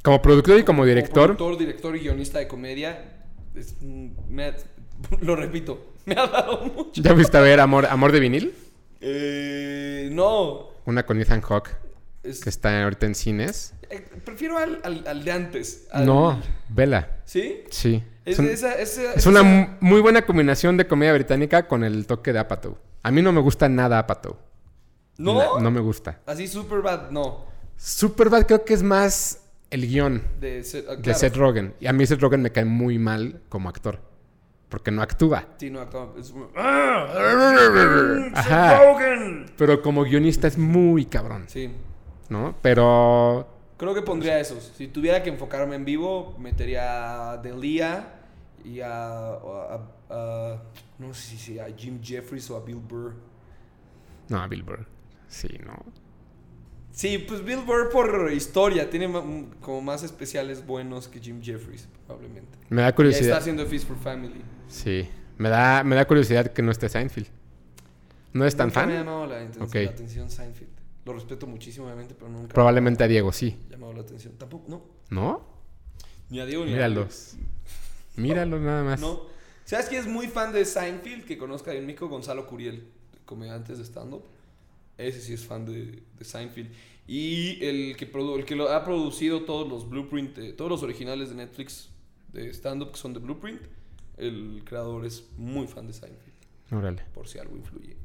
Como 0.03 0.21
productor 0.21 0.57
y 0.59 0.63
como 0.63 0.85
director. 0.85 1.27
Como 1.27 1.37
productor, 1.37 1.57
director 1.59 1.95
y 1.95 1.99
guionista 1.99 2.39
de 2.39 2.47
comedia, 2.47 3.23
es 3.55 3.75
me 3.81 4.45
ha- 4.45 4.55
lo 5.21 5.35
repito, 5.35 5.93
me 6.05 6.13
ha 6.13 6.27
dado 6.27 6.65
mucho. 6.65 7.01
¿Ya 7.01 7.13
fuiste 7.13 7.37
a 7.37 7.41
ver 7.41 7.59
Amor, 7.59 7.85
Amor 7.87 8.11
de 8.11 8.19
vinil? 8.19 8.53
Eh, 9.01 10.09
no, 10.11 10.69
Una 10.85 11.05
con 11.05 11.19
Ethan 11.19 11.41
Hawke, 11.41 11.69
es- 12.23 12.39
que 12.41 12.49
está 12.49 12.83
ahorita 12.83 13.05
en 13.05 13.15
cines. 13.15 13.73
Eh, 13.91 14.05
prefiero 14.25 14.57
al, 14.57 14.79
al- 14.83 15.07
al 15.07 15.23
de 15.23 15.31
antes. 15.31 15.87
al- 15.91 16.05
No, 16.05 16.41
vela. 16.69 17.17
¿Sí? 17.25 17.63
Sí. 17.69 18.03
Es, 18.25 18.33
Es, 18.33 18.39
un- 18.39 18.47
esa- 18.47 18.73
esa- 18.75 19.13
es 19.13 19.25
una 19.25 19.39
esa- 19.41 19.77
muy 19.79 20.01
buena 20.01 20.25
combinación 20.25 20.77
de 20.77 20.87
comedia 20.87 21.13
británica 21.13 21.67
con 21.67 21.83
el 21.83 22.05
toque 22.07 22.33
de 22.33 22.39
Apatow. 22.39 22.77
A 23.03 23.11
mí 23.11 23.21
no 23.21 23.31
me 23.31 23.41
gusta 23.41 23.69
nada 23.69 23.99
Apatow. 23.99 24.37
¿No? 25.17 25.33
Na- 25.55 25.61
no 25.61 25.71
me 25.71 25.79
gusta. 25.81 26.19
Así 26.25 26.47
Superbad, 26.47 27.11
no. 27.11 27.45
Superbad 27.77 28.45
creo 28.45 28.63
que 28.65 28.73
es 28.73 28.83
más 28.83 29.39
el 29.71 29.87
guion 29.87 30.21
De, 30.39 30.61
Seth- 30.61 30.85
ah, 30.89 30.95
de 30.95 31.01
claro. 31.01 31.19
Seth 31.19 31.35
Rogen. 31.35 31.73
Y 31.79 31.87
a 31.87 31.93
mí 31.93 32.05
Seth 32.05 32.21
Rogen 32.21 32.41
me 32.41 32.51
cae 32.51 32.65
muy 32.65 32.97
mal 32.99 33.41
como 33.49 33.69
actor. 33.69 33.99
Porque 34.69 34.89
no 34.91 35.01
actúa. 35.01 35.47
Sí, 35.57 35.69
no, 35.69 35.81
actúa- 35.81 36.13
es 36.17 36.33
Ajá. 36.55 38.33
Seth 38.69 38.87
Rogen. 38.87 39.45
Pero 39.57 39.81
como 39.81 40.03
guionista 40.03 40.47
es 40.47 40.57
muy 40.57 41.05
cabrón, 41.05 41.45
Sí. 41.47 41.71
¿no? 42.29 42.55
Pero 42.61 43.47
Creo 43.81 43.95
que 43.95 44.03
pondría 44.03 44.39
esos. 44.39 44.71
Si 44.77 44.87
tuviera 44.89 45.23
que 45.23 45.29
enfocarme 45.31 45.75
en 45.75 45.83
vivo, 45.85 46.35
metería 46.37 47.31
a 47.31 47.37
Delia 47.37 48.13
y 48.63 48.79
a, 48.79 48.93
a- 48.93 49.75
a- 49.75 49.87
a- 50.11 50.63
no 50.99 51.11
sé 51.15 51.35
si 51.35 51.57
a 51.57 51.65
Jim 51.75 51.99
Jeffries 51.99 52.47
o 52.51 52.57
a 52.57 52.63
Bill 52.63 52.75
Burr. 52.77 53.15
no, 54.29 54.37
a 54.39 54.47
Bill 54.47 54.61
Burr. 54.61 54.85
Sí, 55.27 55.47
¿no? 55.65 55.83
Sí, 56.91 57.17
pues 57.17 57.43
Bill 57.43 57.61
Burr 57.65 57.89
por 57.89 58.31
historia 58.31 58.87
tiene 58.87 59.11
como 59.61 59.81
más 59.81 60.03
especiales 60.03 60.63
buenos 60.63 61.07
que 61.07 61.19
Jim 61.19 61.41
Jeffries, 61.41 61.87
probablemente. 62.05 62.59
Me 62.69 62.81
da 62.81 62.81
Y 62.81 62.85
ahí 62.85 62.89
está 62.89 62.95
curiosidad. 62.95 63.37
haciendo 63.39 63.65
Feast 63.65 63.87
for 63.87 63.97
Family. 63.97 64.41
Sí. 64.67 65.09
Me 65.39 65.49
da, 65.49 65.83
me 65.83 65.95
da 65.95 66.05
curiosidad 66.05 66.53
que 66.53 66.61
no 66.61 66.71
esté 66.71 66.87
Seinfeld. 66.87 67.27
¿No 68.33 68.45
es 68.45 68.55
tan 68.55 68.67
Nunca 68.67 68.85
me 68.85 68.93
ha 68.93 68.95
fan? 68.97 69.05
llamado 69.05 69.25
la, 69.25 69.37
atención- 69.37 69.65
Ok. 69.65 69.73
la 69.75 69.89
atención 69.89 70.29
Seinfeld. 70.29 70.69
Lo 71.05 71.13
respeto 71.13 71.47
muchísimo, 71.47 71.85
obviamente, 71.87 72.13
pero 72.13 72.29
nunca 72.29 72.53
Probablemente 72.53 73.03
a 73.03 73.07
Diego 73.07 73.31
sí. 73.31 73.57
llamado 73.69 73.93
la 73.93 74.01
atención. 74.01 74.33
Tampoco, 74.37 74.65
no. 74.69 74.83
¿No? 75.09 75.43
Ni 76.29 76.39
a 76.39 76.45
Diego 76.45 76.63
ni 76.63 76.71
a 76.71 76.75
Míralos. 76.75 77.35
Míralos 78.15 78.61
nada 78.61 78.83
más. 78.83 78.99
No. 79.01 79.23
¿Sabes 79.65 79.87
quién 79.87 80.01
es 80.01 80.07
muy 80.07 80.27
fan 80.27 80.51
de 80.53 80.63
Seinfeld? 80.65 81.25
Que 81.25 81.37
conozca 81.37 81.73
en 81.73 81.85
México, 81.85 82.07
Gonzalo 82.07 82.45
Curiel, 82.45 82.87
comediantes 83.25 83.77
de 83.77 83.83
stand-up. 83.85 84.23
Ese 84.97 85.21
sí 85.21 85.33
es 85.33 85.45
fan 85.45 85.65
de, 85.65 86.03
de 86.17 86.25
Seinfeld. 86.25 86.71
Y 87.07 87.63
el 87.65 87.95
que, 87.97 88.11
produ- 88.11 88.37
el 88.37 88.45
que 88.45 88.55
lo 88.55 88.69
ha 88.69 88.83
producido 88.85 89.43
todos 89.43 89.67
los 89.67 89.89
blueprint, 89.89 90.37
eh, 90.37 90.53
todos 90.53 90.69
los 90.69 90.83
originales 90.83 91.29
de 91.29 91.35
Netflix 91.35 91.89
de 92.31 92.49
stand-up 92.53 92.91
que 92.91 92.97
son 92.97 93.13
de 93.13 93.19
Blueprint, 93.19 93.61
el 94.17 94.61
creador 94.65 95.05
es 95.05 95.25
muy 95.37 95.67
fan 95.67 95.87
de 95.87 95.93
Seinfeld, 95.93 96.33
Órale. 96.71 97.01
por 97.13 97.27
si 97.27 97.39
algo 97.39 97.57
influye. 97.57 97.95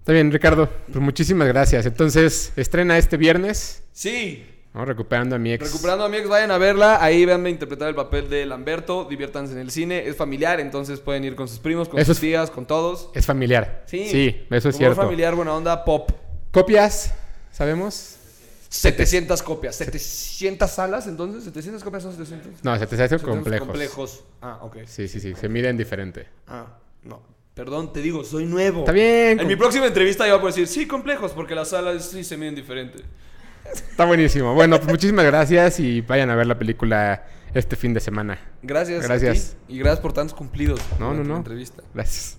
Está 0.00 0.12
bien, 0.12 0.32
Ricardo. 0.32 0.68
Pues 0.86 0.98
muchísimas 1.00 1.46
gracias. 1.48 1.86
Entonces, 1.86 2.52
estrena 2.56 2.98
este 2.98 3.16
viernes. 3.16 3.82
Sí, 3.92 4.46
¿no? 4.72 4.84
Recuperando 4.84 5.36
a 5.36 5.38
mi 5.38 5.52
ex. 5.52 5.64
recuperando 5.64 6.04
a 6.04 6.08
mi 6.08 6.16
ex, 6.16 6.28
vayan 6.28 6.50
a 6.50 6.58
verla. 6.58 7.02
Ahí 7.02 7.24
véanme 7.26 7.50
interpretar 7.50 7.88
el 7.88 7.94
papel 7.94 8.28
de 8.30 8.46
Lamberto. 8.46 9.04
Diviértanse 9.04 9.52
en 9.52 9.58
el 9.58 9.70
cine. 9.70 10.06
Es 10.08 10.16
familiar, 10.16 10.58
entonces 10.58 11.00
pueden 11.00 11.24
ir 11.24 11.36
con 11.36 11.48
sus 11.48 11.58
primos, 11.58 11.88
con 11.88 11.98
Eso 12.00 12.08
sus 12.12 12.16
es- 12.16 12.20
tías, 12.20 12.50
con 12.50 12.66
todos. 12.66 13.10
Es 13.14 13.26
familiar. 13.26 13.84
Sí, 13.86 14.08
Sí, 14.08 14.46
eso 14.50 14.70
es 14.70 14.76
cierto. 14.76 14.96
familiar, 14.96 15.34
buena 15.34 15.54
onda, 15.54 15.84
pop. 15.84 16.10
Copias, 16.50 17.12
¿sabemos? 17.52 18.16
700 18.70 19.42
copias. 19.42 19.76
700 19.76 20.70
salas, 20.70 21.06
entonces. 21.08 21.44
700 21.44 21.82
copias 21.84 22.04
son 22.04 22.12
700. 22.12 22.64
No, 22.64 22.72
se 22.78 22.86
te 22.86 22.94
hacen 22.94 23.08
700 23.08 23.22
complejos. 23.28 23.66
complejos. 23.68 24.24
Ah, 24.40 24.60
ok. 24.62 24.78
Sí, 24.86 25.08
sí, 25.08 25.20
sí. 25.20 25.34
Se 25.34 25.48
miren 25.48 25.76
diferente. 25.76 26.26
Ah, 26.46 26.78
no. 27.02 27.20
Perdón, 27.60 27.92
te 27.92 28.00
digo, 28.00 28.24
soy 28.24 28.46
nuevo. 28.46 28.78
Está 28.78 28.92
bien. 28.92 29.38
En 29.38 29.46
mi 29.46 29.54
próxima 29.54 29.84
entrevista 29.84 30.24
yo 30.24 30.30
voy 30.30 30.38
a 30.38 30.40
poder 30.40 30.54
decir, 30.54 30.66
sí, 30.66 30.88
complejos, 30.88 31.32
porque 31.32 31.54
las 31.54 31.68
salas 31.68 32.08
sí 32.08 32.24
se 32.24 32.38
miden 32.38 32.54
diferente. 32.54 33.04
Está 33.70 34.06
buenísimo. 34.06 34.54
Bueno, 34.54 34.78
pues 34.78 34.88
muchísimas 34.88 35.26
gracias 35.26 35.78
y 35.78 36.00
vayan 36.00 36.30
a 36.30 36.36
ver 36.36 36.46
la 36.46 36.58
película 36.58 37.22
este 37.52 37.76
fin 37.76 37.92
de 37.92 38.00
semana. 38.00 38.38
Gracias. 38.62 39.06
Gracias. 39.06 39.58
Y 39.68 39.78
gracias 39.78 40.00
por 40.00 40.14
tantos 40.14 40.34
cumplidos. 40.34 40.80
No, 40.98 41.12
no, 41.12 41.22
no. 41.22 41.36
Entrevista. 41.36 41.82
Gracias. 41.92 42.38